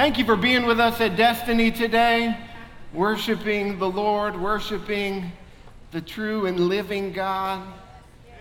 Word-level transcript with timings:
Thank 0.00 0.16
you 0.16 0.24
for 0.24 0.34
being 0.34 0.64
with 0.64 0.80
us 0.80 0.98
at 1.02 1.16
Destiny 1.16 1.70
today, 1.70 2.34
worshiping 2.94 3.78
the 3.78 3.90
Lord, 3.90 4.34
worshiping 4.34 5.30
the 5.90 6.00
true 6.00 6.46
and 6.46 6.58
living 6.58 7.12
God, 7.12 7.62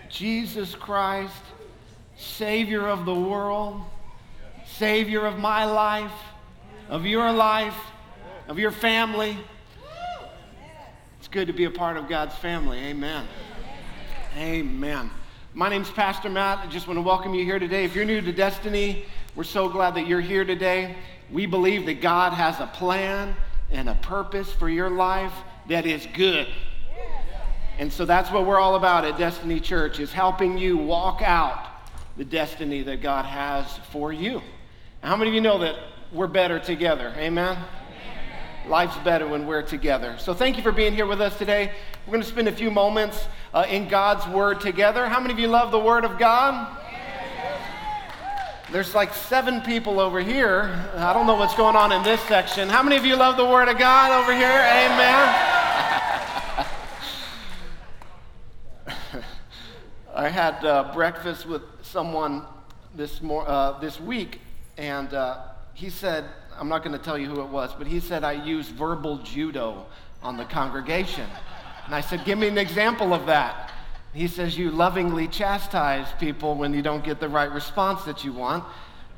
Jesus 0.08 0.74
Christ, 0.74 1.36
Savior 2.16 2.88
of 2.88 3.04
the 3.04 3.14
world, 3.14 3.82
Savior 4.66 5.26
of 5.26 5.38
my 5.38 5.66
life, 5.66 6.14
of 6.88 7.06
your 7.06 7.29
life, 7.29 7.76
of 8.47 8.57
your 8.57 8.71
family. 8.71 9.37
It's 11.19 11.28
good 11.28 11.47
to 11.47 11.53
be 11.53 11.65
a 11.65 11.71
part 11.71 11.97
of 11.97 12.07
God's 12.07 12.35
family. 12.35 12.79
Amen. 12.85 13.28
Amen. 14.37 15.12
My 15.53 15.67
name's 15.67 15.91
Pastor 15.91 16.30
Matt. 16.30 16.59
I 16.59 16.67
just 16.67 16.88
want 16.88 16.99
to 16.99 17.02
welcome 17.02 17.34
you 17.34 17.44
here 17.44 17.59
today. 17.59 17.84
If 17.84 17.95
you're 17.95 18.05
new 18.05 18.21
to 18.21 18.31
Destiny, 18.31 19.03
we're 19.35 19.44
so 19.44 19.67
glad 19.67 19.95
that 19.95 20.07
you're 20.07 20.21
here 20.21 20.45
today. 20.45 20.95
We 21.32 21.46
believe 21.46 21.86
that 21.86 22.02
God 22.02 22.34
has 22.34 22.59
a 22.59 22.68
plan 22.68 23.36
and 23.72 23.90
a 23.90 23.96
purpose 23.96 24.52
for 24.52 24.70
your 24.70 24.90
life 24.90 25.34
that 25.68 25.86
is 25.86 26.08
good. 26.14 26.48
And 27.78 27.94
so 27.94 28.06
that's 28.06 28.30
what 28.32 28.46
we're 28.46 28.60
all 28.60 28.76
about 28.76 29.06
at 29.06 29.18
Destiny 29.18 29.60
Church 29.60 30.00
is 30.00 30.12
helping 30.12 30.58
you 30.58 30.78
walk 30.78 31.22
out 31.22 31.66
the 32.18 32.26
destiny 32.26 32.82
that 32.84 33.02
God 33.02 33.26
has 33.26 33.66
for 33.92 34.12
you. 34.12 34.42
How 35.02 35.16
many 35.16 35.30
of 35.30 35.36
you 35.36 35.42
know 35.42 35.60
that 35.60 35.76
we're 36.12 36.28
better 36.28 36.60
together? 36.60 37.14
Amen. 37.16 37.58
Life's 38.68 38.98
better 38.98 39.26
when 39.28 39.48
we're 39.48 39.62
together. 39.62 40.18
So 40.20 40.34
thank 40.34 40.58
you 40.58 40.64
for 40.64 40.73
being 40.73 40.94
here 40.94 41.06
with 41.06 41.22
us 41.22 41.38
today. 41.38 41.72
We're 42.06 42.12
going 42.12 42.23
to 42.23 42.28
spend 42.28 42.50
a 42.50 42.52
few 42.52 42.70
moments 42.70 43.26
uh, 43.54 43.66
in 43.70 43.88
God's 43.88 44.28
Word 44.28 44.59
together. 44.59 45.08
How 45.08 45.22
many 45.22 45.34
of 45.34 45.40
you 45.40 45.48
love 45.48 45.72
the 45.72 45.80
Word 45.80 46.04
of 46.04 46.20
God? 46.20 46.78
There's 48.72 48.94
like 48.94 49.16
seven 49.16 49.62
people 49.62 50.00
over 50.00 50.20
here. 50.20 50.88
I 50.96 51.12
don't 51.12 51.26
know 51.26 51.34
what's 51.34 51.55
going 51.55 51.76
on 51.76 51.91
in 51.91 52.04
this 52.04 52.22
section. 52.22 52.70
How 52.70 52.84
many 52.84 52.98
of 52.98 53.05
you 53.05 53.16
love 53.16 53.36
the 53.36 53.45
Word 53.45 53.68
of 53.68 53.80
God 53.80 54.12
over 54.12 54.32
here? 54.32 54.45
Amen. 54.45 55.30
I 60.16 60.30
had 60.30 60.64
uh, 60.64 60.92
breakfast 60.94 61.47
with 61.47 61.64
someone 61.81 62.44
this, 62.94 63.23
mor- 63.23 63.50
uh, 63.50 63.80
this 63.80 64.00
week, 64.00 64.40
and 64.78 65.16
uh, 65.16 65.38
he 65.73 65.90
said, 65.90 66.25
I'm 66.56 66.70
not 66.70 66.84
going 66.84 66.95
to 66.95 67.03
tell 67.03 67.17
you 67.17 67.28
who 67.28 67.42
it 67.42 67.50
was, 67.50 67.73
but 67.75 67.88
he 67.88 68.00
said 68.00 68.23
I 68.23 68.34
used 68.34 68.70
verbal 68.70 69.17
judo 69.17 69.88
on 70.22 70.38
the 70.38 70.45
congregation. 70.45 71.28
And 71.88 71.95
I 71.95 72.02
said, 72.02 72.23
Give 72.23 72.38
me 72.38 72.47
an 72.47 72.59
example 72.59 73.16
of 73.16 73.25
that. 73.25 73.72
He 74.14 74.28
says 74.28 74.58
you 74.58 74.72
lovingly 74.72 75.28
chastise 75.28 76.08
people 76.20 76.56
when 76.56 76.74
you 76.74 76.82
don't 76.82 77.04
get 77.04 77.20
the 77.20 77.30
right 77.30 77.52
response 77.52 78.04
that 78.06 78.24
you 78.24 78.34
want. 78.34 78.64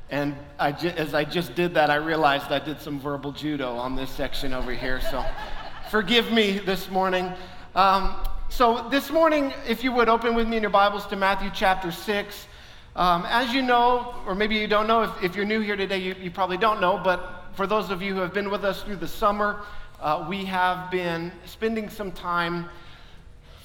And 0.10 0.36
I 0.60 0.74
ju- 0.74 0.90
as 0.90 1.14
I 1.14 1.24
just 1.24 1.56
did 1.56 1.76
that, 1.76 1.90
I 1.90 1.96
realized 1.96 2.52
I 2.52 2.60
did 2.60 2.82
some 2.82 3.00
verbal 3.00 3.32
judo 3.32 3.78
on 3.78 3.96
this 3.96 4.10
section 4.10 4.52
over 4.52 4.74
here. 4.74 5.00
So 5.00 5.24
forgive 5.90 6.32
me 6.34 6.60
this 6.60 6.90
morning. 6.90 7.32
Um, 7.74 8.16
so 8.50 8.90
this 8.90 9.10
morning, 9.10 9.54
if 9.66 9.82
you 9.82 9.94
would 9.94 10.10
open 10.10 10.36
with 10.36 10.46
me 10.46 10.58
in 10.58 10.64
your 10.64 10.72
Bibles 10.72 11.08
to 11.08 11.16
Matthew 11.16 11.50
chapter 11.54 11.90
6. 11.90 12.48
Um, 12.94 13.26
as 13.30 13.54
you 13.54 13.62
know, 13.62 14.14
or 14.28 14.36
maybe 14.36 14.56
you 14.56 14.68
don't 14.68 14.88
know, 14.88 15.04
if, 15.04 15.24
if 15.24 15.36
you're 15.38 15.46
new 15.46 15.62
here 15.62 15.78
today, 15.78 16.00
you, 16.00 16.14
you, 16.20 16.30
probably 16.30 16.58
don't 16.58 16.82
know, 16.82 17.00
but 17.02 17.46
for 17.54 17.66
those 17.66 17.90
of 17.90 18.02
you 18.02 18.14
who 18.14 18.20
have 18.20 18.34
been 18.34 18.50
with 18.50 18.66
us 18.66 18.84
through 18.84 18.98
the 18.98 19.08
summer, 19.08 19.62
uh, 20.02 20.26
we 20.28 20.44
have 20.44 20.92
been 20.92 21.32
spending 21.46 21.88
some 21.88 22.12
time 22.12 22.68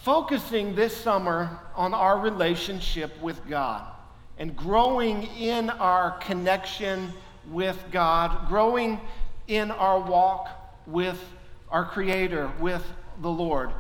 focusing 0.07 0.73
this 0.77 0.97
summer 0.97 1.59
on 1.75 1.93
our 1.93 2.21
relationship 2.21 3.21
with 3.21 3.45
God 3.49 3.85
and 4.39 4.55
growing 4.55 5.25
in 5.37 5.69
our 5.69 6.13
connection 6.19 7.13
with 7.51 7.77
God, 7.91 8.47
growing 8.47 9.01
in 9.49 9.73
our 9.73 9.99
walk 9.99 10.49
with 10.87 11.21
our 11.71 11.85
Creator, 11.85 12.53
with 12.61 12.85
the 13.21 13.29
Lord. 13.29 13.73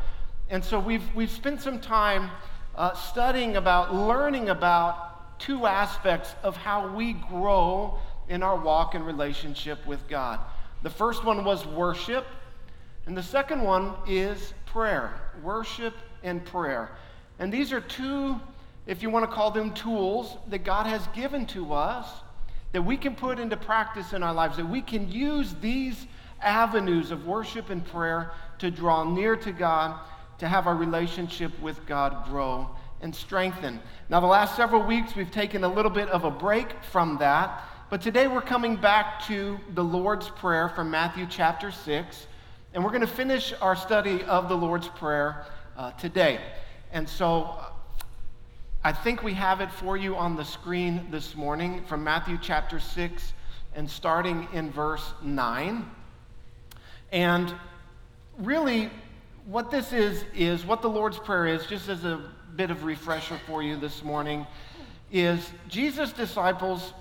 And 0.51 0.65
so 0.65 0.81
we've, 0.81 1.15
we've 1.15 1.31
spent 1.31 1.61
some 1.61 1.81
time 1.81 2.33
uh, 2.75 2.95
studying 2.95 3.55
about, 3.55 3.95
learning 3.95 4.49
about 4.49 5.39
two 5.39 5.65
aspects 5.65 6.35
of 6.43 6.57
how 6.57 6.93
we 6.93 7.13
grow 7.13 8.01
in 8.29 8.43
our 8.43 8.57
walk 8.57 8.97
and 8.97 9.07
relationship 9.07 9.87
with 9.87 10.09
God. 10.09 10.41
The 10.83 10.91
first 10.91 11.23
one 11.23 11.45
was 11.45 11.65
worship, 11.65 12.27
and 13.07 13.17
the 13.17 13.23
second 13.23 13.63
one 13.63 13.93
is 14.09 14.55
prayer. 14.65 15.15
Worship 15.41 15.95
and 16.27 16.45
prayer. 16.45 16.91
And 17.39 17.53
these 17.53 17.73
are 17.73 17.81
two, 17.81 18.39
if 18.87 19.03
you 19.03 19.09
want 19.09 19.29
to 19.29 19.35
call 19.35 19.51
them 19.51 19.73
tools, 19.73 20.37
that 20.49 20.65
God 20.65 20.87
has 20.87 21.07
given 21.09 21.47
to 21.47 21.73
us 21.73 22.09
that 22.73 22.83
we 22.83 22.97
can 22.97 23.15
put 23.15 23.39
into 23.39 23.57
practice 23.57 24.13
in 24.13 24.23
our 24.23 24.35
lives, 24.35 24.59
that 24.59 24.69
we 24.69 24.83
can 24.83 25.11
use 25.11 25.55
these 25.63 26.07
avenues 26.43 27.11
of 27.11 27.27
worship 27.27 27.71
and 27.71 27.87
prayer 27.87 28.33
to 28.59 28.71
draw 28.71 29.03
near 29.05 29.37
to 29.37 29.53
God, 29.53 29.99
to 30.39 30.49
have 30.49 30.67
our 30.67 30.77
relationship 30.77 31.59
with 31.63 31.87
God 31.87 32.27
grow 32.27 32.69
and 33.01 33.15
strengthen. 33.15 33.81
Now, 34.09 34.21
the 34.21 34.27
last 34.27 34.57
several 34.57 34.83
weeks, 34.83 35.15
we've 35.15 35.31
taken 35.31 35.65
a 35.65 35.69
little 35.69 35.91
bit 35.91 36.09
of 36.11 36.25
a 36.25 36.31
break 36.31 36.83
from 36.91 37.17
that, 37.19 37.63
but 37.89 38.03
today 38.03 38.27
we're 38.27 38.43
coming 38.43 38.77
back 38.77 39.25
to 39.27 39.59
the 39.75 39.85
Lord's 39.85 40.29
Prayer 40.29 40.69
from 40.69 40.91
Matthew 40.91 41.27
chapter 41.31 41.71
6, 41.71 42.27
and 42.75 42.85
we're 42.85 42.91
going 42.91 43.01
to 43.01 43.07
finish 43.07 43.55
our 43.63 43.77
study 43.77 44.23
of 44.25 44.49
the 44.49 44.57
Lord's 44.57 44.89
Prayer 44.89 45.47
uh, 45.77 45.93
today. 45.93 46.41
And 46.93 47.09
so 47.09 47.59
I 48.83 48.93
think 48.93 49.23
we 49.23 49.35
have 49.35 49.61
it 49.61 49.71
for 49.71 49.97
you 49.97 50.17
on 50.17 50.37
the 50.37 50.45
screen 50.45 51.09
this 51.11 51.35
morning 51.35 51.83
from 51.85 52.05
Matthew 52.05 52.39
chapter 52.41 52.79
6 52.79 53.33
and 53.75 53.91
starting 53.91 54.49
in 54.53 54.71
verse 54.71 55.13
9. 55.23 55.85
And 57.13 57.55
really, 58.39 58.91
what 59.47 59.71
this 59.71 59.93
is, 59.93 60.25
is 60.35 60.65
what 60.65 60.83
the 60.83 60.89
Lord's 60.89 61.19
Prayer 61.19 61.47
is, 61.47 61.67
just 61.67 61.89
as 61.89 62.05
a 62.05 62.21
bit 62.57 62.71
of 62.71 62.85
refresher 62.85 63.39
for 63.47 63.63
you 63.63 63.77
this 63.77 64.03
morning, 64.03 64.47
is 65.13 65.51
Jesus' 65.69 66.13
disciples 66.13 66.93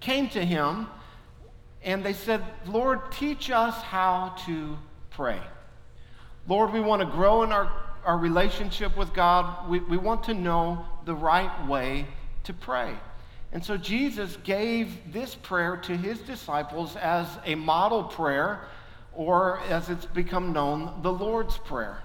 came 0.00 0.28
to 0.30 0.44
him 0.44 0.88
and 1.84 2.04
they 2.04 2.12
said, 2.12 2.42
Lord, 2.66 3.12
teach 3.12 3.50
us 3.50 3.74
how 3.82 4.34
to 4.46 4.76
pray. 5.10 5.40
Lord, 6.48 6.72
we 6.72 6.80
want 6.80 7.00
to 7.00 7.06
grow 7.06 7.42
in 7.42 7.52
our, 7.52 7.70
our 8.04 8.18
relationship 8.18 8.96
with 8.96 9.12
God. 9.14 9.68
We, 9.68 9.80
we 9.80 9.96
want 9.96 10.24
to 10.24 10.34
know 10.34 10.84
the 11.04 11.14
right 11.14 11.66
way 11.66 12.06
to 12.44 12.52
pray. 12.52 12.94
And 13.52 13.64
so 13.64 13.76
Jesus 13.76 14.36
gave 14.44 15.12
this 15.12 15.34
prayer 15.34 15.76
to 15.76 15.96
his 15.96 16.18
disciples 16.20 16.96
as 16.96 17.26
a 17.44 17.54
model 17.54 18.04
prayer, 18.04 18.62
or 19.12 19.60
as 19.68 19.90
it's 19.90 20.06
become 20.06 20.52
known, 20.52 21.02
the 21.02 21.12
Lord's 21.12 21.58
Prayer. 21.58 22.02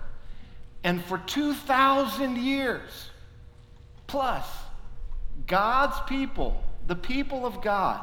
And 0.84 1.04
for 1.06 1.18
2,000 1.18 2.38
years 2.38 3.09
plus, 4.08 4.46
God's 5.48 6.00
people, 6.08 6.62
the 6.86 6.96
people 6.96 7.46
of 7.46 7.62
God, 7.62 8.02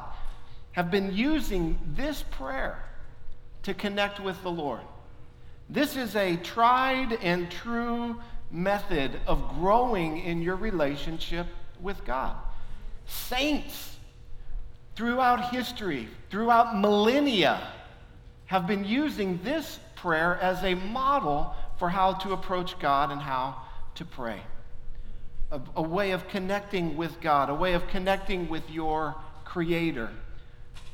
have 0.73 0.91
been 0.91 1.15
using 1.15 1.79
this 1.95 2.25
prayer 2.31 2.83
to 3.63 3.75
connect 3.75 4.21
with 4.21 4.43
the 4.43 4.51
Lord. 4.51 4.81
This 5.69 5.97
is 5.97 6.15
a 6.15 6.37
tried 6.37 7.15
and 7.23 7.51
true 7.51 8.21
method 8.51 9.19
of 9.27 9.57
growing 9.59 10.19
in 10.19 10.43
your 10.43 10.57
relationship 10.57 11.47
with 11.81 12.05
God. 12.05 12.37
Saints 13.07 13.97
throughout 14.95 15.51
history, 15.51 16.09
throughout 16.31 16.79
millennia, 16.79 17.67
have 18.47 18.67
been 18.67 18.85
using 18.85 19.41
this 19.43 19.81
prayer 19.97 20.39
as 20.41 20.63
a 20.63 20.75
model 20.75 21.55
for 21.79 21.89
how 21.89 22.13
to 22.13 22.33
approach 22.33 22.79
God 22.79 23.11
and 23.11 23.21
how 23.21 23.57
to 23.97 24.05
pray. 24.05 24.41
A, 25.51 25.61
a, 25.77 25.83
way 25.83 26.13
of 26.13 26.29
connecting 26.29 26.97
with 26.97 27.21
God, 27.21 27.49
a 27.49 27.55
way 27.55 27.75
of 27.75 27.87
connecting 27.89 28.49
with 28.49 28.69
your 28.71 29.15
Creator. 29.45 30.11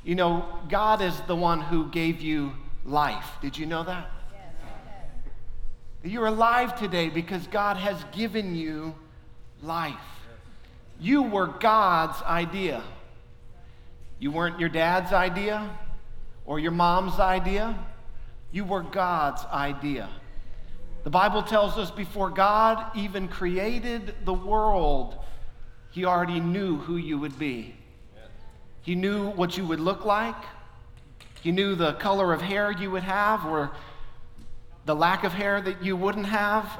You 0.04 0.14
know, 0.14 0.44
God 0.68 1.02
is 1.02 1.18
the 1.22 1.36
one 1.36 1.60
who 1.60 1.90
gave 1.90 2.20
you 2.20 2.52
life. 2.84 3.26
Did 3.42 3.58
you 3.58 3.66
know 3.66 3.82
that? 3.84 4.10
You're 6.02 6.26
alive 6.26 6.78
today 6.78 7.10
because 7.10 7.46
God 7.48 7.76
has 7.76 8.02
given 8.12 8.54
you 8.54 8.94
life. 9.62 9.94
You 10.98 11.22
were 11.22 11.46
God's 11.46 12.22
idea. 12.22 12.82
You 14.18 14.30
weren't 14.30 14.58
your 14.58 14.70
dad's 14.70 15.12
idea 15.12 15.68
or 16.46 16.58
your 16.58 16.72
mom's 16.72 17.18
idea. 17.18 17.78
You 18.50 18.64
were 18.64 18.82
God's 18.82 19.44
idea. 19.46 20.08
The 21.04 21.10
Bible 21.10 21.42
tells 21.42 21.76
us 21.76 21.90
before 21.90 22.30
God 22.30 22.96
even 22.96 23.28
created 23.28 24.14
the 24.24 24.34
world, 24.34 25.18
He 25.90 26.06
already 26.06 26.40
knew 26.40 26.78
who 26.78 26.96
you 26.96 27.18
would 27.18 27.38
be. 27.38 27.74
He 28.82 28.94
knew 28.94 29.30
what 29.30 29.58
you 29.58 29.66
would 29.66 29.80
look 29.80 30.06
like. 30.06 30.36
He 31.42 31.52
knew 31.52 31.74
the 31.74 31.92
color 31.94 32.32
of 32.32 32.40
hair 32.40 32.70
you 32.70 32.90
would 32.90 33.02
have 33.02 33.44
or 33.44 33.70
the 34.84 34.94
lack 34.94 35.24
of 35.24 35.32
hair 35.32 35.60
that 35.60 35.82
you 35.82 35.96
wouldn't 35.96 36.26
have. 36.26 36.78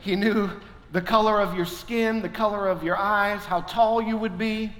He 0.00 0.16
knew 0.16 0.50
the 0.92 1.00
color 1.00 1.40
of 1.40 1.56
your 1.56 1.66
skin, 1.66 2.22
the 2.22 2.28
color 2.28 2.68
of 2.68 2.82
your 2.82 2.96
eyes, 2.96 3.44
how 3.44 3.60
tall 3.62 4.02
you 4.02 4.16
would 4.16 4.38
be. 4.38 4.72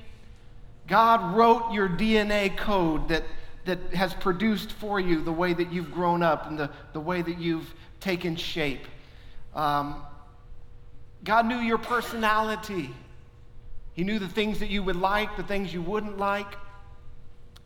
God 0.87 1.35
wrote 1.37 1.73
your 1.73 1.89
DNA 1.89 2.57
code 2.57 3.09
that 3.09 3.25
that 3.65 3.79
has 3.95 4.13
produced 4.15 4.73
for 4.73 5.01
you 5.01 5.23
the 5.23 5.33
way 5.33 5.53
that 5.53 5.73
you've 5.73 5.93
grown 5.93 6.23
up 6.23 6.47
and 6.47 6.59
the, 6.59 6.71
the 6.93 7.01
way 7.01 7.23
that 7.23 7.39
you've 7.39 7.73
taken 8.01 8.37
shape. 8.37 8.87
Um, 9.55 10.03
God 11.23 11.47
knew 11.47 11.59
your 11.59 11.79
personality. 11.79 12.91
He 13.95 14.05
knew 14.05 14.19
the 14.19 14.29
things 14.29 14.59
that 14.59 14.69
you 14.69 14.83
would 14.83 14.97
like, 14.97 15.37
the 15.37 15.43
things 15.43 15.73
you 15.73 15.81
wouldn't 15.81 16.19
like. 16.19 16.55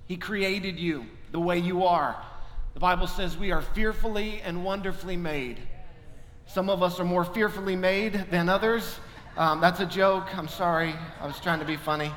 He 0.06 0.16
created 0.16 0.78
you 0.78 1.06
the 1.32 1.40
way 1.40 1.58
you 1.58 1.84
are. 1.84 2.22
The 2.78 2.82
Bible 2.82 3.08
says 3.08 3.36
we 3.36 3.50
are 3.50 3.60
fearfully 3.60 4.40
and 4.40 4.64
wonderfully 4.64 5.16
made. 5.16 5.58
Some 6.46 6.70
of 6.70 6.80
us 6.80 7.00
are 7.00 7.04
more 7.04 7.24
fearfully 7.24 7.74
made 7.74 8.26
than 8.30 8.48
others. 8.48 9.00
Um, 9.36 9.60
that's 9.60 9.80
a 9.80 9.84
joke. 9.84 10.28
I'm 10.38 10.46
sorry. 10.46 10.94
I 11.20 11.26
was 11.26 11.40
trying 11.40 11.58
to 11.58 11.64
be 11.64 11.76
funny. 11.76 12.12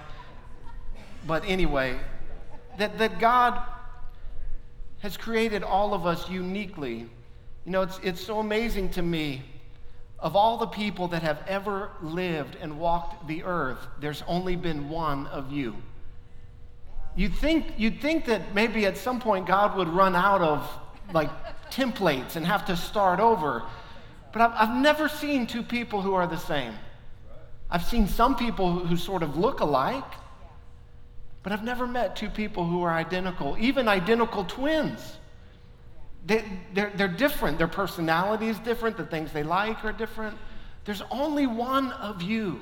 But 1.26 1.44
anyway, 1.48 1.98
that, 2.78 3.00
that 3.00 3.18
God 3.18 3.60
has 5.00 5.18
created 5.18 5.64
all 5.64 5.96
of 5.96 6.06
us 6.06 6.30
uniquely. 6.30 7.10
You 7.66 7.72
know, 7.72 7.82
it's, 7.82 8.00
it's 8.04 8.22
so 8.22 8.38
amazing 8.38 8.92
to 8.92 9.02
me. 9.02 9.42
Of 10.20 10.36
all 10.36 10.58
the 10.58 10.68
people 10.68 11.08
that 11.08 11.24
have 11.24 11.44
ever 11.48 11.90
lived 12.04 12.56
and 12.62 12.78
walked 12.78 13.28
the 13.28 13.42
earth, 13.46 13.80
there's 14.00 14.24
only 14.28 14.56
been 14.56 14.90
one 14.90 15.26
of 15.26 15.52
you. 15.52 15.78
You'd 17.16 17.36
think, 17.36 17.74
you'd 17.78 18.02
think 18.02 18.26
that 18.26 18.56
maybe 18.56 18.86
at 18.86 18.98
some 18.98 19.20
point 19.20 19.46
God 19.46 19.76
would 19.76 19.90
run 19.90 20.16
out 20.16 20.42
of 20.42 20.68
like 21.14 21.30
templates 21.72 22.36
and 22.36 22.46
have 22.46 22.66
to 22.66 22.76
start 22.76 23.20
over. 23.20 23.64
But 24.32 24.42
I've, 24.42 24.70
I've 24.70 24.82
never 24.82 25.10
seen 25.10 25.48
two 25.48 25.64
people 25.64 26.02
who 26.02 26.14
are 26.14 26.28
the 26.28 26.38
same. 26.38 26.74
I've 27.70 27.86
seen 27.86 28.08
some 28.08 28.36
people 28.36 28.72
who, 28.72 28.86
who 28.86 28.98
sort 28.98 29.24
of 29.24 29.38
look 29.38 29.60
alike, 29.62 30.04
but 31.44 31.52
I've 31.52 31.64
never 31.64 31.88
met 31.88 32.16
two 32.16 32.30
people 32.30 32.66
who 32.66 32.84
are 32.84 32.92
identical, 32.92 33.56
even 33.60 33.88
identical 33.88 34.46
twins. 34.46 35.18
They, 36.26 36.44
they're, 36.74 36.92
they're 36.96 37.08
different. 37.08 37.58
Their 37.58 37.68
personality 37.68 38.48
is 38.48 38.60
different. 38.60 38.96
The 38.98 39.06
things 39.06 39.32
they 39.32 39.44
like 39.44 39.84
are 39.84 39.92
different. 39.92 40.38
There's 40.86 41.02
only 41.10 41.48
one 41.48 41.92
of 41.94 42.22
you. 42.22 42.62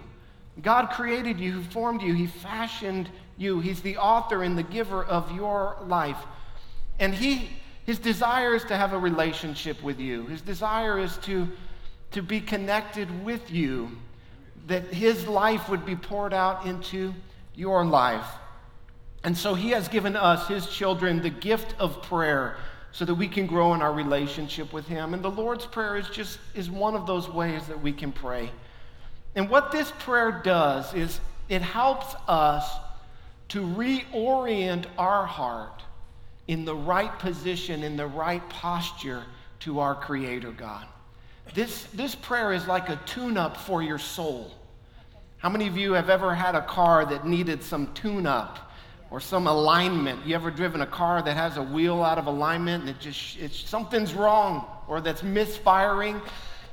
God 0.62 0.90
created 0.92 1.40
you, 1.40 1.60
He 1.60 1.64
formed 1.64 2.02
you, 2.02 2.14
He 2.14 2.28
fashioned 2.28 3.10
you. 3.40 3.60
He's 3.60 3.82
the 3.82 3.98
author 3.98 4.44
and 4.44 4.58
the 4.58 4.64
giver 4.64 5.04
of 5.04 5.32
your 5.36 5.78
life. 5.88 6.18
And 7.00 7.14
He, 7.14 7.50
His 7.86 8.00
desire 8.00 8.56
is 8.56 8.64
to 8.66 8.78
have 8.78 8.94
a 8.94 9.00
relationship 9.00 9.82
with 9.82 10.00
you. 10.00 10.26
His 10.28 10.42
desire 10.42 11.00
is 11.00 11.18
to, 11.20 11.48
to 12.12 12.22
be 12.22 12.42
connected 12.42 13.24
with 13.24 13.50
you, 13.50 13.98
that 14.68 14.86
His 14.94 15.28
life 15.28 15.70
would 15.70 15.86
be 15.86 15.96
poured 15.96 16.34
out 16.34 16.66
into 16.66 17.14
your 17.56 17.86
life. 17.86 18.28
And 19.24 19.38
so 19.38 19.54
He 19.54 19.70
has 19.72 19.88
given 19.88 20.16
us, 20.16 20.48
His 20.48 20.68
children, 20.68 21.22
the 21.22 21.30
gift 21.30 21.74
of 21.80 22.02
prayer 22.04 22.58
so 22.92 23.06
that 23.06 23.16
we 23.16 23.28
can 23.28 23.46
grow 23.46 23.74
in 23.74 23.82
our 23.82 23.94
relationship 23.94 24.74
with 24.74 24.88
him 24.88 25.14
and 25.14 25.24
the 25.24 25.30
lord's 25.30 25.66
prayer 25.66 25.96
is 25.96 26.10
just 26.10 26.40
is 26.56 26.70
one 26.70 26.96
of 26.96 27.06
those 27.06 27.30
ways 27.30 27.66
that 27.68 27.80
we 27.80 27.92
can 27.92 28.12
pray 28.12 28.50
and 29.36 29.50
what 29.50 29.72
this 29.72 29.92
prayer 30.00 30.42
does 30.44 30.94
is 30.94 31.20
it 31.50 31.62
helps 31.62 32.16
us 32.28 32.68
to 33.50 33.62
reorient 33.62 34.86
our 34.98 35.26
heart 35.26 35.84
in 36.48 36.66
the 36.66 36.76
right 36.76 37.18
position 37.20 37.84
in 37.84 37.98
the 37.98 38.08
right 38.08 38.48
posture 38.50 39.24
to 39.60 39.80
our 39.80 39.96
creator 39.96 40.52
god 40.52 40.86
this, 41.54 41.84
this 41.94 42.16
prayer 42.16 42.54
is 42.54 42.68
like 42.68 42.90
a 42.90 43.00
tune-up 43.06 43.58
for 43.58 43.82
your 43.82 44.00
soul 44.00 44.52
how 45.40 45.50
many 45.50 45.68
of 45.68 45.78
you 45.78 45.94
have 45.94 46.10
ever 46.10 46.34
had 46.34 46.56
a 46.56 46.62
car 46.62 47.06
that 47.06 47.26
needed 47.26 47.64
some 47.64 47.94
tune-up 47.94 48.70
or 49.12 49.20
some 49.20 49.48
alignment. 49.48 50.26
You 50.26 50.36
ever 50.36 50.52
driven 50.52 50.82
a 50.82 50.88
car 50.88 51.22
that 51.22 51.36
has 51.36 51.58
a 51.58 51.64
wheel 51.64 52.04
out 52.04 52.18
of 52.18 52.28
alignment 52.28 52.82
and 52.82 52.90
it 52.90 53.00
just 53.00 53.38
it's 53.40 53.68
something's 53.68 54.14
wrong 54.14 54.66
or 54.88 55.02
that's 55.02 55.24
misfiring? 55.24 56.22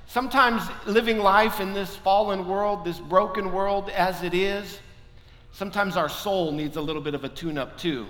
Sometimes 0.07 0.63
living 0.87 1.19
life 1.19 1.61
in 1.61 1.73
this 1.73 1.97
fallen 1.97 2.47
world, 2.47 2.85
this 2.85 2.99
broken 2.99 3.53
world 3.53 3.91
as 3.91 4.23
it 4.23 4.35
is, 4.35 4.79
sometimes 5.57 5.97
our 5.97 6.09
soul 6.09 6.53
needs 6.53 6.77
a 6.77 6.81
little 6.81 7.01
bit 7.01 7.15
of 7.15 7.25
a 7.25 7.31
tune 7.31 7.57
up 7.57 7.79
too. 7.79 8.07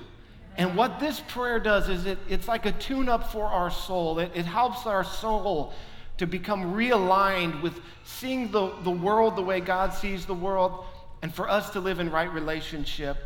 And 0.57 0.77
what 0.77 0.99
this 0.99 1.21
prayer 1.29 1.61
does 1.61 1.89
is 1.89 2.05
it, 2.05 2.19
it's 2.29 2.49
like 2.49 2.67
a 2.67 2.73
tune 2.73 3.09
up 3.09 3.31
for 3.31 3.47
our 3.47 3.71
soul. 3.71 4.19
It, 4.19 4.33
it 4.35 4.45
helps 4.45 4.85
our 4.85 5.05
soul 5.05 5.73
to 6.19 6.27
become 6.27 6.75
realigned 6.75 7.63
with 7.63 7.79
seeing 8.05 8.51
the, 8.51 8.73
the 8.83 8.91
world 8.91 9.37
the 9.37 9.43
way 9.43 9.61
God 9.61 9.95
sees 9.95 10.27
the 10.27 10.35
world 10.35 10.87
and 11.23 11.33
for 11.33 11.49
us 11.49 11.71
to 11.71 11.81
live 11.81 12.01
in 12.01 12.11
right 12.11 12.33
relationship 12.33 13.17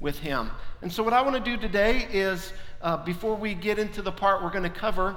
with 0.00 0.18
Him. 0.18 0.50
And 0.80 0.90
so, 0.90 1.02
what 1.02 1.12
I 1.12 1.20
want 1.20 1.36
to 1.36 1.50
do 1.50 1.56
today 1.58 2.06
is, 2.10 2.52
uh, 2.80 3.04
before 3.04 3.34
we 3.34 3.54
get 3.54 3.78
into 3.78 4.00
the 4.00 4.12
part 4.12 4.42
we're 4.42 4.50
going 4.50 4.62
to 4.62 4.70
cover, 4.70 5.16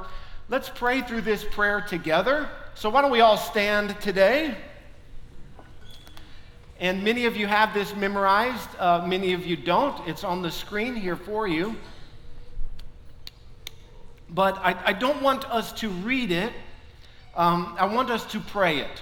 let's 0.50 0.70
pray 0.70 1.02
through 1.02 1.22
this 1.22 1.46
prayer 1.46 1.82
together. 1.82 2.50
So, 2.74 2.90
why 2.90 3.02
don't 3.02 3.12
we 3.12 3.22
all 3.22 3.38
stand 3.38 4.00
today? 4.02 4.58
And 6.80 7.04
many 7.04 7.26
of 7.26 7.36
you 7.36 7.46
have 7.46 7.74
this 7.74 7.94
memorized, 7.96 8.70
uh, 8.80 9.06
many 9.06 9.34
of 9.34 9.46
you 9.46 9.58
don't. 9.58 10.08
It's 10.08 10.24
on 10.24 10.42
the 10.42 10.52
screen 10.52 10.96
here 10.96 11.18
for 11.18 11.48
you. 11.48 11.76
But 14.30 14.58
I, 14.60 14.76
I 14.86 14.94
don't 14.94 15.22
want 15.22 15.44
us 15.52 15.74
to 15.74 15.90
read 15.90 16.32
it, 16.32 16.54
um, 17.36 17.76
I 17.80 17.86
want 17.86 18.10
us 18.10 18.26
to 18.28 18.40
pray 18.40 18.80
it. 18.80 19.02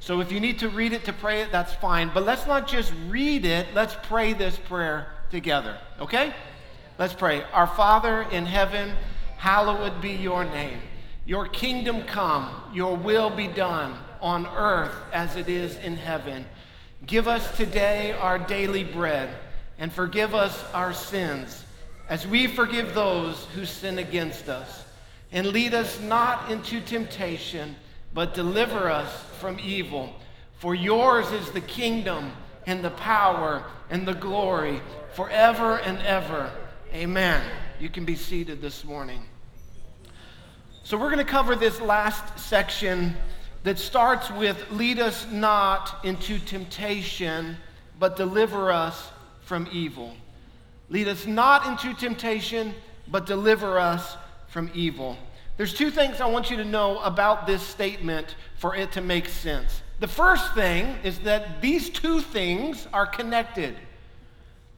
So 0.00 0.20
if 0.20 0.30
you 0.32 0.40
need 0.40 0.60
to 0.60 0.68
read 0.68 0.92
it 0.92 1.04
to 1.04 1.12
pray 1.12 1.42
it, 1.42 1.52
that's 1.52 1.74
fine. 1.74 2.10
But 2.14 2.24
let's 2.24 2.46
not 2.46 2.68
just 2.68 2.92
read 3.08 3.44
it, 3.44 3.66
let's 3.74 3.96
pray 4.04 4.32
this 4.32 4.56
prayer 4.56 5.08
together, 5.30 5.78
okay? 6.00 6.32
Let's 6.98 7.12
pray. 7.12 7.42
Our 7.52 7.66
Father 7.66 8.22
in 8.30 8.46
heaven, 8.46 8.92
hallowed 9.36 10.00
be 10.00 10.12
your 10.12 10.44
name. 10.44 10.78
Your 11.26 11.46
kingdom 11.46 12.04
come, 12.04 12.48
your 12.72 12.96
will 12.96 13.30
be 13.30 13.48
done 13.48 13.98
on 14.20 14.46
earth 14.46 14.94
as 15.12 15.36
it 15.36 15.48
is 15.48 15.76
in 15.76 15.96
heaven. 15.96 16.46
Give 17.06 17.28
us 17.28 17.56
today 17.56 18.12
our 18.12 18.38
daily 18.38 18.84
bread 18.84 19.30
and 19.78 19.92
forgive 19.92 20.34
us 20.34 20.64
our 20.72 20.92
sins 20.92 21.64
as 22.08 22.26
we 22.26 22.46
forgive 22.46 22.94
those 22.94 23.46
who 23.54 23.64
sin 23.64 23.98
against 23.98 24.48
us. 24.48 24.84
And 25.30 25.48
lead 25.48 25.74
us 25.74 26.00
not 26.00 26.50
into 26.50 26.80
temptation, 26.80 27.76
but 28.14 28.34
deliver 28.34 28.90
us 28.90 29.12
from 29.38 29.60
evil. 29.60 30.14
For 30.58 30.74
yours 30.74 31.30
is 31.32 31.50
the 31.50 31.60
kingdom 31.60 32.32
and 32.66 32.84
the 32.84 32.90
power 32.90 33.64
and 33.90 34.06
the 34.06 34.14
glory 34.14 34.80
forever 35.12 35.78
and 35.78 35.98
ever. 36.00 36.50
Amen. 36.92 37.42
You 37.78 37.88
can 37.88 38.04
be 38.04 38.16
seated 38.16 38.60
this 38.60 38.84
morning. 38.84 39.22
So, 40.82 40.96
we're 40.96 41.10
going 41.10 41.18
to 41.18 41.30
cover 41.30 41.54
this 41.54 41.80
last 41.82 42.38
section 42.38 43.14
that 43.64 43.78
starts 43.78 44.30
with 44.30 44.70
Lead 44.70 44.98
us 44.98 45.26
not 45.30 46.04
into 46.04 46.38
temptation, 46.38 47.56
but 47.98 48.16
deliver 48.16 48.70
us 48.70 49.10
from 49.42 49.68
evil. 49.72 50.14
Lead 50.90 51.08
us 51.08 51.26
not 51.26 51.66
into 51.66 51.94
temptation, 51.94 52.74
but 53.08 53.26
deliver 53.26 53.78
us 53.78 54.16
from 54.48 54.70
evil. 54.74 55.16
There's 55.56 55.74
two 55.74 55.90
things 55.90 56.20
I 56.20 56.26
want 56.26 56.50
you 56.50 56.56
to 56.58 56.64
know 56.64 56.98
about 57.00 57.46
this 57.46 57.62
statement 57.62 58.36
for 58.56 58.76
it 58.76 58.92
to 58.92 59.00
make 59.00 59.28
sense. 59.28 59.82
The 60.00 60.08
first 60.08 60.54
thing 60.54 60.96
is 61.02 61.18
that 61.20 61.60
these 61.60 61.90
two 61.90 62.20
things 62.20 62.86
are 62.92 63.06
connected. 63.06 63.74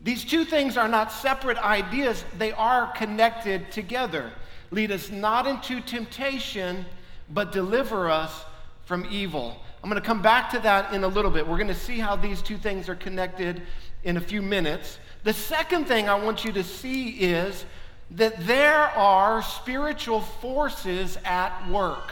These 0.02 0.24
two 0.24 0.46
things 0.46 0.78
are 0.78 0.88
not 0.88 1.12
separate 1.12 1.58
ideas, 1.58 2.24
they 2.38 2.52
are 2.52 2.90
connected 2.92 3.70
together. 3.70 4.32
Lead 4.70 4.90
us 4.90 5.10
not 5.10 5.46
into 5.46 5.80
temptation, 5.82 6.86
but 7.28 7.52
deliver 7.52 8.08
us 8.08 8.44
from 8.90 9.06
evil. 9.08 9.56
I'm 9.84 9.88
going 9.88 10.02
to 10.02 10.04
come 10.04 10.20
back 10.20 10.50
to 10.50 10.58
that 10.58 10.92
in 10.92 11.04
a 11.04 11.06
little 11.06 11.30
bit. 11.30 11.46
We're 11.46 11.58
going 11.58 11.68
to 11.68 11.74
see 11.76 12.00
how 12.00 12.16
these 12.16 12.42
two 12.42 12.58
things 12.58 12.88
are 12.88 12.96
connected 12.96 13.62
in 14.02 14.16
a 14.16 14.20
few 14.20 14.42
minutes. 14.42 14.98
The 15.22 15.32
second 15.32 15.84
thing 15.84 16.08
I 16.08 16.16
want 16.16 16.44
you 16.44 16.50
to 16.50 16.64
see 16.64 17.10
is 17.10 17.64
that 18.10 18.44
there 18.48 18.74
are 18.74 19.42
spiritual 19.42 20.22
forces 20.22 21.18
at 21.24 21.70
work. 21.70 22.10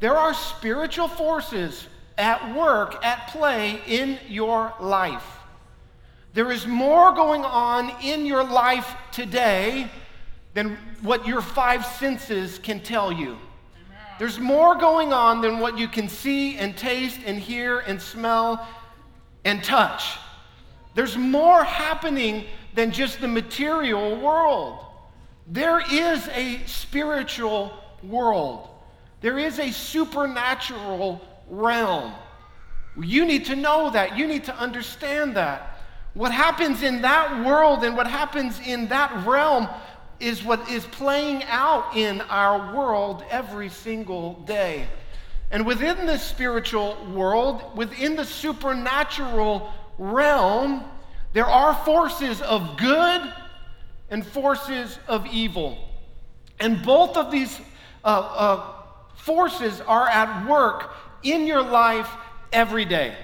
There 0.00 0.16
are 0.16 0.34
spiritual 0.34 1.06
forces 1.06 1.86
at 2.18 2.52
work, 2.52 2.96
at 3.04 3.28
play 3.28 3.80
in 3.86 4.18
your 4.26 4.74
life. 4.80 5.38
There 6.34 6.50
is 6.50 6.66
more 6.66 7.12
going 7.12 7.44
on 7.44 7.92
in 8.02 8.26
your 8.26 8.42
life 8.42 8.96
today 9.12 9.88
than 10.54 10.76
what 11.02 11.24
your 11.24 11.40
five 11.40 11.86
senses 11.86 12.58
can 12.58 12.80
tell 12.80 13.12
you. 13.12 13.38
There's 14.18 14.38
more 14.38 14.74
going 14.74 15.12
on 15.12 15.40
than 15.40 15.58
what 15.58 15.76
you 15.78 15.88
can 15.88 16.08
see 16.08 16.56
and 16.56 16.76
taste 16.76 17.20
and 17.26 17.38
hear 17.38 17.80
and 17.80 18.00
smell 18.00 18.66
and 19.44 19.62
touch. 19.62 20.16
There's 20.94 21.16
more 21.16 21.62
happening 21.62 22.46
than 22.74 22.90
just 22.92 23.20
the 23.20 23.28
material 23.28 24.18
world. 24.20 24.78
There 25.46 25.80
is 25.92 26.28
a 26.28 26.60
spiritual 26.66 27.72
world, 28.02 28.68
there 29.20 29.38
is 29.38 29.58
a 29.58 29.70
supernatural 29.70 31.20
realm. 31.48 32.12
You 32.98 33.26
need 33.26 33.44
to 33.46 33.56
know 33.56 33.90
that, 33.90 34.16
you 34.16 34.26
need 34.26 34.44
to 34.44 34.56
understand 34.56 35.36
that. 35.36 35.78
what 36.16 36.32
happens 36.32 36.82
in 36.82 37.02
that 37.02 37.44
world 37.44 37.84
and 37.84 37.94
what 37.94 38.06
happens 38.06 38.58
in 38.66 38.88
that 38.88 39.26
realm 39.26 39.68
is 40.20 40.42
what 40.42 40.68
is 40.70 40.84
playing 40.86 41.44
out 41.44 41.96
in 41.96 42.20
our 42.22 42.74
world 42.74 43.22
every 43.30 43.68
single 43.68 44.34
day. 44.44 44.86
And 45.50 45.66
within 45.66 46.06
the 46.06 46.18
spiritual 46.18 46.96
world, 47.12 47.76
within 47.76 48.16
the 48.16 48.24
supernatural 48.24 49.72
realm, 49.98 50.84
there 51.32 51.46
are 51.46 51.74
forces 51.84 52.40
of 52.42 52.76
good 52.76 53.32
and 54.10 54.26
forces 54.26 54.98
of 55.06 55.26
evil. 55.26 55.78
And 56.58 56.82
both 56.82 57.16
of 57.16 57.30
these 57.30 57.60
uh, 58.04 58.08
uh, 58.08 58.72
forces 59.16 59.80
are 59.82 60.08
at 60.08 60.48
work 60.48 60.92
in 61.22 61.46
your 61.46 61.62
life 61.62 62.08
every 62.52 62.84
day. 62.84 63.14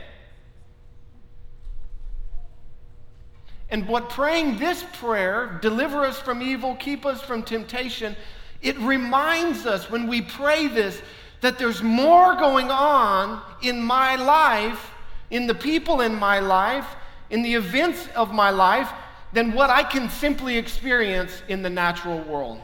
And 3.72 3.88
what 3.88 4.10
praying 4.10 4.58
this 4.58 4.84
prayer, 5.00 5.58
deliver 5.62 6.04
us 6.04 6.18
from 6.18 6.42
evil, 6.42 6.76
keep 6.76 7.06
us 7.06 7.22
from 7.22 7.42
temptation, 7.42 8.14
it 8.60 8.78
reminds 8.78 9.64
us 9.64 9.90
when 9.90 10.06
we 10.06 10.20
pray 10.20 10.68
this 10.68 11.00
that 11.40 11.58
there's 11.58 11.82
more 11.82 12.36
going 12.36 12.70
on 12.70 13.42
in 13.62 13.82
my 13.82 14.14
life, 14.14 14.90
in 15.30 15.46
the 15.46 15.54
people 15.54 16.02
in 16.02 16.14
my 16.14 16.38
life, 16.38 16.86
in 17.30 17.42
the 17.42 17.54
events 17.54 18.06
of 18.14 18.32
my 18.32 18.50
life, 18.50 18.90
than 19.32 19.52
what 19.52 19.70
I 19.70 19.82
can 19.82 20.08
simply 20.10 20.58
experience 20.58 21.42
in 21.48 21.62
the 21.62 21.70
natural 21.70 22.20
world. 22.20 22.60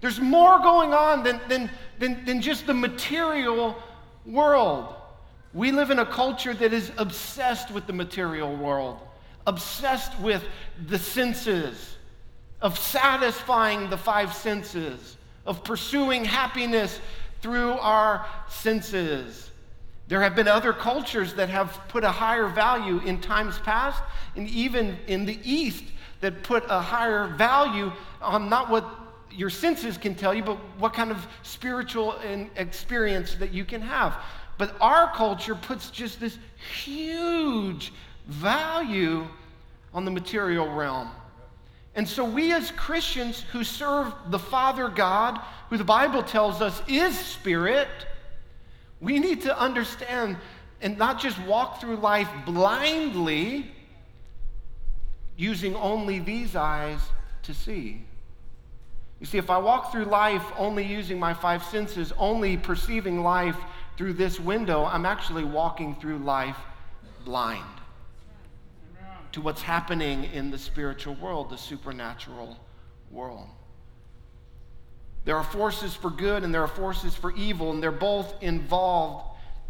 There's 0.00 0.20
more 0.20 0.60
going 0.60 0.94
on 0.94 1.24
than, 1.24 1.40
than, 1.48 1.68
than, 1.98 2.24
than 2.24 2.40
just 2.40 2.66
the 2.66 2.74
material 2.74 3.76
world. 4.24 4.94
We 5.52 5.72
live 5.72 5.90
in 5.90 5.98
a 5.98 6.06
culture 6.06 6.54
that 6.54 6.72
is 6.72 6.92
obsessed 6.96 7.72
with 7.72 7.88
the 7.88 7.92
material 7.92 8.56
world 8.56 9.00
obsessed 9.46 10.18
with 10.20 10.44
the 10.86 10.98
senses, 10.98 11.96
of 12.60 12.78
satisfying 12.78 13.90
the 13.90 13.98
five 13.98 14.32
senses, 14.32 15.16
of 15.44 15.64
pursuing 15.64 16.24
happiness 16.24 17.00
through 17.40 17.72
our 17.72 18.24
senses. 18.48 19.50
There 20.08 20.22
have 20.22 20.36
been 20.36 20.48
other 20.48 20.72
cultures 20.72 21.34
that 21.34 21.48
have 21.48 21.80
put 21.88 22.04
a 22.04 22.10
higher 22.10 22.46
value 22.46 22.98
in 23.00 23.20
times 23.20 23.58
past, 23.58 24.02
and 24.36 24.48
even 24.48 24.96
in 25.06 25.24
the 25.24 25.38
East, 25.42 25.84
that 26.20 26.44
put 26.44 26.64
a 26.68 26.80
higher 26.80 27.26
value 27.36 27.90
on 28.20 28.48
not 28.48 28.70
what 28.70 28.84
your 29.30 29.50
senses 29.50 29.98
can 29.98 30.14
tell 30.14 30.32
you, 30.32 30.42
but 30.42 30.56
what 30.78 30.92
kind 30.92 31.10
of 31.10 31.26
spiritual 31.42 32.14
experience 32.56 33.34
that 33.36 33.52
you 33.52 33.64
can 33.64 33.80
have. 33.80 34.16
But 34.58 34.76
our 34.80 35.10
culture 35.14 35.54
puts 35.54 35.90
just 35.90 36.20
this 36.20 36.38
huge 36.74 37.92
value 38.26 39.26
on 39.94 40.04
the 40.04 40.10
material 40.10 40.72
realm. 40.72 41.10
And 41.94 42.08
so, 42.08 42.24
we 42.24 42.52
as 42.52 42.70
Christians 42.70 43.44
who 43.52 43.64
serve 43.64 44.14
the 44.28 44.38
Father 44.38 44.88
God, 44.88 45.38
who 45.68 45.76
the 45.76 45.84
Bible 45.84 46.22
tells 46.22 46.62
us 46.62 46.80
is 46.88 47.18
spirit, 47.18 47.88
we 49.00 49.18
need 49.18 49.42
to 49.42 49.58
understand 49.58 50.36
and 50.80 50.96
not 50.96 51.20
just 51.20 51.38
walk 51.42 51.80
through 51.80 51.96
life 51.96 52.28
blindly 52.46 53.70
using 55.36 55.76
only 55.76 56.18
these 56.18 56.56
eyes 56.56 57.00
to 57.42 57.52
see. 57.52 58.00
You 59.20 59.26
see, 59.26 59.38
if 59.38 59.50
I 59.50 59.58
walk 59.58 59.92
through 59.92 60.04
life 60.06 60.44
only 60.56 60.84
using 60.84 61.18
my 61.18 61.34
five 61.34 61.62
senses, 61.64 62.12
only 62.16 62.56
perceiving 62.56 63.22
life 63.22 63.56
through 63.96 64.14
this 64.14 64.40
window, 64.40 64.84
I'm 64.84 65.06
actually 65.06 65.44
walking 65.44 65.94
through 65.96 66.18
life 66.18 66.56
blind 67.24 67.81
to 69.32 69.40
what's 69.40 69.62
happening 69.62 70.24
in 70.32 70.50
the 70.50 70.58
spiritual 70.58 71.14
world, 71.14 71.50
the 71.50 71.58
supernatural 71.58 72.58
world. 73.10 73.48
There 75.24 75.36
are 75.36 75.44
forces 75.44 75.94
for 75.94 76.10
good 76.10 76.42
and 76.42 76.52
there 76.52 76.62
are 76.62 76.68
forces 76.68 77.14
for 77.14 77.32
evil, 77.32 77.70
and 77.70 77.82
they're 77.82 77.92
both 77.92 78.34
involved 78.42 79.26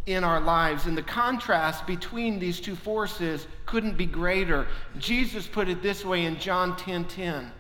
in 0.07 0.25
our 0.25 0.41
lives. 0.41 0.87
And 0.87 0.97
the 0.97 1.03
contrast 1.03 1.87
between 1.87 2.39
these 2.39 2.61
two 2.61 2.75
forces 2.75 3.47
couldn't 3.67 3.97
be 3.97 4.07
greater. 4.07 4.67
Jesus 4.99 5.47
put 5.47 5.69
it 5.69 5.83
this 5.83 6.05
way 6.05 6.25
in 6.25 6.39
John 6.39 6.77
10 6.77 7.05
10. 7.05 7.53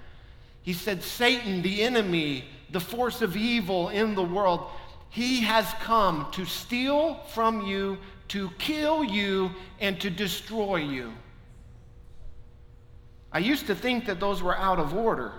He 0.62 0.72
said, 0.72 1.02
Satan, 1.02 1.62
the 1.62 1.82
enemy, 1.82 2.44
the 2.70 2.80
force 2.80 3.20
of 3.20 3.36
evil 3.36 3.88
in 3.88 4.14
the 4.14 4.22
world, 4.22 4.68
he 5.10 5.40
has 5.42 5.66
come 5.82 6.28
to 6.32 6.44
steal 6.46 7.16
from 7.34 7.66
you, 7.66 7.98
to 8.28 8.48
kill 8.58 9.04
you, 9.04 9.50
and 9.80 10.00
to 10.00 10.08
destroy 10.08 10.76
you. 10.76 11.12
I 13.32 13.38
used 13.38 13.66
to 13.66 13.74
think 13.74 14.06
that 14.06 14.20
those 14.20 14.42
were 14.42 14.56
out 14.56 14.78
of 14.78 14.94
order 14.94 15.32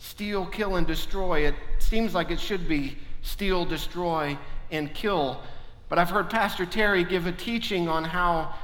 steal, 0.00 0.46
kill, 0.46 0.76
and 0.76 0.86
destroy. 0.86 1.40
It 1.40 1.56
seems 1.80 2.14
like 2.14 2.30
it 2.30 2.38
should 2.38 2.68
be 2.68 2.96
steal, 3.22 3.64
destroy, 3.64 4.38
and 4.70 4.94
kill. 4.94 5.42
But 5.88 5.98
I've 5.98 6.10
heard 6.10 6.30
Pastor 6.30 6.64
Terry 6.64 7.02
give 7.02 7.26
a 7.26 7.32
teaching 7.32 7.88
on 7.88 8.04
how 8.04 8.54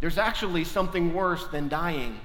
there's 0.00 0.18
actually 0.18 0.64
something 0.64 1.14
worse 1.14 1.46
than 1.48 1.68
dying. 1.68 2.18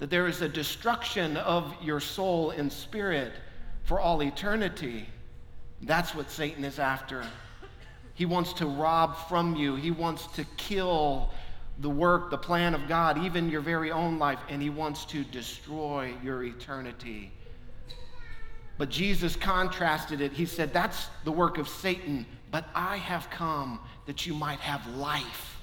That 0.00 0.10
there 0.10 0.26
is 0.26 0.42
a 0.42 0.48
destruction 0.48 1.38
of 1.38 1.74
your 1.80 2.00
soul 2.00 2.50
and 2.50 2.70
spirit 2.70 3.32
for 3.84 4.00
all 4.00 4.22
eternity. 4.22 5.08
That's 5.82 6.14
what 6.14 6.30
Satan 6.30 6.64
is 6.64 6.78
after. 6.78 7.24
He 8.14 8.26
wants 8.26 8.52
to 8.54 8.66
rob 8.66 9.16
from 9.28 9.56
you, 9.56 9.76
he 9.76 9.90
wants 9.90 10.26
to 10.36 10.44
kill 10.56 11.30
the 11.78 11.90
work, 11.90 12.30
the 12.30 12.38
plan 12.38 12.74
of 12.74 12.86
God, 12.88 13.24
even 13.24 13.50
your 13.50 13.60
very 13.60 13.90
own 13.90 14.18
life, 14.18 14.38
and 14.48 14.62
He 14.62 14.70
wants 14.70 15.04
to 15.06 15.24
destroy 15.24 16.14
your 16.22 16.44
eternity. 16.44 17.32
But 18.78 18.90
Jesus 18.90 19.36
contrasted 19.36 20.20
it. 20.20 20.32
He 20.32 20.46
said, 20.46 20.72
That's 20.72 21.08
the 21.24 21.32
work 21.32 21.58
of 21.58 21.68
Satan, 21.68 22.26
but 22.50 22.68
I 22.74 22.96
have 22.96 23.30
come 23.30 23.80
that 24.06 24.26
you 24.26 24.34
might 24.34 24.60
have 24.60 24.86
life. 24.96 25.62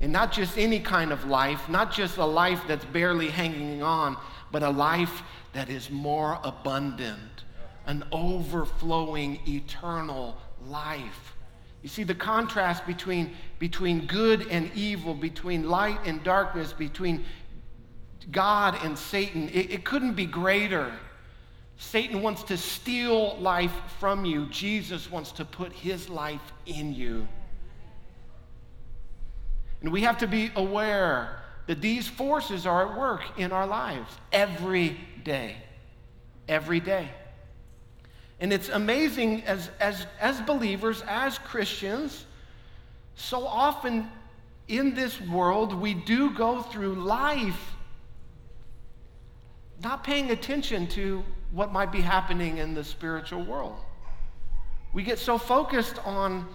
And 0.00 0.12
not 0.12 0.32
just 0.32 0.58
any 0.58 0.80
kind 0.80 1.12
of 1.12 1.24
life, 1.24 1.68
not 1.68 1.92
just 1.92 2.16
a 2.18 2.24
life 2.24 2.62
that's 2.66 2.84
barely 2.84 3.30
hanging 3.30 3.82
on, 3.82 4.16
but 4.50 4.62
a 4.62 4.70
life 4.70 5.22
that 5.52 5.70
is 5.70 5.90
more 5.90 6.38
abundant, 6.42 7.44
an 7.86 8.04
overflowing 8.12 9.40
eternal 9.46 10.36
life. 10.66 11.33
You 11.84 11.90
see 11.90 12.02
the 12.02 12.14
contrast 12.14 12.86
between, 12.86 13.36
between 13.58 14.06
good 14.06 14.48
and 14.48 14.70
evil, 14.74 15.12
between 15.12 15.68
light 15.68 15.98
and 16.06 16.24
darkness, 16.24 16.72
between 16.72 17.26
God 18.30 18.78
and 18.82 18.98
Satan. 18.98 19.50
It, 19.50 19.70
it 19.70 19.84
couldn't 19.84 20.14
be 20.14 20.24
greater. 20.24 20.90
Satan 21.76 22.22
wants 22.22 22.42
to 22.44 22.56
steal 22.56 23.36
life 23.36 23.74
from 24.00 24.24
you. 24.24 24.46
Jesus 24.46 25.10
wants 25.10 25.30
to 25.32 25.44
put 25.44 25.74
his 25.74 26.08
life 26.08 26.54
in 26.64 26.94
you. 26.94 27.28
And 29.82 29.92
we 29.92 30.00
have 30.00 30.16
to 30.20 30.26
be 30.26 30.52
aware 30.56 31.42
that 31.66 31.82
these 31.82 32.08
forces 32.08 32.64
are 32.64 32.90
at 32.90 32.98
work 32.98 33.20
in 33.36 33.52
our 33.52 33.66
lives 33.66 34.10
every 34.32 34.98
day. 35.22 35.56
Every 36.48 36.80
day. 36.80 37.10
And 38.40 38.52
it's 38.52 38.68
amazing 38.68 39.42
as, 39.44 39.70
as, 39.80 40.06
as 40.20 40.40
believers, 40.42 41.02
as 41.06 41.38
Christians, 41.38 42.26
so 43.14 43.46
often 43.46 44.08
in 44.66 44.94
this 44.94 45.20
world 45.20 45.74
we 45.74 45.94
do 45.94 46.30
go 46.30 46.62
through 46.62 46.94
life 46.94 47.74
not 49.82 50.02
paying 50.02 50.30
attention 50.30 50.86
to 50.86 51.22
what 51.52 51.72
might 51.72 51.92
be 51.92 52.00
happening 52.00 52.58
in 52.58 52.74
the 52.74 52.82
spiritual 52.82 53.44
world. 53.44 53.76
We 54.92 55.02
get 55.02 55.18
so 55.18 55.38
focused 55.38 55.98
on 56.06 56.48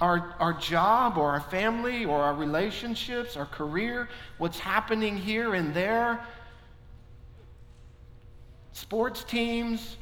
our, 0.00 0.34
our 0.38 0.52
job 0.52 1.16
or 1.16 1.30
our 1.30 1.40
family 1.40 2.04
or 2.04 2.20
our 2.20 2.34
relationships, 2.34 3.36
our 3.36 3.46
career, 3.46 4.08
what's 4.36 4.58
happening 4.58 5.16
here 5.16 5.54
and 5.54 5.72
there, 5.74 6.20
sports 8.72 9.24
teams, 9.24 9.96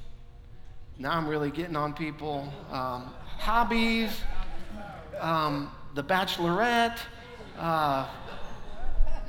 now 0.99 1.13
I'm 1.13 1.29
really 1.29 1.51
getting 1.51 1.77
on 1.77 1.93
people. 1.93 2.53
Um, 2.71 3.13
hobbies, 3.39 4.11
um, 5.21 5.71
The 5.95 6.03
Bachelorette, 6.03 6.99
uh, 7.59 8.09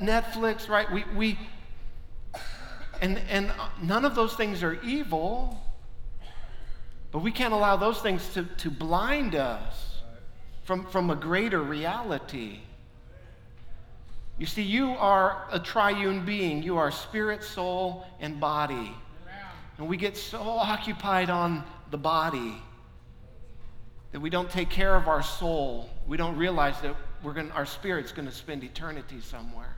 Netflix, 0.00 0.68
right? 0.68 0.90
We, 0.90 1.04
we, 1.14 1.38
and, 3.00 3.18
and 3.28 3.52
none 3.82 4.04
of 4.04 4.14
those 4.14 4.34
things 4.34 4.62
are 4.62 4.80
evil, 4.82 5.62
but 7.10 7.18
we 7.18 7.30
can't 7.30 7.52
allow 7.52 7.76
those 7.76 8.00
things 8.00 8.32
to, 8.34 8.44
to 8.44 8.70
blind 8.70 9.34
us 9.34 10.00
from, 10.64 10.86
from 10.86 11.10
a 11.10 11.16
greater 11.16 11.62
reality. 11.62 12.60
You 14.38 14.46
see, 14.46 14.62
you 14.62 14.90
are 14.92 15.46
a 15.50 15.58
triune 15.58 16.24
being. 16.24 16.62
You 16.62 16.78
are 16.78 16.90
spirit, 16.90 17.42
soul, 17.42 18.06
and 18.20 18.38
body. 18.38 18.94
And 19.78 19.88
we 19.88 19.96
get 19.96 20.16
so 20.16 20.40
occupied 20.40 21.30
on 21.30 21.64
the 21.90 21.98
body 21.98 22.60
that 24.12 24.20
we 24.20 24.28
don't 24.28 24.50
take 24.50 24.70
care 24.70 24.96
of 24.96 25.06
our 25.06 25.22
soul. 25.22 25.88
We 26.06 26.16
don't 26.16 26.36
realize 26.36 26.80
that 26.80 26.96
we're 27.22 27.32
going 27.32 27.50
our 27.52 27.66
spirit's 27.66 28.12
going 28.12 28.28
to 28.28 28.34
spend 28.34 28.64
eternity 28.64 29.20
somewhere. 29.20 29.76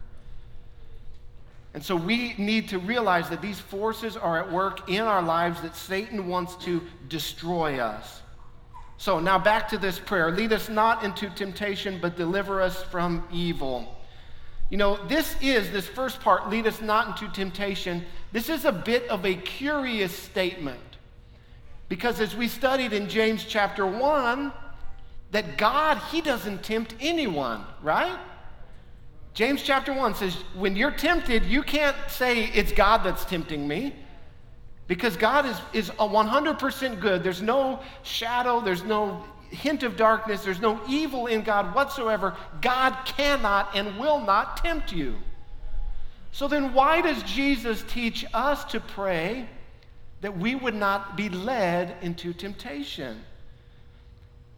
And 1.72 1.84
so 1.84 1.94
we 1.94 2.34
need 2.36 2.68
to 2.70 2.78
realize 2.78 3.28
that 3.28 3.40
these 3.40 3.60
forces 3.60 4.16
are 4.16 4.38
at 4.38 4.50
work 4.50 4.88
in 4.88 5.02
our 5.02 5.22
lives 5.22 5.60
that 5.62 5.76
Satan 5.76 6.26
wants 6.26 6.56
to 6.64 6.82
destroy 7.08 7.78
us. 7.78 8.22
So 8.96 9.20
now 9.20 9.38
back 9.38 9.68
to 9.68 9.78
this 9.78 9.98
prayer 9.98 10.30
lead 10.30 10.52
us 10.52 10.68
not 10.68 11.04
into 11.04 11.30
temptation, 11.30 11.98
but 12.00 12.16
deliver 12.16 12.60
us 12.60 12.82
from 12.84 13.26
evil. 13.32 13.96
You 14.68 14.76
know, 14.76 15.04
this 15.06 15.34
is, 15.40 15.70
this 15.72 15.86
first 15.86 16.20
part, 16.20 16.48
lead 16.48 16.66
us 16.66 16.80
not 16.80 17.08
into 17.08 17.32
temptation. 17.34 18.04
This 18.32 18.48
is 18.48 18.64
a 18.64 18.72
bit 18.72 19.08
of 19.08 19.24
a 19.24 19.34
curious 19.34 20.16
statement. 20.16 20.80
Because 21.88 22.20
as 22.20 22.36
we 22.36 22.46
studied 22.46 22.92
in 22.92 23.08
James 23.08 23.44
chapter 23.44 23.84
1, 23.84 24.52
that 25.32 25.58
God, 25.58 25.98
He 26.10 26.20
doesn't 26.20 26.62
tempt 26.62 26.94
anyone, 27.00 27.64
right? 27.82 28.18
James 29.34 29.62
chapter 29.62 29.92
1 29.92 30.14
says, 30.14 30.34
when 30.54 30.76
you're 30.76 30.90
tempted, 30.90 31.44
you 31.44 31.62
can't 31.62 31.96
say 32.08 32.44
it's 32.44 32.72
God 32.72 32.98
that's 33.04 33.24
tempting 33.24 33.66
me. 33.66 33.94
Because 34.86 35.16
God 35.16 35.46
is, 35.46 35.56
is 35.72 35.90
a 35.90 36.08
100% 36.08 37.00
good. 37.00 37.22
There's 37.22 37.42
no 37.42 37.80
shadow, 38.02 38.60
there's 38.60 38.82
no 38.82 39.24
hint 39.50 39.82
of 39.82 39.96
darkness, 39.96 40.44
there's 40.44 40.60
no 40.60 40.80
evil 40.88 41.26
in 41.26 41.42
God 41.42 41.74
whatsoever. 41.74 42.36
God 42.60 42.96
cannot 43.04 43.70
and 43.74 43.98
will 43.98 44.20
not 44.20 44.56
tempt 44.56 44.92
you. 44.92 45.16
So 46.32 46.48
then, 46.48 46.72
why 46.72 47.00
does 47.00 47.22
Jesus 47.24 47.84
teach 47.88 48.24
us 48.32 48.64
to 48.66 48.80
pray 48.80 49.48
that 50.20 50.38
we 50.38 50.54
would 50.54 50.74
not 50.74 51.16
be 51.16 51.28
led 51.28 51.96
into 52.02 52.32
temptation? 52.32 53.22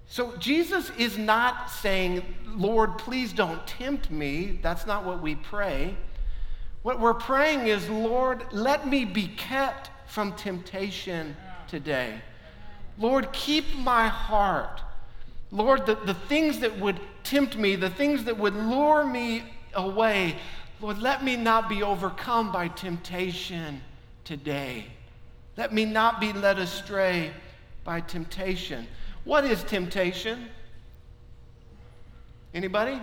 So, 0.06 0.36
Jesus 0.36 0.90
is 0.98 1.16
not 1.16 1.70
saying, 1.70 2.22
Lord, 2.46 2.98
please 2.98 3.32
don't 3.32 3.66
tempt 3.66 4.10
me. 4.10 4.58
That's 4.62 4.86
not 4.86 5.04
what 5.04 5.22
we 5.22 5.34
pray. 5.36 5.96
What 6.82 7.00
we're 7.00 7.14
praying 7.14 7.68
is, 7.68 7.88
Lord, 7.88 8.44
let 8.52 8.86
me 8.86 9.04
be 9.04 9.28
kept 9.28 9.90
from 10.06 10.32
temptation 10.34 11.34
today. 11.68 12.20
Lord, 12.98 13.32
keep 13.32 13.74
my 13.76 14.08
heart. 14.08 14.82
Lord, 15.50 15.86
the, 15.86 15.94
the 15.94 16.14
things 16.14 16.58
that 16.60 16.78
would 16.78 17.00
tempt 17.22 17.56
me, 17.56 17.76
the 17.76 17.90
things 17.90 18.24
that 18.24 18.36
would 18.36 18.54
lure 18.54 19.04
me 19.06 19.44
away, 19.74 20.36
Lord, 20.82 20.98
let 20.98 21.22
me 21.22 21.36
not 21.36 21.68
be 21.68 21.84
overcome 21.84 22.50
by 22.50 22.66
temptation 22.66 23.80
today. 24.24 24.86
Let 25.56 25.72
me 25.72 25.84
not 25.84 26.20
be 26.20 26.32
led 26.32 26.58
astray 26.58 27.30
by 27.84 28.00
temptation. 28.00 28.88
What 29.22 29.44
is 29.44 29.62
temptation? 29.62 30.48
Anybody? 32.52 33.00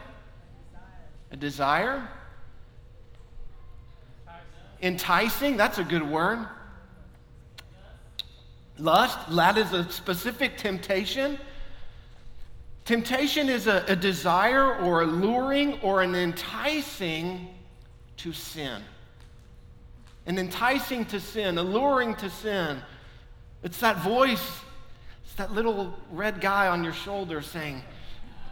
A 1.32 1.38
desire? 1.38 2.06
Enticing, 4.82 5.56
that's 5.56 5.78
a 5.78 5.86
good 5.86 6.08
word. 6.08 6.46
Lust, 8.78 9.18
that 9.34 9.58
is 9.58 9.72
a 9.72 9.90
specific 9.90 10.58
temptation. 10.58 11.40
Temptation 12.84 13.48
is 13.48 13.68
a, 13.68 13.86
a 13.88 13.96
desire 13.96 14.76
or 14.80 15.04
a 15.04 15.06
luring 15.06 15.80
or 15.80 16.02
an 16.02 16.14
enticing 16.14 17.48
to 18.20 18.34
sin. 18.34 18.82
and 20.26 20.38
enticing 20.38 21.06
to 21.06 21.20
sin, 21.20 21.58
alluring 21.58 22.16
to 22.16 22.30
sin. 22.30 22.80
It's 23.64 23.80
that 23.80 23.98
voice 24.04 24.62
it's 25.30 25.36
that 25.36 25.52
little 25.52 25.94
red 26.12 26.42
guy 26.42 26.70
on 26.70 26.84
your 26.84 26.92
shoulder 26.92 27.44
saying, 27.44 27.84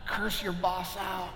curse 0.05 0.43
your 0.43 0.53
boss 0.53 0.95
out. 0.95 1.31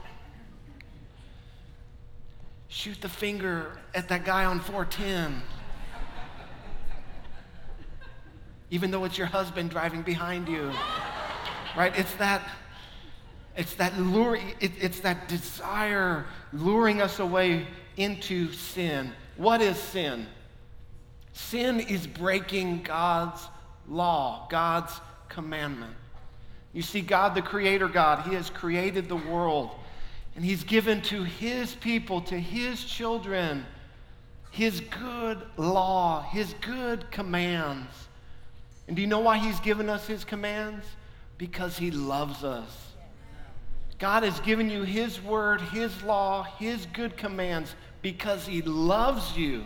Shoot 2.68 3.02
the 3.02 3.10
finger 3.10 3.80
at 3.96 4.08
that 4.10 4.24
guy 4.24 4.46
on 4.46 4.60
410. 4.60 5.42
Even 8.70 8.92
though 8.92 9.04
it's 9.04 9.18
your 9.18 9.26
husband 9.26 9.72
driving 9.72 10.04
behind 10.04 10.48
you. 10.48 10.72
Right? 11.76 11.98
It's 11.98 12.14
that 12.16 12.48
it's 13.58 13.74
that 13.76 13.98
lure, 14.00 14.36
it, 14.36 14.72
it's 14.80 15.00
that 15.00 15.28
desire 15.28 16.26
luring 16.54 17.02
us 17.02 17.18
away 17.18 17.66
into 17.98 18.52
sin. 18.54 19.12
What 19.38 19.62
is 19.62 19.78
sin? 19.78 20.28
Sin 21.34 21.80
is 21.80 22.08
breaking 22.08 22.84
God's 22.84 23.42
law, 23.88 24.48
God's 24.50 24.94
commandment. 25.30 25.96
You 26.74 26.82
see, 26.82 27.02
God, 27.02 27.36
the 27.36 27.42
Creator 27.42 27.90
God, 27.90 28.28
He 28.28 28.36
has 28.36 28.50
created 28.50 29.10
the 29.10 29.18
world, 29.18 29.72
and 30.36 30.46
He's 30.46 30.64
given 30.64 31.02
to 31.04 31.24
His 31.24 31.76
people, 31.76 32.22
to 32.22 32.40
His 32.40 32.84
children, 32.84 33.66
His 34.52 34.82
good 34.82 35.42
law, 35.58 36.22
His 36.22 36.54
good 36.62 37.10
commands. 37.12 37.92
And 38.88 38.96
do 38.96 39.02
you 39.02 39.08
know 39.08 39.20
why 39.20 39.38
He's 39.38 39.60
given 39.60 39.90
us 39.90 40.08
His 40.08 40.24
commands? 40.24 40.86
Because 41.38 41.78
He 41.78 41.92
loves 41.92 42.44
us. 42.44 42.70
God 44.00 44.24
has 44.24 44.40
given 44.40 44.70
you 44.70 44.84
His 44.84 45.22
word, 45.22 45.62
His 45.62 46.02
law, 46.04 46.44
His 46.58 46.88
good 46.88 47.18
commands 47.18 47.76
because 48.02 48.46
He 48.46 48.62
loves 48.62 49.38
you. 49.38 49.64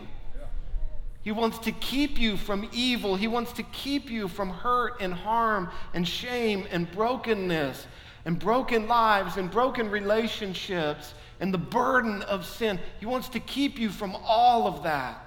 He 1.22 1.32
wants 1.32 1.58
to 1.60 1.72
keep 1.72 2.20
you 2.20 2.36
from 2.36 2.68
evil. 2.72 3.16
He 3.16 3.26
wants 3.26 3.52
to 3.54 3.64
keep 3.64 4.10
you 4.10 4.28
from 4.28 4.48
hurt 4.48 5.00
and 5.00 5.12
harm 5.12 5.70
and 5.92 6.06
shame 6.06 6.66
and 6.70 6.90
brokenness 6.92 7.86
and 8.24 8.38
broken 8.38 8.86
lives 8.86 9.36
and 9.36 9.50
broken 9.50 9.90
relationships 9.90 11.14
and 11.40 11.52
the 11.52 11.58
burden 11.58 12.22
of 12.22 12.46
sin. 12.46 12.78
He 13.00 13.06
wants 13.06 13.28
to 13.30 13.40
keep 13.40 13.78
you 13.78 13.90
from 13.90 14.16
all 14.24 14.68
of 14.68 14.84
that. 14.84 15.20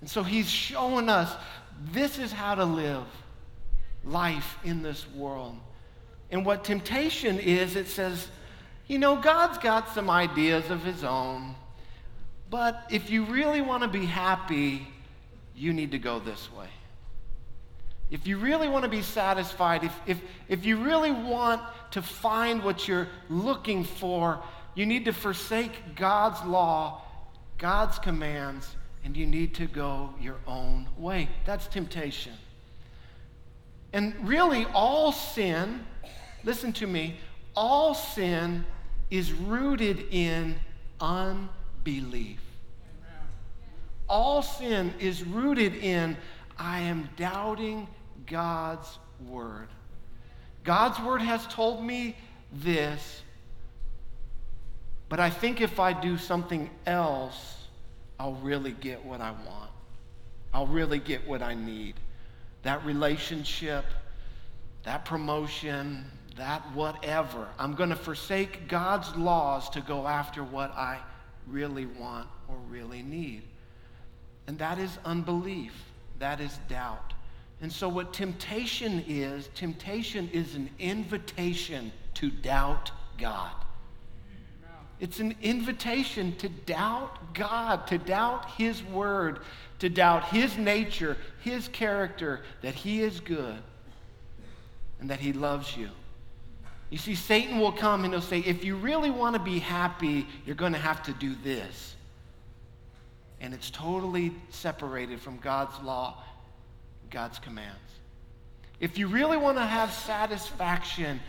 And 0.00 0.10
so 0.10 0.24
he's 0.24 0.50
showing 0.50 1.08
us 1.08 1.32
this 1.92 2.18
is 2.18 2.32
how 2.32 2.56
to 2.56 2.64
live 2.64 3.04
life 4.04 4.58
in 4.64 4.82
this 4.82 5.06
world. 5.14 5.56
And 6.30 6.44
what 6.44 6.64
temptation 6.64 7.38
is, 7.38 7.76
it 7.76 7.88
says, 7.88 8.28
you 8.86 8.98
know, 8.98 9.16
God's 9.16 9.58
got 9.58 9.88
some 9.94 10.10
ideas 10.10 10.70
of 10.70 10.82
his 10.82 11.04
own. 11.04 11.54
But 12.50 12.82
if 12.90 13.10
you 13.10 13.24
really 13.24 13.60
want 13.60 13.84
to 13.84 13.88
be 13.88 14.04
happy, 14.04 14.86
you 15.54 15.72
need 15.72 15.92
to 15.92 15.98
go 15.98 16.18
this 16.18 16.52
way. 16.52 16.66
If 18.10 18.26
you 18.26 18.38
really 18.38 18.68
want 18.68 18.82
to 18.82 18.90
be 18.90 19.02
satisfied, 19.02 19.84
if, 19.84 19.94
if, 20.04 20.20
if 20.48 20.66
you 20.66 20.78
really 20.78 21.12
want 21.12 21.62
to 21.92 22.02
find 22.02 22.64
what 22.64 22.88
you're 22.88 23.06
looking 23.28 23.84
for, 23.84 24.42
you 24.74 24.84
need 24.84 25.04
to 25.04 25.12
forsake 25.12 25.94
God's 25.94 26.44
law, 26.44 27.02
God's 27.58 28.00
commands, 28.00 28.74
and 29.04 29.16
you 29.16 29.26
need 29.26 29.54
to 29.54 29.66
go 29.66 30.12
your 30.20 30.38
own 30.46 30.88
way. 30.98 31.28
That's 31.46 31.68
temptation. 31.68 32.32
And 33.92 34.14
really, 34.26 34.66
all 34.74 35.12
sin, 35.12 35.84
listen 36.42 36.72
to 36.74 36.86
me, 36.86 37.16
all 37.54 37.94
sin 37.94 38.64
is 39.10 39.32
rooted 39.32 40.06
in 40.10 40.56
unbelief 41.86 42.40
all 44.10 44.42
sin 44.42 44.92
is 44.98 45.22
rooted 45.22 45.76
in 45.76 46.16
I 46.58 46.80
am 46.80 47.08
doubting 47.16 47.86
God's 48.26 48.98
word. 49.26 49.68
God's 50.64 51.00
word 51.00 51.22
has 51.22 51.46
told 51.46 51.82
me 51.82 52.16
this, 52.52 53.22
but 55.08 55.20
I 55.20 55.30
think 55.30 55.60
if 55.60 55.78
I 55.78 55.92
do 55.98 56.18
something 56.18 56.68
else, 56.86 57.68
I'll 58.18 58.34
really 58.34 58.72
get 58.72 59.02
what 59.04 59.20
I 59.20 59.30
want. 59.30 59.70
I'll 60.52 60.66
really 60.66 60.98
get 60.98 61.26
what 61.26 61.40
I 61.40 61.54
need. 61.54 61.94
That 62.62 62.84
relationship, 62.84 63.84
that 64.82 65.04
promotion, 65.04 66.04
that 66.36 66.62
whatever. 66.74 67.46
I'm 67.58 67.74
going 67.74 67.90
to 67.90 67.96
forsake 67.96 68.68
God's 68.68 69.14
laws 69.16 69.70
to 69.70 69.80
go 69.80 70.06
after 70.06 70.42
what 70.42 70.72
I 70.72 70.98
really 71.46 71.86
want 71.86 72.28
or 72.48 72.56
really 72.68 73.02
need. 73.02 73.42
And 74.46 74.58
that 74.58 74.78
is 74.78 74.98
unbelief, 75.04 75.72
that 76.18 76.40
is 76.40 76.58
doubt. 76.68 77.14
And 77.62 77.70
so, 77.70 77.88
what 77.88 78.12
temptation 78.12 79.04
is, 79.06 79.48
temptation 79.54 80.30
is 80.32 80.54
an 80.54 80.70
invitation 80.78 81.92
to 82.14 82.30
doubt 82.30 82.90
God. 83.18 83.52
It's 84.98 85.20
an 85.20 85.34
invitation 85.42 86.36
to 86.36 86.48
doubt 86.48 87.34
God, 87.34 87.86
to 87.86 87.98
doubt 87.98 88.50
His 88.52 88.82
word, 88.82 89.40
to 89.78 89.88
doubt 89.88 90.28
His 90.28 90.58
nature, 90.58 91.16
His 91.42 91.68
character, 91.68 92.42
that 92.62 92.74
He 92.74 93.00
is 93.00 93.20
good 93.20 93.56
and 95.00 95.08
that 95.08 95.20
He 95.20 95.32
loves 95.32 95.76
you. 95.76 95.88
You 96.90 96.98
see, 96.98 97.14
Satan 97.14 97.58
will 97.58 97.72
come 97.72 98.04
and 98.04 98.12
he'll 98.12 98.20
say, 98.20 98.40
if 98.40 98.64
you 98.64 98.76
really 98.76 99.10
want 99.10 99.36
to 99.36 99.40
be 99.40 99.60
happy, 99.60 100.26
you're 100.44 100.56
going 100.56 100.72
to 100.72 100.78
have 100.78 101.02
to 101.04 101.12
do 101.12 101.34
this 101.42 101.94
and 103.40 103.54
it's 103.54 103.70
totally 103.70 104.32
separated 104.50 105.20
from 105.20 105.38
God's 105.38 105.78
law, 105.82 106.22
God's 107.10 107.38
commands. 107.38 107.78
If 108.80 108.98
you 108.98 109.08
really 109.08 109.36
want 109.36 109.56
to 109.56 109.64
have 109.64 109.92
satisfaction, 109.92 111.20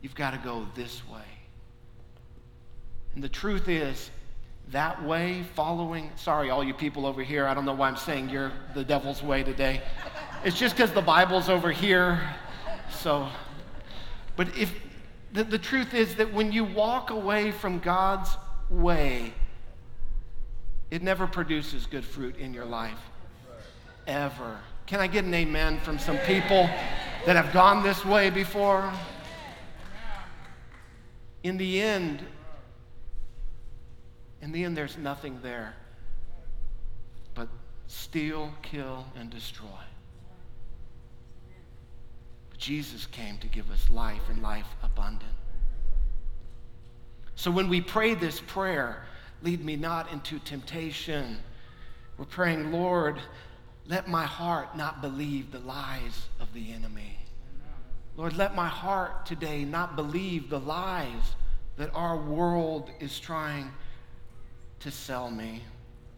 you've 0.00 0.14
got 0.14 0.30
to 0.30 0.38
go 0.38 0.66
this 0.74 1.06
way. 1.08 1.22
And 3.14 3.22
the 3.22 3.28
truth 3.28 3.68
is, 3.68 4.10
that 4.68 5.02
way, 5.02 5.42
following, 5.54 6.10
sorry, 6.14 6.50
all 6.50 6.62
you 6.62 6.74
people 6.74 7.04
over 7.04 7.22
here, 7.24 7.46
I 7.46 7.54
don't 7.54 7.64
know 7.64 7.74
why 7.74 7.88
I'm 7.88 7.96
saying 7.96 8.30
you're 8.30 8.52
the 8.74 8.84
devil's 8.84 9.20
way 9.20 9.42
today. 9.42 9.80
It's 10.44 10.58
just 10.58 10.76
because 10.76 10.92
the 10.92 11.02
Bible's 11.02 11.48
over 11.48 11.72
here. 11.72 12.20
So, 12.90 13.28
but 14.36 14.56
if 14.56 14.72
the, 15.32 15.44
the 15.44 15.58
truth 15.58 15.94
is 15.94 16.16
that 16.16 16.32
when 16.32 16.52
you 16.52 16.64
walk 16.64 17.10
away 17.10 17.50
from 17.50 17.78
God's 17.78 18.36
way, 18.68 19.32
it 20.90 21.02
never 21.02 21.26
produces 21.26 21.86
good 21.86 22.04
fruit 22.04 22.36
in 22.36 22.52
your 22.52 22.64
life. 22.64 22.98
Ever. 24.06 24.58
Can 24.86 24.98
I 25.00 25.06
get 25.06 25.24
an 25.24 25.34
amen 25.34 25.80
from 25.80 25.98
some 25.98 26.18
people 26.18 26.68
that 27.26 27.36
have 27.36 27.52
gone 27.52 27.82
this 27.82 28.04
way 28.04 28.30
before? 28.30 28.92
In 31.44 31.56
the 31.56 31.80
end, 31.80 32.24
in 34.42 34.52
the 34.52 34.64
end, 34.64 34.76
there's 34.76 34.98
nothing 34.98 35.38
there 35.42 35.74
but 37.34 37.48
steal, 37.86 38.52
kill, 38.62 39.06
and 39.14 39.30
destroy. 39.30 39.68
Jesus 42.60 43.06
came 43.06 43.38
to 43.38 43.46
give 43.46 43.70
us 43.70 43.88
life 43.88 44.28
and 44.28 44.42
life 44.42 44.66
abundant. 44.82 45.32
So 47.34 47.50
when 47.50 47.70
we 47.70 47.80
pray 47.80 48.14
this 48.14 48.38
prayer, 48.38 49.02
lead 49.42 49.64
me 49.64 49.76
not 49.76 50.12
into 50.12 50.38
temptation, 50.38 51.38
we're 52.18 52.26
praying, 52.26 52.70
Lord, 52.70 53.18
let 53.86 54.08
my 54.08 54.26
heart 54.26 54.76
not 54.76 55.00
believe 55.00 55.50
the 55.50 55.60
lies 55.60 56.28
of 56.38 56.52
the 56.52 56.70
enemy. 56.72 57.18
Lord, 58.14 58.36
let 58.36 58.54
my 58.54 58.68
heart 58.68 59.24
today 59.24 59.64
not 59.64 59.96
believe 59.96 60.50
the 60.50 60.60
lies 60.60 61.34
that 61.78 61.90
our 61.94 62.18
world 62.18 62.90
is 63.00 63.18
trying 63.18 63.70
to 64.80 64.90
sell 64.90 65.30
me. 65.30 65.62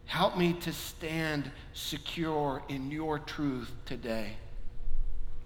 Help 0.05 0.37
me 0.37 0.51
to 0.53 0.73
stand 0.73 1.49
secure 1.71 2.61
in 2.67 2.91
your 2.91 3.17
truth 3.19 3.71
today. 3.85 4.33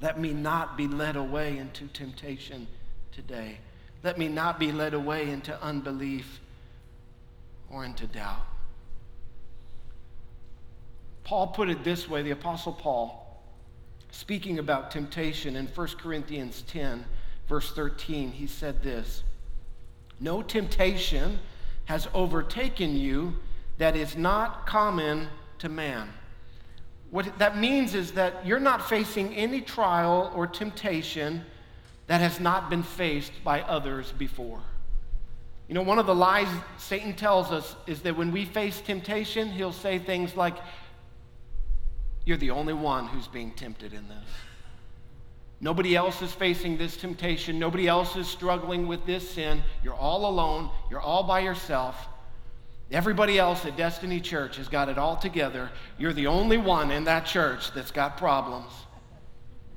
Let 0.01 0.19
me 0.19 0.33
not 0.33 0.77
be 0.77 0.88
led 0.88 1.15
away 1.15 1.57
into 1.57 1.88
temptation 1.88 2.67
today. 3.12 3.57
Let 4.03 4.17
me 4.17 4.27
not 4.27 4.60
be 4.60 4.71
led 4.71 4.93
away 4.93 5.29
into 5.29 5.60
unbelief 5.62 6.39
or 7.69 7.83
into 7.83 8.05
doubt. 8.05 8.45
Paul 11.23 11.47
put 11.47 11.69
it 11.69 11.83
this 11.83 12.07
way 12.07 12.21
the 12.21 12.31
Apostle 12.31 12.73
Paul, 12.73 13.41
speaking 14.12 14.60
about 14.60 14.91
temptation 14.91 15.55
in 15.55 15.67
1 15.67 15.88
Corinthians 15.99 16.63
10, 16.67 17.03
verse 17.49 17.71
13, 17.71 18.31
he 18.31 18.47
said 18.47 18.81
this 18.81 19.23
No 20.19 20.41
temptation 20.41 21.39
has 21.86 22.07
overtaken 22.13 22.95
you 22.95 23.33
that 23.77 23.95
is 23.95 24.15
not 24.15 24.65
common 24.67 25.27
to 25.60 25.69
man. 25.69 26.10
What 27.10 27.39
that 27.39 27.58
means 27.58 27.96
is 27.96 28.13
that 28.13 28.46
you're 28.46 28.60
not 28.60 28.89
facing 28.89 29.34
any 29.36 29.62
trial 29.62 30.32
or 30.36 30.46
temptation 30.46 31.46
that 32.08 32.22
has 32.22 32.39
not 32.39 32.70
been 32.70 32.84
faced 32.84 33.32
by 33.43 33.62
others 33.62 34.13
before. 34.17 34.62
You 35.67 35.76
know, 35.76 35.82
one 35.82 36.00
of 36.00 36.06
the 36.06 36.15
lies 36.15 36.48
Satan 36.78 37.13
tells 37.13 37.52
us 37.52 37.76
is 37.88 38.02
that 38.02 38.15
when 38.15 38.32
we 38.32 38.46
face 38.46 38.80
temptation, 38.80 39.50
he'll 39.50 39.74
say 39.74 40.00
things 40.00 40.36
like, 40.36 40.56
You're 42.26 42.38
the 42.38 42.52
only 42.52 42.74
one 42.74 43.08
who's 43.08 43.28
being 43.28 43.52
tempted 43.52 43.93
in 43.93 44.08
this. 44.08 44.30
Nobody 45.60 45.96
else 45.96 46.22
is 46.22 46.32
facing 46.32 46.78
this 46.78 46.96
temptation. 46.96 47.58
Nobody 47.58 47.88
else 47.88 48.15
is 48.15 48.28
struggling 48.28 48.88
with 48.88 49.06
this 49.06 49.28
sin. 49.32 49.63
You're 49.84 49.96
all 49.96 50.30
alone. 50.30 50.70
You're 50.89 51.02
all 51.02 51.24
by 51.24 51.39
yourself. 51.39 52.08
Everybody 52.91 53.38
else 53.38 53.65
at 53.65 53.76
Destiny 53.76 54.21
Church 54.21 54.56
has 54.56 54.69
got 54.69 54.88
it 54.88 54.97
all 54.97 55.17
together. 55.17 55.69
You're 55.97 56.13
the 56.13 56.28
only 56.28 56.58
one 56.58 56.89
in 56.91 57.04
that 57.04 57.26
church 57.26 57.71
that's 57.73 57.91
got 57.91 58.17
problems. 58.17 58.71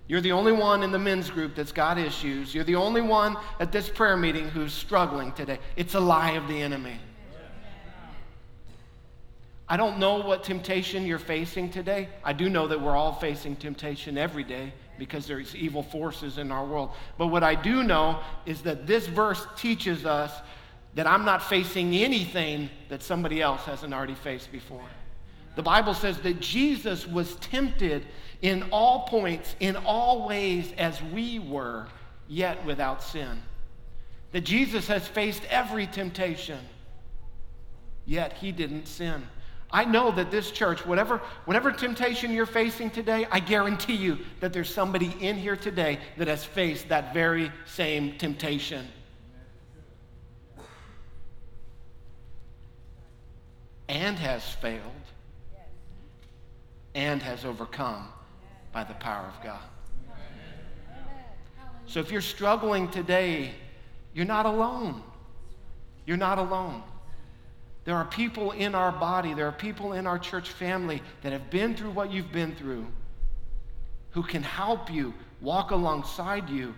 You're 0.06 0.20
the 0.20 0.32
only 0.32 0.52
one 0.52 0.82
in 0.82 0.92
the 0.92 0.98
men's 0.98 1.30
group 1.30 1.54
that's 1.54 1.72
got 1.72 1.98
issues. 1.98 2.54
You're 2.54 2.64
the 2.64 2.76
only 2.76 3.00
one 3.00 3.36
at 3.58 3.72
this 3.72 3.88
prayer 3.88 4.16
meeting 4.16 4.48
who's 4.48 4.72
struggling 4.72 5.32
today. 5.32 5.58
It's 5.76 5.94
a 5.94 6.00
lie 6.00 6.32
of 6.32 6.46
the 6.48 6.60
enemy. 6.60 6.98
I 9.68 9.76
don't 9.76 9.98
know 9.98 10.16
what 10.16 10.42
temptation 10.42 11.06
you're 11.06 11.20
facing 11.20 11.70
today. 11.70 12.08
I 12.24 12.32
do 12.32 12.48
know 12.48 12.66
that 12.66 12.80
we're 12.80 12.96
all 12.96 13.12
facing 13.12 13.54
temptation 13.54 14.18
every 14.18 14.42
day 14.42 14.72
because 14.98 15.28
there's 15.28 15.54
evil 15.54 15.84
forces 15.84 16.38
in 16.38 16.50
our 16.50 16.64
world. 16.64 16.90
But 17.16 17.28
what 17.28 17.44
I 17.44 17.54
do 17.54 17.84
know 17.84 18.18
is 18.46 18.62
that 18.62 18.88
this 18.88 19.06
verse 19.06 19.46
teaches 19.56 20.04
us 20.04 20.32
that 20.94 21.06
I'm 21.06 21.24
not 21.24 21.42
facing 21.42 21.94
anything 21.94 22.68
that 22.88 23.02
somebody 23.02 23.40
else 23.40 23.62
hasn't 23.62 23.94
already 23.94 24.14
faced 24.14 24.50
before. 24.50 24.84
The 25.56 25.62
Bible 25.62 25.94
says 25.94 26.18
that 26.20 26.40
Jesus 26.40 27.06
was 27.06 27.36
tempted 27.36 28.06
in 28.42 28.64
all 28.70 29.06
points, 29.06 29.54
in 29.60 29.76
all 29.76 30.26
ways, 30.26 30.72
as 30.78 31.02
we 31.02 31.38
were, 31.38 31.86
yet 32.28 32.64
without 32.64 33.02
sin. 33.02 33.40
That 34.32 34.42
Jesus 34.42 34.86
has 34.86 35.06
faced 35.06 35.42
every 35.50 35.86
temptation, 35.86 36.60
yet 38.06 38.34
he 38.34 38.52
didn't 38.52 38.86
sin. 38.86 39.26
I 39.72 39.84
know 39.84 40.10
that 40.12 40.30
this 40.30 40.50
church, 40.50 40.84
whatever, 40.84 41.18
whatever 41.44 41.70
temptation 41.70 42.32
you're 42.32 42.46
facing 42.46 42.90
today, 42.90 43.26
I 43.30 43.38
guarantee 43.38 43.94
you 43.94 44.18
that 44.40 44.52
there's 44.52 44.72
somebody 44.72 45.14
in 45.20 45.36
here 45.36 45.56
today 45.56 46.00
that 46.16 46.26
has 46.26 46.44
faced 46.44 46.88
that 46.88 47.14
very 47.14 47.52
same 47.66 48.18
temptation. 48.18 48.88
And 53.90 54.16
has 54.20 54.44
failed 54.44 54.80
and 56.94 57.20
has 57.20 57.44
overcome 57.44 58.06
by 58.72 58.84
the 58.84 58.94
power 58.94 59.26
of 59.26 59.42
God. 59.42 59.60
So 61.86 61.98
if 61.98 62.12
you're 62.12 62.20
struggling 62.20 62.88
today, 62.88 63.50
you're 64.14 64.26
not 64.26 64.46
alone. 64.46 65.02
You're 66.06 66.16
not 66.16 66.38
alone. 66.38 66.84
There 67.84 67.96
are 67.96 68.04
people 68.04 68.52
in 68.52 68.76
our 68.76 68.92
body, 68.92 69.34
there 69.34 69.48
are 69.48 69.52
people 69.52 69.94
in 69.94 70.06
our 70.06 70.20
church 70.20 70.50
family 70.50 71.02
that 71.22 71.32
have 71.32 71.50
been 71.50 71.74
through 71.74 71.90
what 71.90 72.12
you've 72.12 72.30
been 72.30 72.54
through 72.54 72.86
who 74.10 74.22
can 74.22 74.44
help 74.44 74.88
you, 74.88 75.12
walk 75.40 75.72
alongside 75.72 76.48
you 76.48 76.74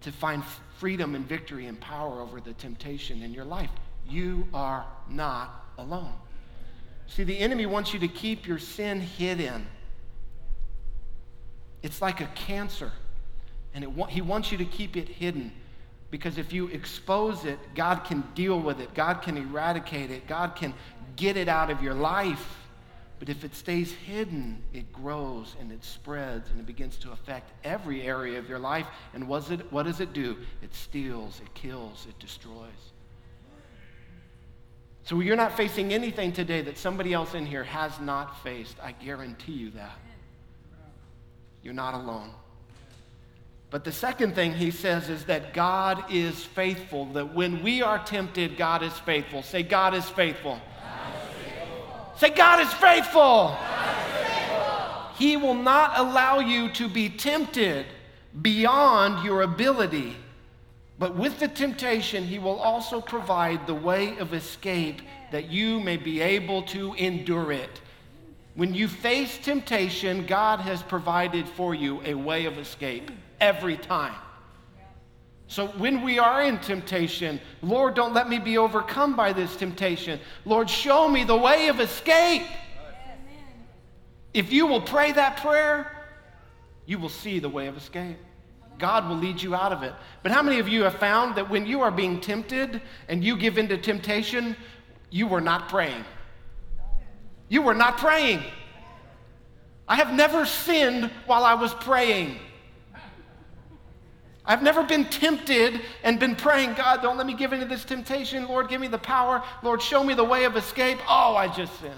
to 0.00 0.10
find 0.10 0.42
freedom 0.78 1.14
and 1.14 1.28
victory 1.28 1.66
and 1.66 1.78
power 1.78 2.22
over 2.22 2.40
the 2.40 2.54
temptation 2.54 3.22
in 3.22 3.34
your 3.34 3.44
life. 3.44 3.70
You 4.08 4.48
are 4.54 4.86
not 5.10 5.66
alone. 5.76 6.12
See, 7.06 7.24
the 7.24 7.38
enemy 7.38 7.66
wants 7.66 7.92
you 7.92 8.00
to 8.00 8.08
keep 8.08 8.46
your 8.46 8.58
sin 8.58 9.00
hidden. 9.00 9.66
It's 11.82 12.00
like 12.00 12.20
a 12.20 12.26
cancer, 12.26 12.92
and 13.74 13.84
it, 13.84 13.90
he 14.08 14.20
wants 14.20 14.52
you 14.52 14.58
to 14.58 14.64
keep 14.64 14.96
it 14.96 15.08
hidden. 15.08 15.52
Because 16.10 16.36
if 16.38 16.52
you 16.52 16.68
expose 16.68 17.44
it, 17.44 17.58
God 17.74 18.04
can 18.04 18.22
deal 18.34 18.60
with 18.60 18.80
it, 18.80 18.94
God 18.94 19.22
can 19.22 19.36
eradicate 19.36 20.10
it, 20.10 20.26
God 20.26 20.54
can 20.54 20.74
get 21.16 21.36
it 21.36 21.48
out 21.48 21.70
of 21.70 21.82
your 21.82 21.94
life. 21.94 22.58
But 23.18 23.28
if 23.28 23.44
it 23.44 23.54
stays 23.54 23.92
hidden, 23.92 24.62
it 24.72 24.92
grows 24.92 25.54
and 25.60 25.70
it 25.70 25.84
spreads 25.84 26.50
and 26.50 26.58
it 26.58 26.66
begins 26.66 26.96
to 26.98 27.12
affect 27.12 27.52
every 27.64 28.02
area 28.02 28.38
of 28.38 28.48
your 28.48 28.58
life. 28.58 28.86
And 29.14 29.28
what 29.28 29.42
does 29.42 29.52
it, 29.52 29.72
what 29.72 29.84
does 29.84 30.00
it 30.00 30.12
do? 30.12 30.36
It 30.60 30.74
steals, 30.74 31.40
it 31.40 31.54
kills, 31.54 32.06
it 32.08 32.18
destroys. 32.18 32.91
So 35.04 35.20
you're 35.20 35.36
not 35.36 35.56
facing 35.56 35.92
anything 35.92 36.32
today 36.32 36.62
that 36.62 36.78
somebody 36.78 37.12
else 37.12 37.34
in 37.34 37.44
here 37.44 37.64
has 37.64 37.98
not 38.00 38.42
faced. 38.42 38.76
I 38.82 38.92
guarantee 38.92 39.52
you 39.52 39.70
that. 39.70 39.98
You're 41.62 41.74
not 41.74 41.94
alone. 41.94 42.30
But 43.70 43.84
the 43.84 43.92
second 43.92 44.34
thing 44.34 44.52
he 44.52 44.70
says 44.70 45.08
is 45.08 45.24
that 45.24 45.54
God 45.54 46.04
is 46.12 46.44
faithful, 46.44 47.06
that 47.14 47.34
when 47.34 47.62
we 47.62 47.80
are 47.80 47.98
tempted, 48.04 48.58
God 48.58 48.82
is 48.82 48.92
faithful. 49.00 49.42
Say, 49.42 49.62
God 49.62 49.94
is 49.94 50.08
faithful. 50.10 50.60
Say. 52.18 52.30
God 52.30 52.60
is 52.60 52.72
faithful. 52.74 53.56
He 55.16 55.36
will 55.36 55.54
not 55.54 55.98
allow 55.98 56.40
you 56.40 56.68
to 56.72 56.88
be 56.88 57.08
tempted 57.08 57.86
beyond 58.42 59.24
your 59.24 59.42
ability. 59.42 60.16
But 60.98 61.16
with 61.16 61.38
the 61.38 61.48
temptation, 61.48 62.24
he 62.24 62.38
will 62.38 62.58
also 62.58 63.00
provide 63.00 63.66
the 63.66 63.74
way 63.74 64.16
of 64.18 64.34
escape 64.34 65.02
that 65.30 65.50
you 65.50 65.80
may 65.80 65.96
be 65.96 66.20
able 66.20 66.62
to 66.64 66.94
endure 66.94 67.52
it. 67.52 67.80
When 68.54 68.74
you 68.74 68.86
face 68.86 69.38
temptation, 69.38 70.26
God 70.26 70.60
has 70.60 70.82
provided 70.82 71.48
for 71.48 71.74
you 71.74 72.02
a 72.04 72.14
way 72.14 72.44
of 72.44 72.58
escape 72.58 73.10
every 73.40 73.78
time. 73.78 74.14
So 75.46 75.66
when 75.68 76.02
we 76.02 76.18
are 76.18 76.42
in 76.42 76.58
temptation, 76.58 77.40
Lord, 77.62 77.94
don't 77.94 78.14
let 78.14 78.28
me 78.28 78.38
be 78.38 78.56
overcome 78.56 79.16
by 79.16 79.32
this 79.32 79.56
temptation. 79.56 80.20
Lord, 80.44 80.70
show 80.70 81.08
me 81.08 81.24
the 81.24 81.36
way 81.36 81.68
of 81.68 81.80
escape. 81.80 82.46
If 84.32 84.52
you 84.52 84.66
will 84.66 84.80
pray 84.80 85.12
that 85.12 85.38
prayer, 85.38 85.92
you 86.86 86.98
will 86.98 87.10
see 87.10 87.38
the 87.38 87.50
way 87.50 87.66
of 87.66 87.76
escape. 87.76 88.16
God 88.78 89.08
will 89.08 89.16
lead 89.16 89.40
you 89.40 89.54
out 89.54 89.72
of 89.72 89.82
it. 89.82 89.92
But 90.22 90.32
how 90.32 90.42
many 90.42 90.58
of 90.58 90.68
you 90.68 90.82
have 90.82 90.96
found 90.96 91.36
that 91.36 91.48
when 91.48 91.66
you 91.66 91.80
are 91.82 91.90
being 91.90 92.20
tempted 92.20 92.82
and 93.08 93.22
you 93.22 93.36
give 93.36 93.58
into 93.58 93.78
temptation, 93.78 94.56
you 95.10 95.26
were 95.26 95.40
not 95.40 95.68
praying? 95.68 96.04
You 97.48 97.62
were 97.62 97.74
not 97.74 97.98
praying. 97.98 98.42
I 99.86 99.96
have 99.96 100.12
never 100.12 100.46
sinned 100.46 101.10
while 101.26 101.44
I 101.44 101.54
was 101.54 101.74
praying. 101.74 102.38
I've 104.44 104.62
never 104.62 104.82
been 104.82 105.04
tempted 105.04 105.80
and 106.02 106.18
been 106.18 106.34
praying, 106.34 106.74
God, 106.74 107.00
don't 107.02 107.16
let 107.16 107.26
me 107.26 107.34
give 107.34 107.52
into 107.52 107.66
this 107.66 107.84
temptation. 107.84 108.48
Lord, 108.48 108.68
give 108.68 108.80
me 108.80 108.88
the 108.88 108.98
power. 108.98 109.42
Lord, 109.62 109.80
show 109.80 110.02
me 110.02 110.14
the 110.14 110.24
way 110.24 110.44
of 110.44 110.56
escape. 110.56 110.98
Oh, 111.08 111.36
I 111.36 111.46
just 111.46 111.78
sinned. 111.80 111.94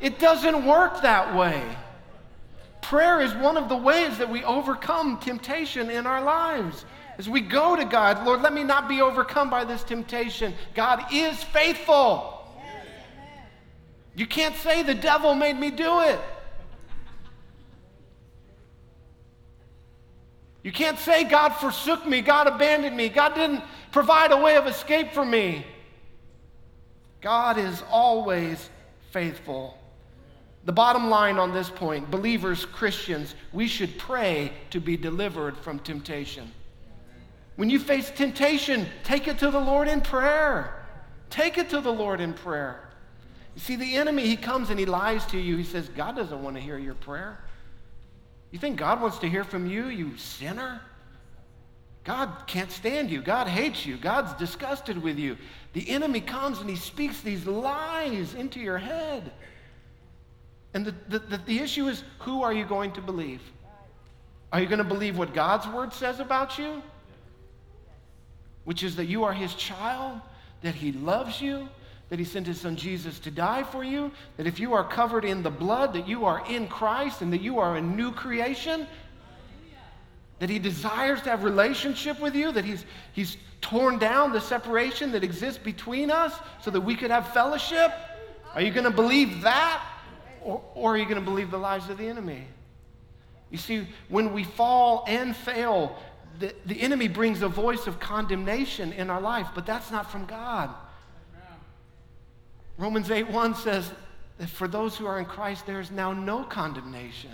It 0.00 0.18
doesn't 0.18 0.66
work 0.66 1.00
that 1.00 1.34
way. 1.34 1.62
Prayer 2.88 3.22
is 3.22 3.32
one 3.32 3.56
of 3.56 3.70
the 3.70 3.76
ways 3.76 4.18
that 4.18 4.28
we 4.28 4.44
overcome 4.44 5.16
temptation 5.18 5.88
in 5.88 6.06
our 6.06 6.22
lives. 6.22 6.84
As 7.16 7.26
we 7.26 7.40
go 7.40 7.74
to 7.74 7.86
God, 7.86 8.26
Lord, 8.26 8.42
let 8.42 8.52
me 8.52 8.62
not 8.62 8.90
be 8.90 9.00
overcome 9.00 9.48
by 9.48 9.64
this 9.64 9.82
temptation. 9.82 10.52
God 10.74 11.02
is 11.10 11.42
faithful. 11.44 12.46
You 14.14 14.26
can't 14.26 14.54
say 14.56 14.82
the 14.82 14.94
devil 14.94 15.34
made 15.34 15.58
me 15.58 15.70
do 15.70 16.00
it. 16.00 16.20
You 20.62 20.70
can't 20.70 20.98
say 20.98 21.24
God 21.24 21.54
forsook 21.54 22.06
me, 22.06 22.20
God 22.20 22.48
abandoned 22.48 22.94
me, 22.94 23.08
God 23.08 23.34
didn't 23.34 23.62
provide 23.92 24.30
a 24.30 24.36
way 24.36 24.56
of 24.56 24.66
escape 24.66 25.12
for 25.12 25.24
me. 25.24 25.64
God 27.22 27.56
is 27.56 27.82
always 27.90 28.68
faithful. 29.10 29.78
The 30.64 30.72
bottom 30.72 31.10
line 31.10 31.38
on 31.38 31.52
this 31.52 31.68
point 31.68 32.10
believers, 32.10 32.64
Christians, 32.64 33.34
we 33.52 33.66
should 33.68 33.98
pray 33.98 34.52
to 34.70 34.80
be 34.80 34.96
delivered 34.96 35.56
from 35.58 35.78
temptation. 35.78 36.50
When 37.56 37.70
you 37.70 37.78
face 37.78 38.10
temptation, 38.10 38.86
take 39.04 39.28
it 39.28 39.38
to 39.38 39.50
the 39.50 39.60
Lord 39.60 39.88
in 39.88 40.00
prayer. 40.00 40.86
Take 41.30 41.58
it 41.58 41.70
to 41.70 41.80
the 41.80 41.92
Lord 41.92 42.20
in 42.20 42.32
prayer. 42.32 42.80
You 43.54 43.60
see, 43.60 43.76
the 43.76 43.96
enemy, 43.96 44.26
he 44.26 44.36
comes 44.36 44.70
and 44.70 44.78
he 44.78 44.86
lies 44.86 45.24
to 45.26 45.38
you. 45.38 45.56
He 45.56 45.64
says, 45.64 45.88
God 45.88 46.16
doesn't 46.16 46.42
want 46.42 46.56
to 46.56 46.62
hear 46.62 46.78
your 46.78 46.94
prayer. 46.94 47.38
You 48.50 48.58
think 48.58 48.76
God 48.76 49.00
wants 49.00 49.18
to 49.18 49.28
hear 49.28 49.44
from 49.44 49.66
you, 49.66 49.86
you 49.86 50.16
sinner? 50.16 50.80
God 52.04 52.30
can't 52.46 52.70
stand 52.70 53.10
you. 53.10 53.22
God 53.22 53.46
hates 53.46 53.86
you. 53.86 53.96
God's 53.96 54.32
disgusted 54.34 55.02
with 55.02 55.18
you. 55.18 55.36
The 55.72 55.88
enemy 55.88 56.20
comes 56.20 56.60
and 56.60 56.68
he 56.68 56.76
speaks 56.76 57.20
these 57.20 57.46
lies 57.46 58.34
into 58.34 58.60
your 58.60 58.78
head. 58.78 59.32
And 60.74 60.86
the, 60.86 61.18
the, 61.18 61.38
the, 61.38 61.58
issue 61.60 61.86
is 61.86 62.02
who 62.18 62.42
are 62.42 62.52
you 62.52 62.64
going 62.64 62.90
to 62.92 63.00
believe? 63.00 63.40
Are 64.52 64.60
you 64.60 64.66
going 64.66 64.78
to 64.78 64.84
believe 64.84 65.16
what 65.16 65.32
God's 65.32 65.68
word 65.68 65.92
says 65.92 66.18
about 66.18 66.58
you? 66.58 66.82
Which 68.64 68.82
is 68.82 68.96
that 68.96 69.06
you 69.06 69.22
are 69.22 69.32
his 69.32 69.54
child, 69.54 70.20
that 70.62 70.74
he 70.74 70.90
loves 70.90 71.40
you, 71.40 71.68
that 72.08 72.18
he 72.18 72.24
sent 72.24 72.46
his 72.46 72.60
son 72.60 72.74
Jesus 72.74 73.20
to 73.20 73.30
die 73.30 73.62
for 73.62 73.84
you, 73.84 74.10
that 74.36 74.48
if 74.48 74.58
you 74.58 74.74
are 74.74 74.84
covered 74.84 75.24
in 75.24 75.44
the 75.44 75.50
blood, 75.50 75.92
that 75.92 76.08
you 76.08 76.24
are 76.24 76.44
in 76.48 76.66
Christ 76.66 77.22
and 77.22 77.32
that 77.32 77.40
you 77.40 77.60
are 77.60 77.76
a 77.76 77.80
new 77.80 78.10
creation, 78.10 78.86
that 80.40 80.50
he 80.50 80.58
desires 80.58 81.22
to 81.22 81.30
have 81.30 81.44
relationship 81.44 82.20
with 82.20 82.34
you, 82.34 82.50
that 82.50 82.64
he's, 82.64 82.84
he's 83.12 83.36
torn 83.60 83.98
down 83.98 84.32
the 84.32 84.40
separation 84.40 85.12
that 85.12 85.22
exists 85.22 85.62
between 85.62 86.10
us 86.10 86.34
so 86.60 86.70
that 86.70 86.80
we 86.80 86.96
could 86.96 87.10
have 87.10 87.32
fellowship? 87.32 87.92
Are 88.54 88.60
you 88.60 88.72
going 88.72 88.84
to 88.84 88.90
believe 88.90 89.42
that? 89.42 89.82
Or, 90.44 90.62
or 90.74 90.94
are 90.94 90.96
you 90.96 91.04
going 91.04 91.16
to 91.16 91.22
believe 91.22 91.50
the 91.50 91.58
lies 91.58 91.88
of 91.88 91.98
the 91.98 92.06
enemy? 92.06 92.46
You 93.50 93.58
see, 93.58 93.86
when 94.08 94.32
we 94.32 94.44
fall 94.44 95.04
and 95.06 95.34
fail, 95.34 95.96
the, 96.38 96.54
the 96.66 96.80
enemy 96.80 97.08
brings 97.08 97.42
a 97.42 97.48
voice 97.48 97.86
of 97.86 97.98
condemnation 98.00 98.92
in 98.92 99.10
our 99.10 99.20
life, 99.20 99.48
but 99.54 99.66
that's 99.66 99.90
not 99.90 100.10
from 100.10 100.26
God. 100.26 100.70
Romans 102.76 103.10
8 103.10 103.30
1 103.30 103.54
says 103.54 103.92
that 104.38 104.50
for 104.50 104.66
those 104.66 104.96
who 104.96 105.06
are 105.06 105.18
in 105.18 105.24
Christ, 105.24 105.66
there 105.66 105.80
is 105.80 105.90
now 105.90 106.12
no 106.12 106.42
condemnation. 106.42 107.30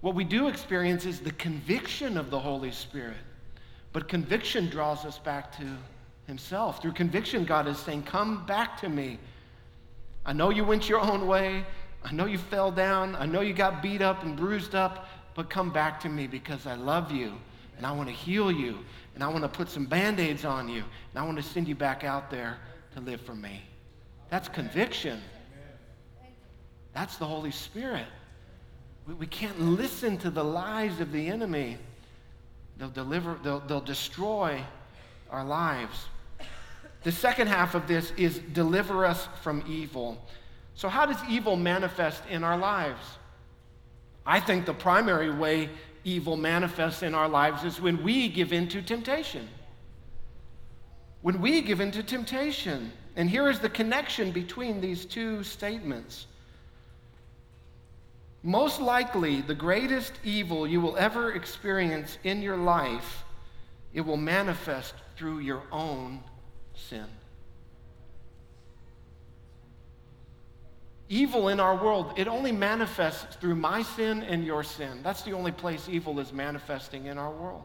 What 0.00 0.14
we 0.14 0.22
do 0.22 0.48
experience 0.48 1.06
is 1.06 1.20
the 1.20 1.32
conviction 1.32 2.16
of 2.16 2.30
the 2.30 2.38
Holy 2.38 2.70
Spirit. 2.70 3.16
But 3.92 4.08
conviction 4.08 4.68
draws 4.68 5.04
us 5.04 5.18
back 5.18 5.56
to 5.58 5.64
Himself. 6.26 6.82
Through 6.82 6.92
conviction, 6.92 7.44
God 7.44 7.66
is 7.66 7.78
saying, 7.78 8.02
Come 8.02 8.44
back 8.44 8.78
to 8.80 8.88
me. 8.88 9.18
I 10.26 10.32
know 10.32 10.50
you 10.50 10.64
went 10.64 10.88
your 10.88 11.00
own 11.00 11.26
way. 11.26 11.64
I 12.04 12.12
know 12.12 12.26
you 12.26 12.38
fell 12.38 12.70
down. 12.70 13.16
I 13.16 13.26
know 13.26 13.40
you 13.40 13.52
got 13.52 13.82
beat 13.82 14.02
up 14.02 14.22
and 14.22 14.36
bruised 14.36 14.74
up, 14.74 15.08
but 15.34 15.50
come 15.50 15.70
back 15.72 16.00
to 16.00 16.08
me 16.08 16.26
because 16.26 16.66
I 16.66 16.74
love 16.74 17.10
you 17.10 17.32
and 17.76 17.86
I 17.86 17.92
want 17.92 18.08
to 18.08 18.14
heal 18.14 18.50
you 18.52 18.78
and 19.14 19.22
I 19.22 19.28
want 19.28 19.42
to 19.42 19.48
put 19.48 19.68
some 19.68 19.86
band 19.86 20.20
aids 20.20 20.44
on 20.44 20.68
you 20.68 20.82
and 20.82 21.22
I 21.22 21.22
want 21.22 21.36
to 21.36 21.42
send 21.42 21.68
you 21.68 21.74
back 21.74 22.04
out 22.04 22.30
there 22.30 22.58
to 22.94 23.00
live 23.00 23.20
for 23.20 23.34
me. 23.34 23.62
That's 24.30 24.48
conviction. 24.48 25.20
That's 26.92 27.16
the 27.16 27.26
Holy 27.26 27.50
Spirit. 27.50 28.06
We, 29.06 29.14
we 29.14 29.26
can't 29.26 29.60
listen 29.60 30.16
to 30.18 30.30
the 30.30 30.44
lies 30.44 31.00
of 31.00 31.12
the 31.12 31.26
enemy. 31.26 31.78
They'll 32.78 32.88
deliver, 32.88 33.38
they'll, 33.42 33.60
they'll 33.60 33.80
destroy 33.80 34.60
our 35.30 35.44
lives. 35.44 36.06
The 37.04 37.12
second 37.12 37.48
half 37.48 37.74
of 37.74 37.86
this 37.86 38.12
is 38.16 38.38
deliver 38.38 39.04
us 39.04 39.28
from 39.42 39.62
evil. 39.68 40.18
So, 40.74 40.88
how 40.88 41.06
does 41.06 41.18
evil 41.28 41.54
manifest 41.54 42.22
in 42.28 42.42
our 42.42 42.58
lives? 42.58 43.02
I 44.26 44.40
think 44.40 44.64
the 44.64 44.74
primary 44.74 45.30
way 45.30 45.68
evil 46.02 46.36
manifests 46.36 47.02
in 47.02 47.14
our 47.14 47.28
lives 47.28 47.62
is 47.62 47.80
when 47.80 48.02
we 48.02 48.28
give 48.28 48.52
in 48.52 48.68
to 48.68 48.80
temptation. 48.82 49.46
When 51.20 51.40
we 51.42 51.60
give 51.60 51.80
in 51.80 51.90
to 51.92 52.02
temptation. 52.02 52.90
And 53.16 53.30
here 53.30 53.48
is 53.48 53.60
the 53.60 53.68
connection 53.68 54.32
between 54.32 54.80
these 54.80 55.04
two 55.04 55.44
statements. 55.44 56.26
Most 58.42 58.80
likely, 58.80 59.40
the 59.42 59.54
greatest 59.54 60.12
evil 60.24 60.66
you 60.66 60.80
will 60.80 60.96
ever 60.96 61.32
experience 61.32 62.18
in 62.24 62.42
your 62.42 62.56
life, 62.56 63.24
it 63.92 64.00
will 64.00 64.16
manifest 64.16 64.94
through 65.16 65.38
your 65.38 65.62
own 65.70 66.22
sin. 66.74 67.06
Evil 71.08 71.48
in 71.48 71.60
our 71.60 71.76
world, 71.76 72.14
it 72.16 72.28
only 72.28 72.50
manifests 72.50 73.36
through 73.36 73.54
my 73.54 73.82
sin 73.82 74.22
and 74.22 74.44
your 74.44 74.62
sin. 74.62 75.00
That's 75.02 75.22
the 75.22 75.32
only 75.32 75.52
place 75.52 75.88
evil 75.88 76.18
is 76.18 76.32
manifesting 76.32 77.06
in 77.06 77.18
our 77.18 77.30
world. 77.30 77.64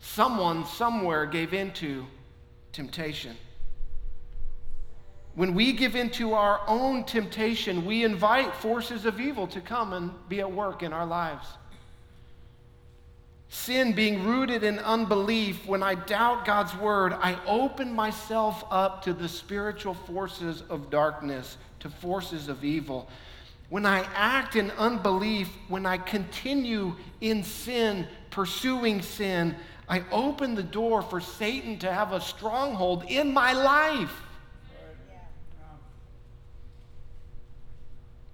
Someone 0.00 0.66
somewhere 0.66 1.26
gave 1.26 1.54
into 1.54 2.04
temptation. 2.72 3.36
When 5.34 5.54
we 5.54 5.72
give 5.72 5.94
into 5.94 6.34
our 6.34 6.60
own 6.66 7.04
temptation, 7.04 7.86
we 7.86 8.04
invite 8.04 8.54
forces 8.56 9.06
of 9.06 9.20
evil 9.20 9.46
to 9.46 9.60
come 9.60 9.92
and 9.92 10.10
be 10.28 10.40
at 10.40 10.52
work 10.52 10.82
in 10.82 10.92
our 10.92 11.06
lives. 11.06 11.46
Sin 13.52 13.92
being 13.92 14.24
rooted 14.24 14.64
in 14.64 14.78
unbelief, 14.78 15.66
when 15.66 15.82
I 15.82 15.94
doubt 15.94 16.46
God's 16.46 16.74
word, 16.74 17.12
I 17.12 17.36
open 17.46 17.92
myself 17.92 18.64
up 18.70 19.02
to 19.02 19.12
the 19.12 19.28
spiritual 19.28 19.92
forces 19.92 20.62
of 20.70 20.88
darkness, 20.88 21.58
to 21.80 21.90
forces 21.90 22.48
of 22.48 22.64
evil. 22.64 23.10
When 23.68 23.84
I 23.84 24.06
act 24.14 24.56
in 24.56 24.70
unbelief, 24.70 25.50
when 25.68 25.84
I 25.84 25.98
continue 25.98 26.96
in 27.20 27.44
sin, 27.44 28.08
pursuing 28.30 29.02
sin, 29.02 29.54
I 29.86 30.02
open 30.10 30.54
the 30.54 30.62
door 30.62 31.02
for 31.02 31.20
Satan 31.20 31.78
to 31.80 31.92
have 31.92 32.12
a 32.14 32.22
stronghold 32.22 33.04
in 33.08 33.34
my 33.34 33.52
life. 33.52 34.14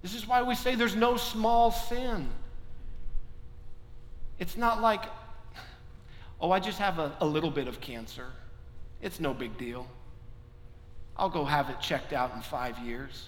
This 0.01 0.15
is 0.15 0.25
why 0.25 0.43
we 0.43 0.55
say 0.55 0.75
there's 0.75 0.95
no 0.95 1.17
small 1.17 1.71
sin. 1.71 2.29
It's 4.39 4.57
not 4.57 4.81
like, 4.81 5.03
oh, 6.39 6.51
I 6.51 6.59
just 6.59 6.79
have 6.79 6.97
a, 6.97 7.15
a 7.19 7.25
little 7.25 7.51
bit 7.51 7.67
of 7.67 7.81
cancer. 7.81 8.27
It's 9.01 9.19
no 9.19 9.33
big 9.33 9.57
deal. 9.57 9.87
I'll 11.17 11.29
go 11.29 11.43
have 11.43 11.69
it 11.69 11.79
checked 11.81 12.13
out 12.13 12.33
in 12.33 12.41
five 12.41 12.79
years. 12.79 13.27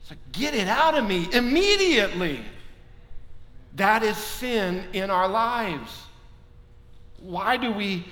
It's 0.00 0.10
like, 0.10 0.32
get 0.32 0.54
it 0.54 0.68
out 0.68 0.96
of 0.96 1.06
me 1.06 1.28
immediately. 1.32 2.40
That 3.76 4.02
is 4.02 4.16
sin 4.16 4.84
in 4.92 5.10
our 5.10 5.28
lives. 5.28 5.90
Why 7.20 7.56
do 7.56 7.72
we 7.72 8.06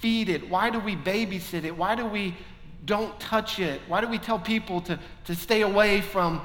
feed 0.00 0.28
it? 0.28 0.48
Why 0.48 0.70
do 0.70 0.78
we 0.78 0.96
babysit 0.96 1.64
it? 1.64 1.76
Why 1.76 1.94
do 1.94 2.04
we 2.04 2.36
don't 2.84 3.18
touch 3.18 3.58
it? 3.58 3.80
Why 3.88 4.00
do 4.00 4.08
we 4.08 4.18
tell 4.18 4.38
people 4.38 4.80
to, 4.82 4.98
to 5.24 5.34
stay 5.34 5.62
away 5.62 6.00
from 6.00 6.42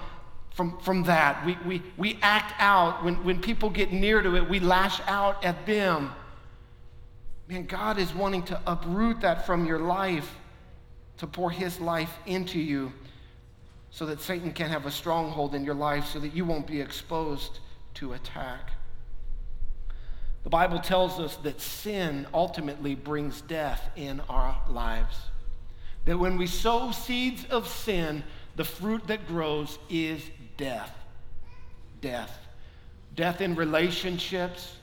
from, 0.59 0.77
from 0.79 1.03
that. 1.03 1.45
We, 1.45 1.57
we, 1.65 1.81
we 1.95 2.19
act 2.21 2.53
out. 2.59 3.01
When, 3.01 3.23
when 3.23 3.39
people 3.39 3.69
get 3.69 3.93
near 3.93 4.21
to 4.21 4.35
it, 4.35 4.49
we 4.49 4.59
lash 4.59 4.99
out 5.07 5.45
at 5.45 5.65
them. 5.65 6.11
Man, 7.47 7.65
God 7.65 7.97
is 7.97 8.13
wanting 8.13 8.43
to 8.43 8.59
uproot 8.67 9.21
that 9.21 9.45
from 9.45 9.65
your 9.65 9.79
life, 9.79 10.29
to 11.19 11.27
pour 11.27 11.49
His 11.49 11.79
life 11.79 12.13
into 12.25 12.59
you. 12.59 12.91
so 13.91 14.05
that 14.05 14.19
Satan 14.19 14.51
can 14.51 14.69
have 14.69 14.85
a 14.85 14.91
stronghold 14.91 15.55
in 15.55 15.63
your 15.63 15.75
life 15.75 16.05
so 16.07 16.19
that 16.19 16.35
you 16.35 16.43
won't 16.43 16.67
be 16.67 16.81
exposed 16.81 17.59
to 17.95 18.11
attack. 18.13 18.71
The 20.43 20.49
Bible 20.49 20.79
tells 20.79 21.19
us 21.19 21.37
that 21.37 21.59
sin 21.59 22.27
ultimately 22.33 22.95
brings 22.95 23.41
death 23.41 23.89
in 23.95 24.19
our 24.29 24.61
lives. 24.69 25.15
That 26.05 26.17
when 26.17 26.37
we 26.37 26.47
sow 26.47 26.91
seeds 26.91 27.45
of 27.49 27.67
sin, 27.67 28.23
the 28.55 28.63
fruit 28.63 29.07
that 29.07 29.27
grows 29.27 29.79
is 29.89 30.21
death. 30.59 30.93
Death. 32.01 32.37
Death 33.15 33.41
in 33.41 33.55
relationships, 33.55 34.75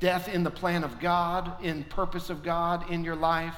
death 0.00 0.28
in 0.28 0.42
the 0.42 0.50
plan 0.50 0.82
of 0.82 0.98
God, 0.98 1.62
in 1.62 1.84
purpose 1.84 2.28
of 2.28 2.42
God 2.42 2.90
in 2.90 3.04
your 3.04 3.14
life. 3.14 3.56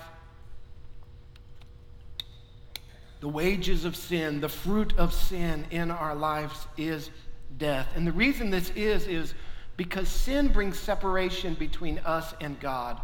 The 3.20 3.28
wages 3.28 3.84
of 3.84 3.96
sin, 3.96 4.40
the 4.40 4.48
fruit 4.48 4.92
of 4.98 5.14
sin 5.14 5.64
in 5.70 5.90
our 5.90 6.14
lives 6.14 6.66
is 6.76 7.11
death. 7.56 7.88
And 7.96 8.06
the 8.06 8.12
reason 8.12 8.50
this 8.50 8.70
is, 8.70 9.06
is 9.06 9.34
because 9.76 10.08
sin 10.08 10.48
brings 10.48 10.78
separation 10.78 11.54
between 11.54 11.98
us 12.00 12.34
and 12.40 12.61
God. 12.61 13.00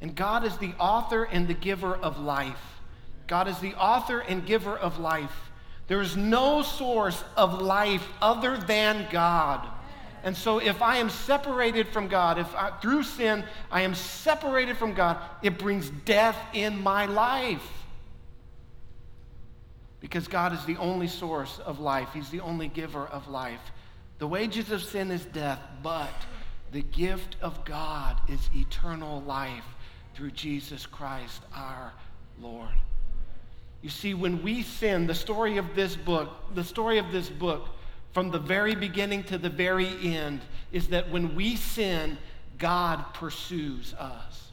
And 0.00 0.14
God 0.14 0.44
is 0.44 0.56
the 0.58 0.72
author 0.78 1.24
and 1.24 1.48
the 1.48 1.54
giver 1.54 1.96
of 1.96 2.20
life. 2.20 2.74
God 3.26 3.48
is 3.48 3.58
the 3.58 3.74
author 3.74 4.20
and 4.20 4.44
giver 4.44 4.76
of 4.76 4.98
life. 4.98 5.50
There 5.86 6.00
is 6.00 6.16
no 6.16 6.62
source 6.62 7.22
of 7.36 7.60
life 7.60 8.06
other 8.20 8.56
than 8.56 9.06
God. 9.10 9.66
And 10.22 10.34
so, 10.34 10.58
if 10.58 10.80
I 10.80 10.96
am 10.96 11.10
separated 11.10 11.88
from 11.88 12.08
God, 12.08 12.38
if 12.38 12.54
I, 12.54 12.70
through 12.80 13.02
sin 13.02 13.44
I 13.70 13.82
am 13.82 13.94
separated 13.94 14.78
from 14.78 14.94
God, 14.94 15.18
it 15.42 15.58
brings 15.58 15.90
death 15.90 16.38
in 16.54 16.82
my 16.82 17.04
life. 17.04 17.66
Because 20.00 20.26
God 20.26 20.54
is 20.54 20.64
the 20.64 20.78
only 20.78 21.08
source 21.08 21.60
of 21.64 21.78
life, 21.78 22.08
He's 22.14 22.30
the 22.30 22.40
only 22.40 22.68
giver 22.68 23.06
of 23.06 23.28
life. 23.28 23.60
The 24.18 24.26
wages 24.26 24.70
of 24.70 24.82
sin 24.82 25.10
is 25.10 25.24
death, 25.26 25.60
but 25.82 26.12
the 26.72 26.82
gift 26.82 27.36
of 27.42 27.62
God 27.64 28.18
is 28.28 28.48
eternal 28.54 29.20
life 29.22 29.64
through 30.14 30.30
Jesus 30.30 30.86
Christ 30.86 31.42
our 31.54 31.92
Lord. 32.40 32.68
You 33.84 33.90
see, 33.90 34.14
when 34.14 34.42
we 34.42 34.62
sin, 34.62 35.06
the 35.06 35.14
story 35.14 35.58
of 35.58 35.74
this 35.74 35.94
book, 35.94 36.30
the 36.54 36.64
story 36.64 36.96
of 36.96 37.12
this 37.12 37.28
book, 37.28 37.68
from 38.14 38.30
the 38.30 38.38
very 38.38 38.74
beginning 38.74 39.24
to 39.24 39.36
the 39.36 39.50
very 39.50 39.88
end, 40.02 40.40
is 40.72 40.88
that 40.88 41.10
when 41.10 41.34
we 41.34 41.56
sin, 41.56 42.16
God 42.56 43.12
pursues 43.12 43.92
us. 43.92 44.52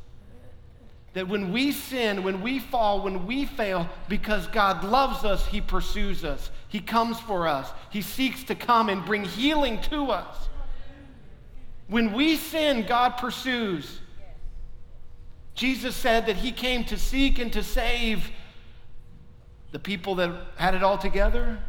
That 1.13 1.29
when 1.29 1.53
we 1.53 1.71
sin, 1.71 2.23
when 2.23 2.41
we 2.41 2.59
fall, 2.59 3.03
when 3.03 3.25
we 3.25 3.45
fail, 3.45 3.87
because 4.09 4.47
God 4.47 4.83
loves 4.83 5.23
us, 5.23 5.47
He 5.47 5.61
pursues 5.61 6.25
us. 6.25 6.51
He 6.67 6.81
comes 6.81 7.17
for 7.21 7.47
us. 7.47 7.71
He 7.89 8.01
seeks 8.01 8.43
to 8.43 8.55
come 8.55 8.89
and 8.89 9.05
bring 9.05 9.23
healing 9.23 9.79
to 9.83 10.11
us. 10.11 10.49
When 11.87 12.11
we 12.11 12.35
sin, 12.35 12.85
God 12.85 13.11
pursues. 13.11 14.01
Jesus 15.55 15.95
said 15.95 16.25
that 16.25 16.35
He 16.35 16.51
came 16.51 16.83
to 16.85 16.97
seek 16.97 17.39
and 17.39 17.53
to 17.53 17.63
save 17.63 18.29
the 19.71 19.79
people 19.79 20.15
that 20.15 20.31
had 20.55 20.75
it 20.75 20.83
all 20.83 20.97
together, 20.97 21.59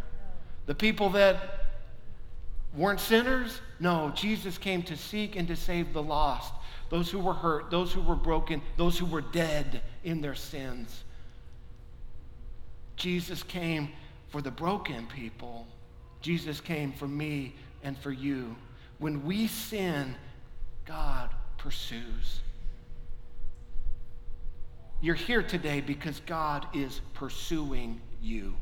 the 0.66 0.74
people 0.74 1.10
that 1.10 1.66
weren't 2.74 3.00
sinners. 3.00 3.60
No, 3.80 4.12
Jesus 4.14 4.58
came 4.58 4.82
to 4.84 4.96
seek 4.96 5.36
and 5.36 5.46
to 5.48 5.56
save 5.56 5.92
the 5.92 6.02
lost 6.02 6.52
those 6.92 7.10
who 7.10 7.18
were 7.18 7.32
hurt, 7.32 7.70
those 7.70 7.90
who 7.90 8.02
were 8.02 8.14
broken, 8.14 8.60
those 8.76 8.98
who 8.98 9.06
were 9.06 9.22
dead 9.22 9.80
in 10.04 10.20
their 10.20 10.34
sins. 10.34 11.04
Jesus 12.96 13.42
came 13.42 13.88
for 14.28 14.42
the 14.42 14.50
broken 14.50 15.06
people. 15.06 15.66
Jesus 16.20 16.60
came 16.60 16.92
for 16.92 17.08
me 17.08 17.54
and 17.82 17.96
for 17.96 18.12
you. 18.12 18.54
When 18.98 19.24
we 19.24 19.46
sin, 19.46 20.14
God 20.84 21.30
pursues. 21.56 22.40
You're 25.02 25.14
here 25.14 25.42
today 25.42 25.82
because 25.82 26.20
God 26.24 26.66
is 26.72 27.02
pursuing 27.12 28.00
you. 28.22 28.54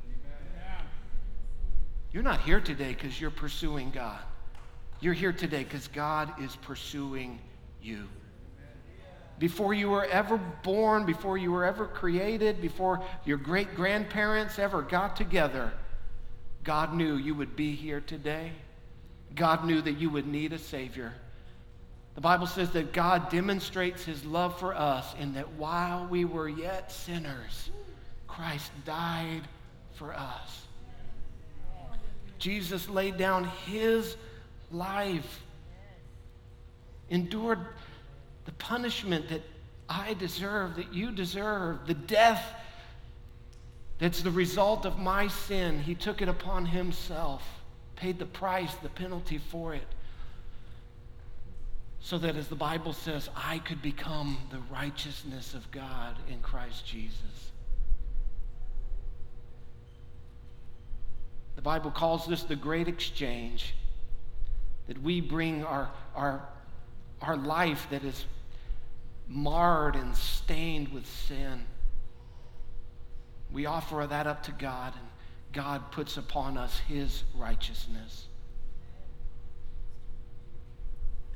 You're 2.12 2.24
not 2.24 2.40
here 2.40 2.60
today 2.60 2.88
because 2.88 3.20
you're 3.20 3.30
pursuing 3.30 3.90
God. 3.92 4.18
You're 5.00 5.14
here 5.14 5.32
today 5.32 5.62
because 5.62 5.86
God 5.86 6.32
is 6.42 6.56
pursuing 6.56 7.38
you 7.80 8.08
before 9.40 9.72
you 9.72 9.88
were 9.88 10.04
ever 10.04 10.36
born, 10.62 11.06
before 11.06 11.38
you 11.38 11.50
were 11.50 11.64
ever 11.64 11.86
created, 11.86 12.60
before 12.60 13.02
your 13.24 13.38
great 13.38 13.74
grandparents 13.74 14.58
ever 14.58 14.82
got 14.82 15.16
together, 15.16 15.72
God 16.62 16.94
knew 16.94 17.16
you 17.16 17.34
would 17.34 17.56
be 17.56 17.74
here 17.74 18.02
today. 18.02 18.52
God 19.34 19.64
knew 19.64 19.80
that 19.80 19.94
you 19.94 20.10
would 20.10 20.26
need 20.26 20.52
a 20.52 20.58
Savior. 20.58 21.14
The 22.14 22.20
Bible 22.20 22.46
says 22.46 22.70
that 22.70 22.92
God 22.92 23.30
demonstrates 23.30 24.04
His 24.04 24.24
love 24.24 24.58
for 24.58 24.74
us 24.74 25.14
in 25.18 25.34
that 25.34 25.52
while 25.52 26.06
we 26.06 26.24
were 26.24 26.48
yet 26.48 26.90
sinners, 26.90 27.70
Christ 28.26 28.70
died 28.84 29.42
for 29.94 30.12
us. 30.12 30.66
Jesus 32.38 32.88
laid 32.88 33.16
down 33.16 33.44
His 33.66 34.16
life, 34.70 35.40
endured 37.10 37.60
the 38.44 38.52
punishment 38.52 39.28
that 39.28 39.42
I 39.88 40.14
deserve, 40.14 40.76
that 40.76 40.94
you 40.94 41.10
deserve, 41.10 41.86
the 41.86 41.94
death 41.94 42.44
that's 44.00 44.22
the 44.22 44.30
result 44.30 44.86
of 44.86 44.98
my 44.98 45.28
sin. 45.28 45.78
He 45.78 45.94
took 45.94 46.22
it 46.22 46.28
upon 46.28 46.64
himself, 46.64 47.42
paid 47.96 48.18
the 48.18 48.26
price, 48.26 48.74
the 48.76 48.88
penalty 48.88 49.36
for 49.36 49.74
it, 49.74 49.86
so 52.00 52.18
that, 52.18 52.36
as 52.36 52.48
the 52.48 52.54
Bible 52.54 52.92
says, 52.92 53.28
I 53.36 53.58
could 53.58 53.82
become 53.82 54.38
the 54.50 54.60
righteousness 54.72 55.54
of 55.54 55.70
God 55.70 56.16
in 56.28 56.40
Christ 56.40 56.86
Jesus. 56.86 57.52
The 61.56 61.62
Bible 61.62 61.90
calls 61.90 62.26
this 62.26 62.42
the 62.42 62.56
great 62.56 62.88
exchange 62.88 63.74
that 64.86 65.00
we 65.02 65.20
bring 65.20 65.62
our, 65.62 65.90
our 66.14 66.48
our 67.22 67.36
life 67.36 67.86
that 67.90 68.04
is 68.04 68.24
marred 69.28 69.94
and 69.94 70.16
stained 70.16 70.88
with 70.88 71.06
sin. 71.06 71.64
We 73.52 73.66
offer 73.66 74.06
that 74.08 74.26
up 74.26 74.44
to 74.44 74.52
God, 74.52 74.94
and 74.94 75.06
God 75.52 75.92
puts 75.92 76.16
upon 76.16 76.56
us 76.56 76.78
his 76.88 77.24
righteousness. 77.34 78.26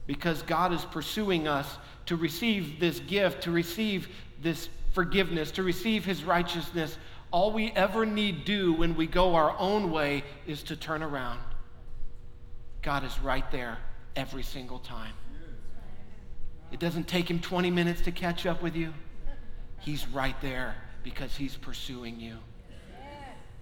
Because 0.06 0.42
God 0.42 0.72
is 0.72 0.84
pursuing 0.84 1.48
us 1.48 1.78
to 2.06 2.16
receive 2.16 2.78
this 2.78 3.00
gift, 3.00 3.44
to 3.44 3.50
receive 3.50 4.08
this 4.42 4.68
forgiveness, 4.92 5.50
to 5.52 5.62
receive 5.62 6.04
his 6.04 6.24
righteousness, 6.24 6.96
all 7.30 7.50
we 7.50 7.72
ever 7.72 8.06
need 8.06 8.44
do 8.44 8.72
when 8.72 8.94
we 8.94 9.06
go 9.06 9.34
our 9.34 9.58
own 9.58 9.90
way 9.90 10.22
is 10.46 10.62
to 10.64 10.76
turn 10.76 11.02
around. 11.02 11.40
God 12.82 13.02
is 13.04 13.18
right 13.20 13.50
there 13.50 13.78
every 14.14 14.42
single 14.42 14.78
time. 14.78 15.14
It 16.70 16.80
doesn't 16.80 17.08
take 17.08 17.30
him 17.30 17.40
20 17.40 17.70
minutes 17.70 18.02
to 18.02 18.12
catch 18.12 18.46
up 18.46 18.62
with 18.62 18.76
you. 18.76 18.92
He's 19.80 20.06
right 20.08 20.40
there 20.40 20.76
because 21.02 21.34
he's 21.36 21.56
pursuing 21.56 22.20
you. 22.20 22.36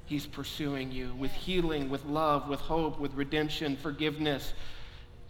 He's 0.07 0.26
pursuing 0.26 0.92
you 0.92 1.14
with 1.14 1.33
healing, 1.33 1.88
with 1.88 2.05
love, 2.05 2.48
with 2.48 2.61
hope, 2.61 2.98
with 2.98 3.14
redemption, 3.14 3.76
forgiveness, 3.76 4.52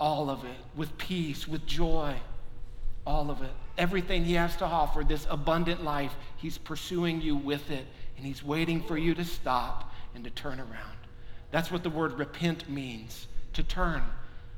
all 0.03 0.31
of 0.31 0.45
it, 0.45 0.57
with 0.75 0.99
peace, 0.99 1.47
with 1.47 1.65
joy, 1.65 2.12
all 3.07 3.31
of 3.31 3.41
it. 3.41 3.53
Everything 3.79 4.25
he 4.25 4.35
has 4.35 4.57
to 4.57 4.65
offer, 4.65 5.05
this 5.05 5.29
abundant 5.31 5.85
life, 5.85 6.12
he's 6.38 6.59
pursuing 6.59 7.23
you 7.23 7.37
with 7.37 7.71
it, 7.71 7.87
and 8.17 8.27
he's 8.27 8.43
waiting 8.43 8.83
for 8.83 8.99
you 8.99 9.15
to 9.15 9.25
stop 9.25 9.93
and 10.17 10.25
to 10.25 10.31
turn 10.31 10.59
around. 10.59 10.99
That's 11.53 11.71
what 11.71 11.85
the 11.85 11.88
word 11.88 12.19
repent 12.19 12.69
means 12.69 13.29
to 13.53 13.62
turn. 13.62 14.03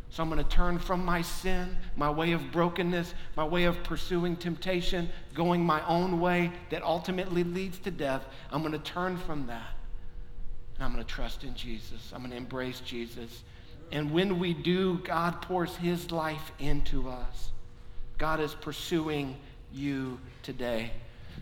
So 0.09 0.23
I'm 0.23 0.31
going 0.31 0.43
to 0.43 0.49
turn 0.49 0.79
from 0.79 1.05
my 1.05 1.21
sin, 1.21 1.77
my 1.95 2.09
way 2.09 2.33
of 2.33 2.51
brokenness, 2.51 3.13
my 3.37 3.45
way 3.45 3.65
of 3.65 3.83
pursuing 3.83 4.37
temptation, 4.37 5.11
going 5.35 5.63
my 5.63 5.87
own 5.87 6.21
way 6.21 6.53
that 6.71 6.83
ultimately 6.83 7.45
leads 7.45 7.79
to 7.81 7.91
death. 7.91 8.25
I'm 8.51 8.63
going 8.63 8.73
to 8.73 8.79
turn 8.79 9.19
from 9.19 9.47
that. 9.49 9.77
And 10.77 10.85
I'm 10.85 10.93
going 10.95 11.05
to 11.05 11.13
trust 11.13 11.45
in 11.45 11.55
Jesus. 11.55 12.13
I'm 12.15 12.21
going 12.21 12.31
to 12.31 12.37
embrace 12.39 12.81
Jesus. 12.81 13.43
And 13.93 14.13
when 14.13 14.39
we 14.39 14.55
do, 14.55 14.99
God 15.05 15.43
pours 15.43 15.77
his 15.77 16.11
life 16.11 16.53
into 16.59 17.09
us. 17.09 17.51
God 18.19 18.41
is 18.41 18.55
pursuing 18.55 19.37
you 19.73 20.19
today. 20.43 20.91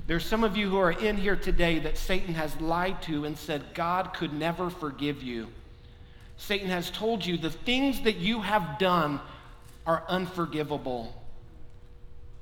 There's 0.06 0.24
some 0.24 0.42
of 0.42 0.56
you 0.56 0.68
who 0.68 0.78
are 0.78 0.92
in 0.92 1.16
here 1.16 1.36
today 1.36 1.78
that 1.80 1.96
Satan 1.96 2.34
has 2.34 2.58
lied 2.60 3.00
to 3.02 3.24
and 3.24 3.36
said 3.36 3.62
God 3.74 4.14
could 4.14 4.32
never 4.32 4.70
forgive 4.70 5.22
you. 5.22 5.48
Satan 6.36 6.68
has 6.68 6.90
told 6.90 7.24
you 7.24 7.36
the 7.36 7.50
things 7.50 8.00
that 8.02 8.16
you 8.16 8.40
have 8.40 8.78
done 8.78 9.20
are 9.86 10.02
unforgivable. 10.08 11.14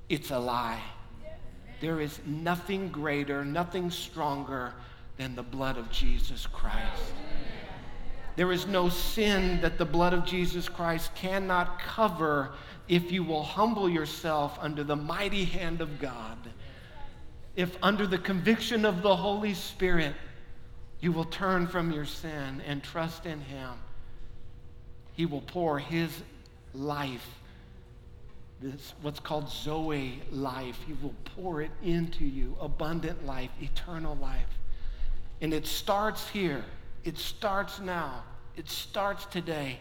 It's 0.08 0.30
a 0.30 0.38
lie. 0.38 0.80
There 1.80 2.00
is 2.00 2.18
nothing 2.26 2.88
greater, 2.88 3.44
nothing 3.44 3.90
stronger 3.90 4.74
than 5.16 5.34
the 5.34 5.42
blood 5.42 5.76
of 5.76 5.90
Jesus 5.90 6.46
Christ. 6.46 7.12
There 8.40 8.52
is 8.52 8.66
no 8.66 8.88
sin 8.88 9.60
that 9.60 9.76
the 9.76 9.84
blood 9.84 10.14
of 10.14 10.24
Jesus 10.24 10.66
Christ 10.66 11.14
cannot 11.14 11.78
cover 11.78 12.52
if 12.88 13.12
you 13.12 13.22
will 13.22 13.42
humble 13.42 13.86
yourself 13.86 14.56
under 14.62 14.82
the 14.82 14.96
mighty 14.96 15.44
hand 15.44 15.82
of 15.82 16.00
God. 16.00 16.38
If 17.54 17.76
under 17.82 18.06
the 18.06 18.16
conviction 18.16 18.86
of 18.86 19.02
the 19.02 19.14
Holy 19.14 19.52
Spirit, 19.52 20.14
you 21.00 21.12
will 21.12 21.26
turn 21.26 21.66
from 21.66 21.92
your 21.92 22.06
sin 22.06 22.62
and 22.66 22.82
trust 22.82 23.26
in 23.26 23.42
Him, 23.42 23.72
He 25.12 25.26
will 25.26 25.42
pour 25.42 25.78
His 25.78 26.10
life, 26.72 27.28
this 28.62 28.94
what's 29.02 29.20
called 29.20 29.50
Zoe 29.50 30.22
life. 30.32 30.78
He 30.86 30.94
will 31.02 31.14
pour 31.36 31.60
it 31.60 31.72
into 31.82 32.24
you, 32.24 32.56
abundant 32.58 33.26
life, 33.26 33.50
eternal 33.60 34.16
life. 34.16 34.58
And 35.42 35.52
it 35.52 35.66
starts 35.66 36.26
here. 36.26 36.64
It 37.04 37.18
starts 37.18 37.80
now. 37.80 38.24
It 38.56 38.68
starts 38.68 39.26
today. 39.26 39.78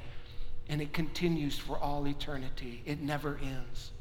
And 0.70 0.82
it 0.82 0.94
continues 0.94 1.58
for 1.58 1.78
all 1.78 2.08
eternity. 2.08 2.84
It 2.86 3.02
never 3.02 3.40
ends. 3.42 3.92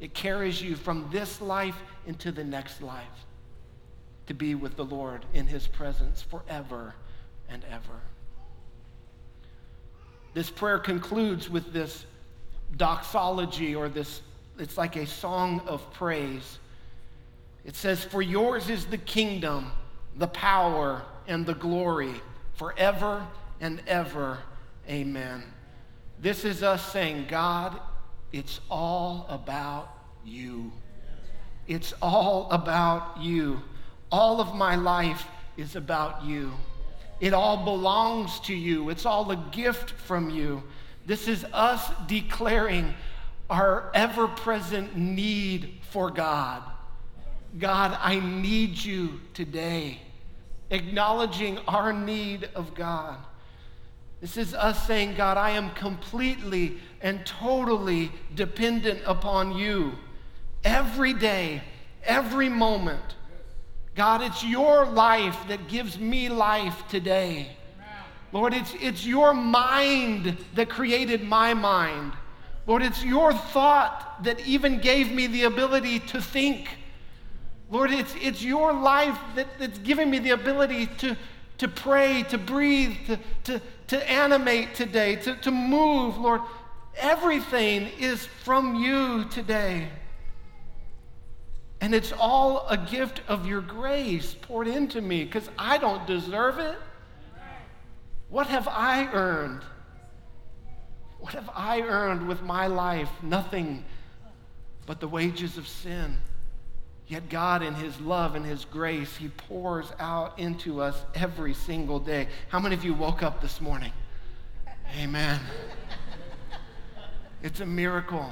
It 0.00 0.12
carries 0.12 0.60
you 0.60 0.76
from 0.76 1.08
this 1.10 1.40
life 1.40 1.76
into 2.06 2.30
the 2.30 2.44
next 2.44 2.82
life 2.82 3.06
to 4.26 4.34
be 4.34 4.54
with 4.54 4.76
the 4.76 4.84
Lord 4.84 5.24
in 5.34 5.46
his 5.46 5.66
presence 5.66 6.22
forever 6.22 6.94
and 7.48 7.64
ever. 7.70 8.00
This 10.34 10.50
prayer 10.50 10.78
concludes 10.78 11.50
with 11.50 11.72
this 11.72 12.04
doxology 12.76 13.74
or 13.74 13.88
this, 13.88 14.22
it's 14.58 14.78
like 14.78 14.96
a 14.96 15.06
song 15.06 15.60
of 15.66 15.92
praise. 15.92 16.58
It 17.64 17.74
says, 17.74 18.04
For 18.04 18.22
yours 18.22 18.70
is 18.70 18.86
the 18.86 18.98
kingdom, 18.98 19.72
the 20.16 20.28
power, 20.28 21.02
and 21.26 21.44
the 21.44 21.54
glory 21.54 22.14
forever 22.54 23.26
and 23.60 23.82
ever. 23.86 24.38
Amen. 24.88 25.44
This 26.18 26.44
is 26.44 26.62
us 26.62 26.92
saying, 26.92 27.26
God, 27.28 27.78
it's 28.32 28.60
all 28.70 29.26
about 29.28 29.88
you. 30.24 30.72
It's 31.66 31.94
all 32.02 32.48
about 32.50 33.20
you. 33.20 33.60
All 34.10 34.40
of 34.40 34.54
my 34.54 34.76
life 34.76 35.24
is 35.56 35.76
about 35.76 36.24
you. 36.24 36.52
It 37.20 37.32
all 37.34 37.64
belongs 37.64 38.40
to 38.40 38.54
you. 38.54 38.88
It's 38.90 39.06
all 39.06 39.30
a 39.30 39.36
gift 39.52 39.90
from 39.90 40.30
you. 40.30 40.62
This 41.06 41.28
is 41.28 41.44
us 41.52 41.90
declaring 42.06 42.94
our 43.48 43.90
ever 43.94 44.26
present 44.28 44.96
need 44.96 45.80
for 45.90 46.10
God. 46.10 46.62
God, 47.58 47.98
I 48.00 48.20
need 48.20 48.78
you 48.78 49.20
today. 49.34 50.00
Acknowledging 50.70 51.58
our 51.66 51.92
need 51.92 52.48
of 52.54 52.74
God. 52.74 53.18
This 54.20 54.36
is 54.36 54.54
us 54.54 54.86
saying, 54.86 55.14
God, 55.14 55.36
I 55.36 55.50
am 55.50 55.70
completely 55.70 56.76
and 57.00 57.24
totally 57.24 58.12
dependent 58.34 59.00
upon 59.06 59.56
you 59.56 59.92
every 60.62 61.14
day, 61.14 61.62
every 62.04 62.48
moment. 62.48 63.16
God, 63.94 64.22
it's 64.22 64.44
your 64.44 64.84
life 64.84 65.38
that 65.48 65.68
gives 65.68 65.98
me 65.98 66.28
life 66.28 66.84
today. 66.88 67.56
Lord, 68.32 68.54
it's, 68.54 68.74
it's 68.80 69.04
your 69.04 69.34
mind 69.34 70.36
that 70.54 70.68
created 70.68 71.24
my 71.24 71.54
mind. 71.54 72.12
Lord, 72.66 72.82
it's 72.82 73.02
your 73.02 73.32
thought 73.32 74.22
that 74.22 74.46
even 74.46 74.80
gave 74.80 75.10
me 75.10 75.26
the 75.26 75.44
ability 75.44 75.98
to 76.00 76.20
think. 76.20 76.68
Lord, 77.70 77.90
it's, 77.90 78.14
it's 78.20 78.42
your 78.42 78.72
life 78.72 79.18
that, 79.34 79.58
that's 79.58 79.78
giving 79.78 80.10
me 80.10 80.18
the 80.18 80.30
ability 80.30 80.86
to, 80.98 81.16
to 81.60 81.68
pray, 81.68 82.22
to 82.22 82.38
breathe, 82.38 82.96
to, 83.06 83.18
to, 83.44 83.60
to 83.88 84.10
animate 84.10 84.74
today, 84.74 85.16
to, 85.16 85.36
to 85.36 85.50
move. 85.50 86.16
Lord, 86.16 86.40
everything 86.96 87.90
is 87.98 88.24
from 88.24 88.76
you 88.76 89.26
today. 89.26 89.88
And 91.82 91.94
it's 91.94 92.12
all 92.12 92.66
a 92.68 92.78
gift 92.78 93.20
of 93.28 93.46
your 93.46 93.60
grace 93.60 94.34
poured 94.40 94.68
into 94.68 95.02
me 95.02 95.24
because 95.24 95.50
I 95.58 95.76
don't 95.76 96.06
deserve 96.06 96.58
it. 96.58 96.78
What 98.30 98.46
have 98.46 98.66
I 98.66 99.10
earned? 99.12 99.62
What 101.18 101.34
have 101.34 101.50
I 101.54 101.82
earned 101.82 102.26
with 102.26 102.40
my 102.40 102.68
life? 102.68 103.10
Nothing 103.22 103.84
but 104.86 104.98
the 104.98 105.08
wages 105.08 105.58
of 105.58 105.68
sin. 105.68 106.16
Yet 107.10 107.28
God, 107.28 107.64
in 107.64 107.74
His 107.74 108.00
love 108.00 108.36
and 108.36 108.46
His 108.46 108.64
grace, 108.64 109.16
He 109.16 109.30
pours 109.30 109.92
out 109.98 110.38
into 110.38 110.80
us 110.80 110.96
every 111.12 111.54
single 111.54 111.98
day. 111.98 112.28
How 112.50 112.60
many 112.60 112.76
of 112.76 112.84
you 112.84 112.94
woke 112.94 113.24
up 113.24 113.40
this 113.40 113.60
morning? 113.60 113.92
Amen. 114.96 115.40
It's 117.42 117.58
a 117.58 117.66
miracle. 117.66 118.30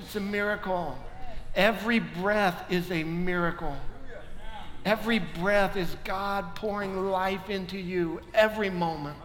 It's 0.00 0.16
a 0.16 0.20
miracle. 0.20 0.98
Every 1.54 2.00
breath 2.00 2.64
is 2.68 2.90
a 2.90 3.04
miracle. 3.04 3.76
Every 4.84 5.20
breath 5.20 5.76
is 5.76 5.96
God 6.02 6.56
pouring 6.56 7.10
life 7.12 7.48
into 7.48 7.78
you 7.78 8.22
every 8.34 8.70
moment. 8.70 9.16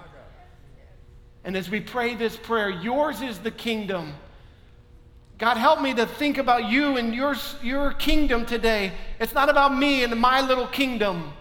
And 1.44 1.58
as 1.58 1.72
we 1.72 1.80
pray 1.80 2.14
this 2.14 2.38
prayer, 2.38 2.70
yours 2.70 3.20
is 3.22 3.40
the 3.40 3.50
kingdom. 3.50 4.14
God, 5.38 5.58
help 5.58 5.82
me 5.82 5.94
to 5.94 6.06
think 6.06 6.40
about 6.40 6.70
you 6.70 6.98
and 6.98 7.14
your, 7.14 7.36
your 7.62 7.94
kingdom 7.94 8.46
today. 8.46 8.92
It's 9.20 9.34
not 9.34 9.50
about 9.50 9.78
me 9.78 10.04
and 10.04 10.20
my 10.20 10.42
little 10.42 10.68
kingdom. 10.68 11.32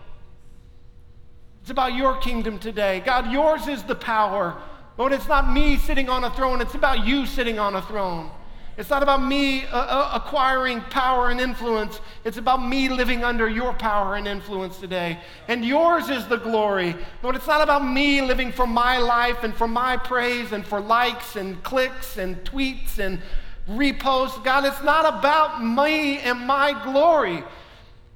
It's 1.63 1.71
about 1.71 1.95
your 1.95 2.19
kingdom 2.19 2.59
today. 2.59 3.01
God, 3.01 3.33
yours 3.33 3.69
is 3.69 3.83
the 3.85 3.95
power. 3.95 4.61
Lord, 4.99 5.13
it's 5.13 5.29
not 5.29 5.51
me 5.51 5.79
sitting 5.79 6.09
on 6.09 6.25
a 6.25 6.31
throne, 6.31 6.61
it's 6.61 6.75
about 6.75 7.07
you 7.07 7.27
sitting 7.27 7.59
on 7.59 7.75
a 7.75 7.83
throne. 7.83 8.31
It's 8.79 8.91
not 8.91 9.03
about 9.03 9.23
me 9.23 9.65
uh, 9.65 9.79
uh, 9.79 10.11
acquiring 10.13 10.83
power 10.83 11.31
and 11.31 11.41
influence. 11.41 11.99
It's 12.25 12.37
about 12.37 12.59
me 12.59 12.91
living 12.91 13.25
under 13.25 13.49
your 13.49 13.73
power 13.73 14.17
and 14.17 14.29
influence 14.29 14.77
today. 14.77 15.19
And 15.49 15.65
yours 15.65 16.11
is 16.11 16.27
the 16.27 16.37
glory. 16.37 16.95
Lord, 17.23 17.37
it's 17.37 17.47
not 17.47 17.63
about 17.63 17.91
me 17.91 18.21
living 18.21 18.53
for 18.53 18.67
my 18.67 18.99
life 18.99 19.45
and 19.45 19.55
for 19.55 19.67
my 19.67 19.97
praise 19.97 20.53
and 20.53 20.65
for 20.65 20.79
likes 20.79 21.37
and 21.37 21.63
clicks 21.63 22.19
and 22.19 22.37
tweets 22.45 22.99
and 22.99 23.23
reposts. 23.69 24.43
God, 24.45 24.65
it's 24.65 24.83
not 24.83 25.19
about 25.19 25.65
me 25.65 26.19
and 26.19 26.41
my 26.47 26.73
glory. 26.85 27.43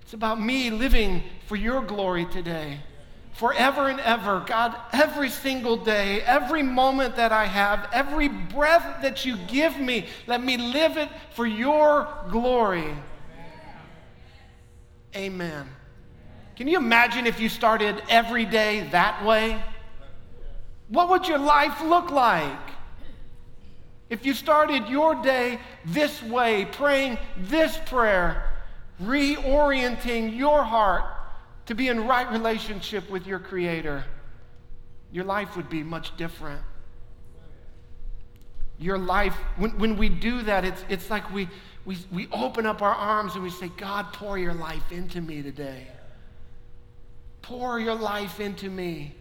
It's 0.03 0.15
about 0.15 0.41
me 0.41 0.71
living 0.71 1.23
for 1.47 1.57
your 1.57 1.83
glory 1.83 2.27
today 2.27 2.81
forever 3.41 3.89
and 3.89 4.01
ever. 4.01 4.45
God, 4.47 4.77
every 4.93 5.31
single 5.31 5.77
day, 5.77 6.21
every 6.21 6.63
moment 6.63 7.17
that 7.17 7.33
I 7.33 7.47
have, 7.47 7.89
every 7.91 8.29
breath 8.29 9.01
that 9.01 9.25
you 9.25 9.39
give 9.49 9.79
me, 9.79 10.07
let 10.27 10.43
me 10.43 10.59
live 10.59 10.99
it 10.99 11.09
for 11.31 11.47
your 11.47 12.07
glory. 12.29 12.95
Amen. 15.17 15.67
Can 16.55 16.69
you 16.69 16.77
imagine 16.77 17.27
if 17.27 17.41
you 17.41 17.49
started 17.49 18.03
every 18.11 18.45
day 18.45 18.87
that 18.93 19.25
way? 19.25 19.61
What 20.89 21.09
would 21.09 21.27
your 21.27 21.39
life 21.39 21.81
look 21.81 22.11
like? 22.11 22.70
If 24.11 24.27
you 24.27 24.35
started 24.35 24.89
your 24.89 25.15
day 25.23 25.61
this 25.85 26.21
way, 26.21 26.67
praying 26.73 27.17
this 27.37 27.79
prayer, 27.87 28.51
reorienting 29.01 30.37
your 30.37 30.65
heart 30.65 31.05
to 31.67 31.77
be 31.77 31.87
in 31.87 32.09
right 32.09 32.31
relationship 32.31 33.09
with 33.09 33.25
your 33.25 33.39
Creator, 33.39 34.05
your 35.13 35.25
life 35.25 35.57
would 35.57 35.71
be 35.71 35.85
much 35.85 36.17
different. 36.17 36.61
Your 38.81 38.99
life, 38.99 39.35
when, 39.57 39.79
when 39.79 39.97
we 39.97 40.09
do 40.09 40.43
that, 40.43 40.65
it's, 40.65 40.85
it's 40.89 41.09
like 41.09 41.33
we, 41.33 41.49
we, 41.85 41.99
we 42.11 42.29
open 42.33 42.67
up 42.67 42.83
our 42.83 42.95
arms 42.95 43.35
and 43.35 43.45
we 43.45 43.51
say, 43.51 43.71
God, 43.77 44.13
pour 44.13 44.39
your 44.39 44.55
life 44.55 44.91
into 44.91 45.21
me 45.21 45.41
today. 45.41 45.87
Pour 47.43 47.79
your 47.79 47.95
life 47.95 48.41
into 48.41 48.69
me. 48.69 49.15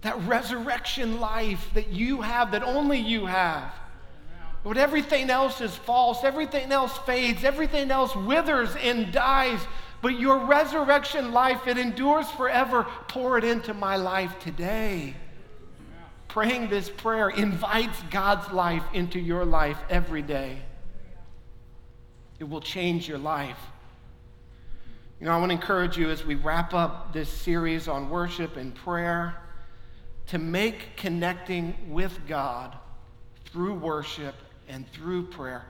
That 0.00 0.18
resurrection 0.22 1.20
life 1.20 1.68
that 1.74 1.88
you 1.88 2.22
have, 2.22 2.52
that 2.52 2.62
only 2.62 2.98
you 2.98 3.26
have. 3.26 3.74
But 4.64 4.76
everything 4.76 5.30
else 5.30 5.60
is 5.60 5.74
false, 5.74 6.24
everything 6.24 6.72
else 6.72 6.96
fades, 6.98 7.44
everything 7.44 7.90
else 7.90 8.14
withers 8.14 8.74
and 8.76 9.12
dies. 9.12 9.60
But 10.02 10.18
your 10.18 10.38
resurrection 10.38 11.32
life, 11.32 11.66
it 11.66 11.78
endures 11.78 12.28
forever. 12.30 12.86
Pour 13.08 13.38
it 13.38 13.44
into 13.44 13.74
my 13.74 13.96
life 13.96 14.38
today. 14.40 15.14
Praying 16.28 16.68
this 16.68 16.90
prayer 16.90 17.30
invites 17.30 18.00
God's 18.10 18.52
life 18.52 18.84
into 18.92 19.18
your 19.18 19.44
life 19.44 19.78
every 19.88 20.22
day. 20.22 20.58
It 22.38 22.48
will 22.48 22.60
change 22.60 23.08
your 23.08 23.18
life. 23.18 23.58
You 25.18 25.26
know, 25.26 25.32
I 25.32 25.38
want 25.38 25.50
to 25.50 25.54
encourage 25.54 25.96
you 25.96 26.10
as 26.10 26.24
we 26.24 26.36
wrap 26.36 26.74
up 26.74 27.12
this 27.12 27.28
series 27.28 27.88
on 27.88 28.10
worship 28.10 28.56
and 28.56 28.72
prayer 28.72 29.36
to 30.28 30.38
make 30.38 30.96
connecting 30.96 31.74
with 31.88 32.16
God 32.28 32.76
through 33.46 33.74
worship 33.74 34.34
and 34.68 34.90
through 34.92 35.26
prayer 35.26 35.64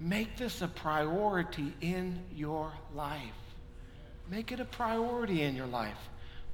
Make 0.00 0.36
this 0.36 0.60
a 0.60 0.68
priority 0.68 1.72
in 1.80 2.20
your 2.34 2.72
life. 2.94 3.20
Make 4.28 4.52
it 4.52 4.60
a 4.60 4.64
priority 4.64 5.42
in 5.42 5.54
your 5.54 5.66
life. 5.66 5.96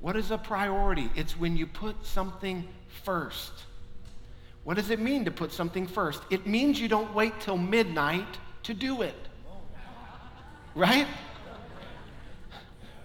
What 0.00 0.16
is 0.16 0.30
a 0.30 0.38
priority? 0.38 1.10
It's 1.14 1.38
when 1.38 1.56
you 1.56 1.66
put 1.66 2.04
something 2.04 2.66
first. 3.04 3.52
What 4.64 4.74
does 4.76 4.90
it 4.90 5.00
mean 5.00 5.24
to 5.24 5.30
put 5.30 5.52
something 5.52 5.86
first? 5.86 6.22
It 6.30 6.46
means 6.46 6.80
you 6.80 6.88
don't 6.88 7.14
wait 7.14 7.40
till 7.40 7.56
midnight 7.56 8.38
to 8.64 8.74
do 8.74 9.02
it. 9.02 9.16
Right? 10.74 11.06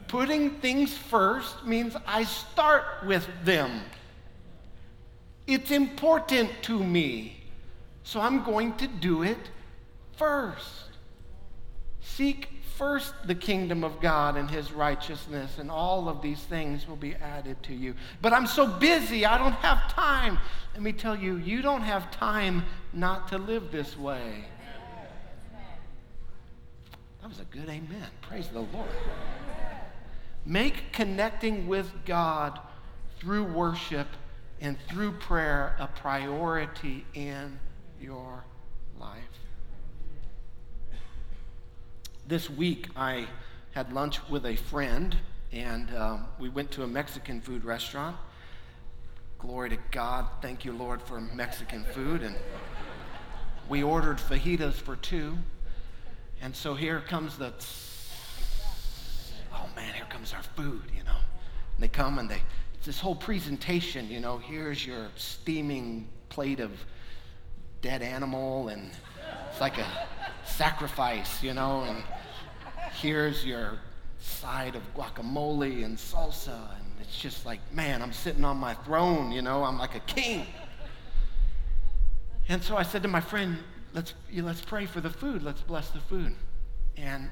Putting 0.07 0.51
things 0.59 0.95
first 0.95 1.65
means 1.65 1.95
I 2.05 2.23
start 2.23 2.85
with 3.05 3.27
them. 3.43 3.81
It's 5.47 5.71
important 5.71 6.51
to 6.63 6.83
me, 6.83 7.44
so 8.05 8.21
I'm 8.21 8.43
going 8.43 8.77
to 8.77 8.87
do 8.87 9.23
it 9.23 9.49
first. 10.15 10.83
Seek 11.99 12.49
first 12.77 13.15
the 13.25 13.33
kingdom 13.33 13.83
of 13.83 13.99
God 13.99 14.37
and 14.37 14.49
his 14.49 14.71
righteousness, 14.71 15.57
and 15.57 15.71
all 15.71 16.07
of 16.07 16.21
these 16.21 16.39
things 16.39 16.87
will 16.87 16.95
be 16.97 17.15
added 17.15 17.61
to 17.63 17.73
you. 17.73 17.95
But 18.21 18.31
I'm 18.31 18.45
so 18.45 18.67
busy, 18.67 19.25
I 19.25 19.39
don't 19.39 19.53
have 19.53 19.91
time. 19.91 20.37
Let 20.73 20.83
me 20.83 20.93
tell 20.93 21.15
you, 21.15 21.37
you 21.37 21.63
don't 21.63 21.81
have 21.81 22.11
time 22.11 22.63
not 22.93 23.27
to 23.29 23.39
live 23.39 23.71
this 23.71 23.97
way. 23.97 24.45
That 27.21 27.29
was 27.29 27.39
a 27.39 27.45
good 27.45 27.67
amen. 27.67 28.07
Praise 28.21 28.49
the 28.49 28.59
Lord. 28.59 28.87
Make 30.45 30.91
connecting 30.93 31.67
with 31.67 31.91
God 32.05 32.59
through 33.19 33.45
worship 33.45 34.07
and 34.61 34.77
through 34.89 35.13
prayer 35.13 35.75
a 35.79 35.87
priority 35.87 37.03
in 37.15 37.59
your 38.05 38.45
life 38.99 39.35
this 42.27 42.49
week 42.49 42.87
I 42.95 43.27
had 43.71 43.93
lunch 43.93 44.19
with 44.29 44.45
a 44.45 44.55
friend, 44.55 45.15
and 45.51 45.95
um, 45.95 46.25
we 46.39 46.49
went 46.49 46.71
to 46.71 46.83
a 46.83 46.87
Mexican 46.87 47.39
food 47.39 47.63
restaurant. 47.63 48.15
Glory 49.37 49.69
to 49.69 49.77
God. 49.91 50.25
Thank 50.41 50.65
you, 50.65 50.71
Lord, 50.71 51.01
for 51.01 51.21
Mexican 51.21 51.83
food. 51.83 52.23
And 52.23 52.35
we 53.69 53.83
ordered 53.83 54.17
fajitas 54.17 54.73
for 54.73 54.95
two. 54.95 55.37
And 56.41 56.55
so 56.55 56.73
here 56.73 57.01
comes 57.01 57.37
the, 57.37 57.53
oh 59.53 59.69
man, 59.75 59.93
here 59.93 60.07
comes 60.09 60.33
our 60.33 60.43
food, 60.55 60.83
you 60.95 61.03
know. 61.03 61.17
And 61.75 61.83
they 61.83 61.87
come 61.87 62.17
and 62.17 62.29
they, 62.29 62.41
it's 62.73 62.87
this 62.87 62.99
whole 62.99 63.15
presentation, 63.15 64.09
you 64.09 64.19
know. 64.19 64.39
Here's 64.39 64.85
your 64.85 65.09
steaming 65.15 66.07
plate 66.29 66.59
of 66.59 66.71
dead 67.85 68.01
animal, 68.01 68.69
and 68.69 68.89
it's 69.51 69.61
like 69.61 69.77
a 69.77 69.85
sacrifice, 70.43 71.43
you 71.43 71.53
know, 71.53 71.83
and 71.83 72.03
here's 72.99 73.45
your 73.45 73.77
side 74.17 74.75
of 74.75 74.81
guacamole 74.95 75.85
and 75.85 75.95
salsa, 75.95 76.75
and 76.79 76.87
it's 76.99 77.15
just 77.15 77.45
like, 77.45 77.59
man, 77.71 78.01
I'm 78.01 78.11
sitting 78.11 78.43
on 78.43 78.57
my 78.57 78.73
throne, 78.73 79.31
you 79.31 79.43
know, 79.43 79.63
I'm 79.63 79.77
like 79.77 79.93
a 79.93 79.99
king. 79.99 80.47
And 82.49 82.63
so 82.63 82.75
I 82.75 82.81
said 82.81 83.03
to 83.03 83.07
my 83.07 83.21
friend, 83.21 83.55
let's, 83.93 84.15
let's 84.33 84.61
pray 84.61 84.87
for 84.87 84.99
the 84.99 85.11
food, 85.11 85.43
let's 85.43 85.61
bless 85.61 85.91
the 85.91 85.99
food. 85.99 86.33
And 86.97 87.29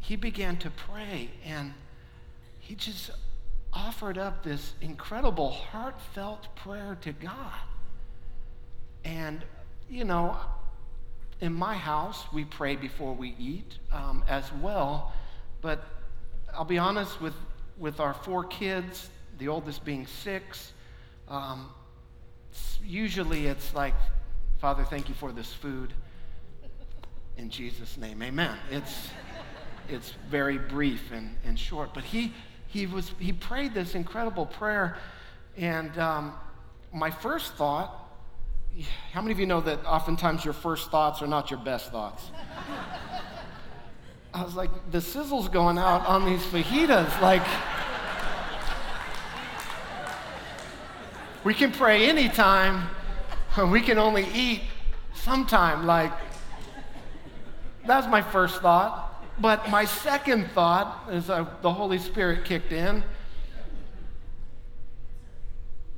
he 0.00 0.16
began 0.16 0.58
to 0.58 0.68
pray, 0.68 1.30
and 1.46 1.72
he 2.60 2.74
just 2.74 3.10
offered 3.72 4.18
up 4.18 4.42
this 4.42 4.74
incredible, 4.82 5.50
heartfelt 5.50 6.54
prayer 6.56 6.98
to 7.00 7.12
God. 7.12 7.54
And, 9.02 9.42
you 9.92 10.04
know, 10.04 10.34
in 11.42 11.52
my 11.52 11.74
house, 11.74 12.24
we 12.32 12.46
pray 12.46 12.76
before 12.76 13.12
we 13.12 13.34
eat 13.38 13.76
um, 13.92 14.24
as 14.26 14.50
well. 14.62 15.12
But 15.60 15.84
I'll 16.54 16.64
be 16.64 16.78
honest 16.78 17.20
with, 17.20 17.34
with 17.76 18.00
our 18.00 18.14
four 18.14 18.44
kids, 18.44 19.10
the 19.38 19.48
oldest 19.48 19.84
being 19.84 20.06
six, 20.06 20.72
um, 21.28 21.68
usually 22.82 23.46
it's 23.46 23.74
like, 23.74 23.94
Father, 24.60 24.82
thank 24.84 25.10
you 25.10 25.14
for 25.14 25.30
this 25.30 25.52
food. 25.52 25.92
In 27.36 27.50
Jesus' 27.50 27.98
name, 27.98 28.22
amen. 28.22 28.56
It's, 28.70 29.10
it's 29.90 30.14
very 30.30 30.56
brief 30.56 31.12
and, 31.12 31.36
and 31.44 31.58
short. 31.58 31.92
But 31.92 32.04
he, 32.04 32.32
he, 32.66 32.86
was, 32.86 33.12
he 33.18 33.34
prayed 33.34 33.74
this 33.74 33.94
incredible 33.94 34.46
prayer. 34.46 34.96
And 35.58 35.98
um, 35.98 36.32
my 36.94 37.10
first 37.10 37.54
thought 37.54 38.01
how 39.12 39.20
many 39.20 39.32
of 39.32 39.38
you 39.38 39.46
know 39.46 39.60
that 39.60 39.84
oftentimes 39.84 40.44
your 40.44 40.54
first 40.54 40.90
thoughts 40.90 41.20
are 41.22 41.26
not 41.26 41.50
your 41.50 41.60
best 41.60 41.90
thoughts? 41.90 42.30
I 44.32 44.42
was 44.42 44.54
like, 44.54 44.70
the 44.90 45.00
sizzle's 45.00 45.48
going 45.48 45.76
out 45.76 46.06
on 46.06 46.24
these 46.24 46.40
fajitas. 46.40 47.20
Like, 47.20 47.46
we 51.44 51.52
can 51.52 51.70
pray 51.72 52.08
anytime, 52.08 52.88
we 53.70 53.82
can 53.82 53.98
only 53.98 54.26
eat 54.32 54.62
sometime. 55.14 55.86
Like, 55.86 56.12
that's 57.86 58.06
my 58.06 58.22
first 58.22 58.62
thought. 58.62 59.10
But 59.38 59.68
my 59.70 59.84
second 59.84 60.50
thought, 60.52 61.08
as 61.10 61.28
I, 61.28 61.46
the 61.60 61.72
Holy 61.72 61.98
Spirit 61.98 62.44
kicked 62.44 62.72
in, 62.72 63.02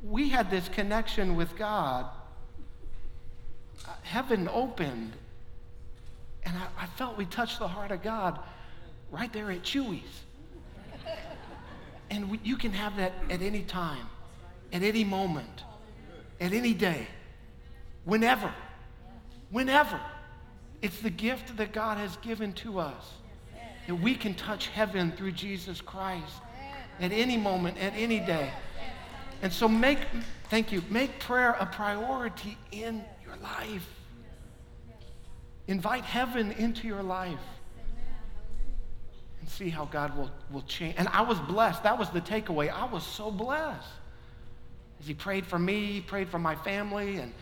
we 0.03 0.29
had 0.29 0.51
this 0.51 0.68
connection 0.68 1.37
with 1.37 1.57
God 1.57 2.07
heaven 4.05 4.48
opened. 4.52 5.12
And 6.44 6.57
I, 6.57 6.84
I, 6.84 6.86
felt 6.86 7.16
we 7.16 7.24
touched 7.24 7.59
the 7.59 7.68
heart 7.68 7.90
of 7.90 8.02
God 8.02 8.38
right 9.11 9.32
there 9.32 9.50
at 9.50 9.62
Chuy's. 9.62 10.22
And 12.11 12.30
we, 12.30 12.38
you 12.44 12.57
can 12.57 12.72
have 12.72 12.96
that 12.98 13.12
at 13.30 13.42
any 13.42 13.62
time, 13.62 14.07
at 14.72 14.82
any 14.82 15.05
moment, 15.05 15.64
at 16.40 16.52
any 16.52 16.74
day, 16.74 17.07
whenever. 18.05 18.52
Whenever. 19.50 19.98
It's 20.82 21.00
the 21.00 21.11
gift 21.11 21.57
that 21.57 21.72
God 21.72 21.96
has 21.96 22.16
given 22.18 22.52
to 22.55 22.78
us 22.78 23.14
that 23.86 23.94
we 23.94 24.14
can 24.14 24.34
touch 24.34 24.68
heaven 24.68 25.12
through 25.12 25.32
Jesus 25.32 25.80
Christ 25.80 26.34
at 27.00 27.11
any 27.11 27.36
moment, 27.36 27.78
at 27.78 27.94
any 27.96 28.20
day. 28.20 28.50
And 29.42 29.52
so 29.52 29.68
make, 29.68 29.98
thank 30.48 30.72
you, 30.72 30.82
make 30.88 31.18
prayer 31.20 31.57
a 31.59 31.66
priority 31.66 32.57
in 32.70 33.05
your 33.35 33.43
life. 33.43 33.89
Invite 35.66 36.05
heaven 36.05 36.53
into 36.53 36.87
your 36.87 37.03
life 37.03 37.39
and 39.41 39.49
see 39.49 39.70
how 39.70 39.87
God 39.87 40.16
will, 40.16 40.30
will 40.51 40.62
change. 40.62 40.95
And 40.99 41.09
I 41.09 41.22
was 41.22 41.39
blessed. 41.41 41.82
That 41.82 41.99
was 41.99 42.11
the 42.11 42.20
takeaway. 42.20 42.70
I 42.70 42.85
was 42.87 43.05
so 43.05 43.30
blessed. 43.30 43.87
As 45.01 45.07
he 45.07 45.14
prayed 45.14 45.47
for 45.47 45.59
me, 45.59 46.01
prayed 46.01 46.28
for 46.28 46.39
my 46.39 46.55
family, 46.55 47.16
and 47.16 47.32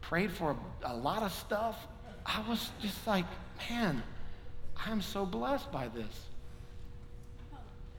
prayed 0.00 0.32
for 0.32 0.56
a, 0.82 0.92
a 0.92 0.94
lot 0.94 1.22
of 1.22 1.32
stuff, 1.32 1.86
I 2.24 2.42
was 2.48 2.70
just 2.80 3.06
like, 3.06 3.24
man, 3.70 4.02
I'm 4.86 5.00
so 5.00 5.24
blessed 5.24 5.70
by 5.70 5.88
this. 5.88 6.26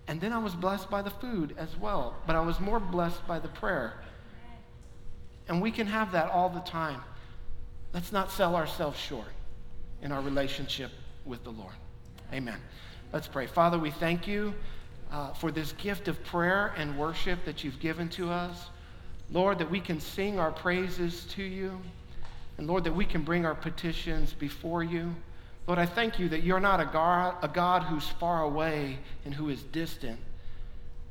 And 0.08 0.20
then 0.20 0.34
I 0.34 0.38
was 0.38 0.54
blessed 0.54 0.90
by 0.90 1.02
the 1.02 1.10
food 1.10 1.56
as 1.58 1.78
well, 1.78 2.16
but 2.28 2.36
I 2.36 2.42
was 2.42 2.60
more 2.60 2.80
blessed 2.80 3.26
by 3.26 3.40
the 3.40 3.48
prayer. 3.48 3.94
And 5.48 5.62
we 5.62 5.72
can 5.72 5.88
have 5.88 6.12
that 6.12 6.30
all 6.30 6.50
the 6.50 6.60
time. 6.62 7.02
Let's 7.94 8.12
not 8.12 8.32
sell 8.32 8.56
ourselves 8.56 9.00
short 9.00 9.28
in 10.02 10.12
our 10.12 10.22
relationship 10.22 10.92
with 11.26 11.44
the 11.44 11.52
Lord. 11.52 11.74
Amen. 12.34 12.60
Let's 13.12 13.28
pray. 13.28 13.46
Father, 13.46 13.78
we 13.78 13.92
thank 13.92 14.28
you 14.28 14.54
uh, 15.12 15.34
for 15.34 15.52
this 15.52 15.74
gift 15.74 16.08
of 16.08 16.24
prayer 16.24 16.74
and 16.76 16.98
worship 16.98 17.46
that 17.46 17.64
you've 17.64 17.80
given 17.80 18.10
to 18.10 18.32
us. 18.32 18.68
Lord, 19.32 19.60
that 19.60 19.70
we 19.70 19.80
can 19.80 20.00
sing 20.00 20.40
our 20.40 20.52
praises 20.52 21.26
to 21.26 21.44
you. 21.44 21.80
And 22.58 22.68
Lord, 22.68 22.84
that 22.84 22.96
we 22.96 23.06
can 23.06 23.22
bring 23.22 23.46
our 23.46 23.56
petitions 23.56 24.34
before 24.34 24.84
you. 24.84 25.16
Lord, 25.68 25.80
I 25.80 25.86
thank 25.86 26.20
you 26.20 26.30
that 26.30 26.44
you're 26.44 26.60
not 26.60 26.80
a 26.80 26.86
God, 26.86 27.36
a 27.42 27.48
God 27.48 27.84
who's 27.84 28.08
far 28.08 28.44
away 28.44 29.00
and 29.26 29.34
who 29.34 29.50
is 29.50 29.62
distant. 29.64 30.20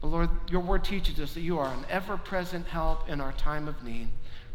But 0.00 0.08
Lord, 0.08 0.30
your 0.50 0.60
word 0.60 0.84
teaches 0.84 1.20
us 1.20 1.32
that 1.34 1.40
you 1.40 1.58
are 1.58 1.72
an 1.72 1.84
ever 1.88 2.16
present 2.16 2.66
help 2.66 3.08
in 3.08 3.20
our 3.20 3.32
time 3.32 3.68
of 3.68 3.82
need. 3.84 4.08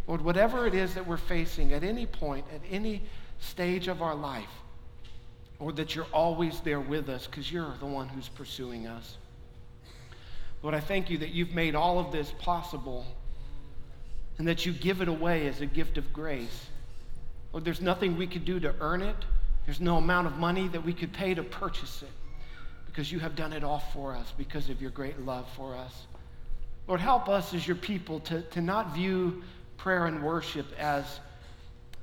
Lord, 0.08 0.22
whatever 0.22 0.66
it 0.66 0.74
is 0.74 0.94
that 0.96 1.06
we're 1.06 1.18
facing 1.18 1.74
at 1.74 1.84
any 1.84 2.06
point, 2.06 2.46
at 2.54 2.62
any 2.72 3.04
stage 3.40 3.88
of 3.88 4.02
our 4.02 4.16
life, 4.16 4.50
or 5.60 5.72
that 5.74 5.96
you're 5.96 6.08
always 6.14 6.60
there 6.62 6.80
with 6.80 7.10
us 7.10 7.28
because 7.28 7.52
you're 7.52 7.74
the 7.80 7.86
one 7.86 8.08
who's 8.08 8.30
pursuing 8.30 8.88
us. 8.88 9.18
Lord, 10.64 10.74
I 10.74 10.80
thank 10.80 11.10
you 11.10 11.18
that 11.20 11.30
you've 11.30 11.54
made 11.54 11.76
all 11.76 12.00
of 12.00 12.12
this 12.12 12.32
possible 12.40 13.06
and 14.38 14.48
that 14.48 14.66
you 14.66 14.72
give 14.72 15.02
it 15.02 15.08
away 15.08 15.48
as 15.48 15.62
a 15.62 15.66
gift 15.66 15.98
of 15.98 16.14
grace. 16.14 16.68
Lord, 17.52 17.66
there's 17.66 17.82
nothing 17.82 18.18
we 18.18 18.28
could 18.28 18.46
do 18.46 18.60
to 18.60 18.74
earn 18.80 19.02
it. 19.02 19.16
There's 19.66 19.82
no 19.82 19.98
amount 19.98 20.28
of 20.28 20.38
money 20.38 20.68
that 20.70 20.84
we 20.84 20.94
could 20.94 21.12
pay 21.12 21.34
to 21.34 21.44
purchase 21.44 22.02
it 22.02 22.12
because 22.86 23.12
you 23.12 23.20
have 23.20 23.36
done 23.36 23.54
it 23.54 23.64
all 23.64 23.84
for 23.94 24.16
us 24.16 24.34
because 24.38 24.70
of 24.70 24.82
your 24.82 24.92
great 24.92 25.20
love 25.26 25.48
for 25.56 25.76
us. 25.76 26.08
Lord, 26.88 27.02
help 27.02 27.28
us 27.28 27.54
as 27.54 27.68
your 27.68 27.76
people 27.76 28.20
to, 28.22 28.42
to 28.44 28.62
not 28.62 28.94
view 28.94 29.44
prayer 29.78 30.06
and 30.06 30.24
worship 30.24 30.66
as 30.78 31.20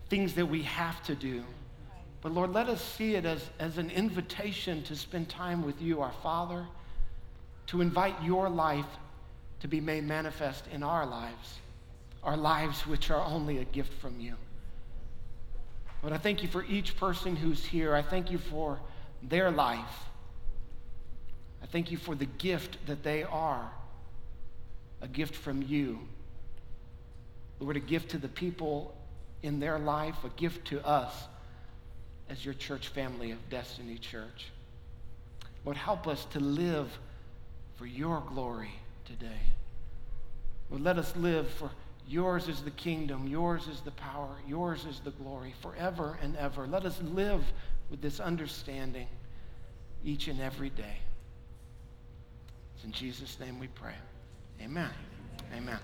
things 0.09 0.35
that 0.35 0.47
we 0.47 0.63
have 0.63 1.03
to 1.05 1.15
do, 1.15 1.45
But 2.25 2.33
Lord, 2.33 2.55
let 2.55 2.71
us 2.71 2.83
see 2.83 3.17
it 3.17 3.27
as, 3.27 3.51
as 3.59 3.77
an 3.77 3.91
invitation 3.91 4.83
to 4.85 4.97
spend 4.97 5.29
time 5.29 5.63
with 5.63 5.83
you, 5.83 6.01
our 6.01 6.15
Father, 6.23 6.67
to 7.67 7.83
invite 7.83 8.15
your 8.23 8.49
life 8.49 8.87
to 9.61 9.69
be 9.69 9.79
made 9.79 10.05
manifest 10.05 10.65
in 10.73 10.83
our 10.83 11.05
lives, 11.05 11.59
our 12.23 12.37
lives 12.37 12.87
which 12.87 13.11
are 13.11 13.23
only 13.23 13.59
a 13.59 13.65
gift 13.65 13.93
from 14.01 14.21
you. 14.21 14.37
Lord, 16.03 16.15
I 16.15 16.19
thank 16.19 16.43
you 16.43 16.49
for 16.49 16.65
each 16.65 16.97
person 16.97 17.37
who's 17.37 17.63
here. 17.63 17.95
I 17.95 18.01
thank 18.01 18.31
you 18.31 18.39
for 18.39 18.81
their 19.23 19.51
life. 19.51 20.05
I 21.63 21.67
thank 21.67 21.91
you 21.91 21.99
for 21.99 22.15
the 22.15 22.25
gift 22.27 22.79
that 22.87 23.03
they 23.03 23.23
are 23.23 23.71
a 25.03 25.09
gift 25.09 25.35
from 25.35 25.61
you. 25.61 25.99
Lord, 27.65 27.79
a 27.79 27.81
gift 27.81 28.11
to 28.11 28.19
the 28.19 28.29
people 28.29 28.95
in 29.43 29.59
their 29.59 29.79
life, 29.79 30.17
a 30.23 30.29
gift 30.39 30.67
to 30.69 30.87
us 30.87 31.15
as 32.29 32.45
your 32.45 32.53
church 32.53 32.89
family 32.89 33.31
of 33.31 33.39
Destiny 33.49 33.97
Church. 33.97 34.51
Lord, 35.65 35.79
help 35.79 36.07
us 36.07 36.27
to 36.27 36.41
live 36.41 36.99
for 37.77 37.87
your 37.87 38.23
glory 38.29 38.75
today. 39.07 39.41
Lord, 40.69 40.83
let 40.83 40.99
us 40.99 41.17
live 41.17 41.49
for 41.49 41.71
yours 42.07 42.49
is 42.49 42.61
the 42.61 42.71
kingdom, 42.71 43.27
yours 43.27 43.67
is 43.67 43.81
the 43.81 43.93
power, 43.93 44.37
yours 44.47 44.85
is 44.85 45.01
the 45.01 45.13
glory 45.13 45.55
forever 45.63 46.19
and 46.21 46.37
ever. 46.37 46.67
Let 46.67 46.85
us 46.85 47.01
live 47.01 47.43
with 47.89 48.03
this 48.03 48.21
understanding 48.21 49.09
each 50.05 50.29
and 50.29 50.39
every 50.39 50.69
day. 50.69 50.99
It's 52.75 52.85
in 52.85 52.93
Jesus' 52.93 53.41
name 53.41 53.59
we 53.59 53.69
pray. 53.69 53.95
Amen. 54.61 54.91
Amen. 55.57 55.79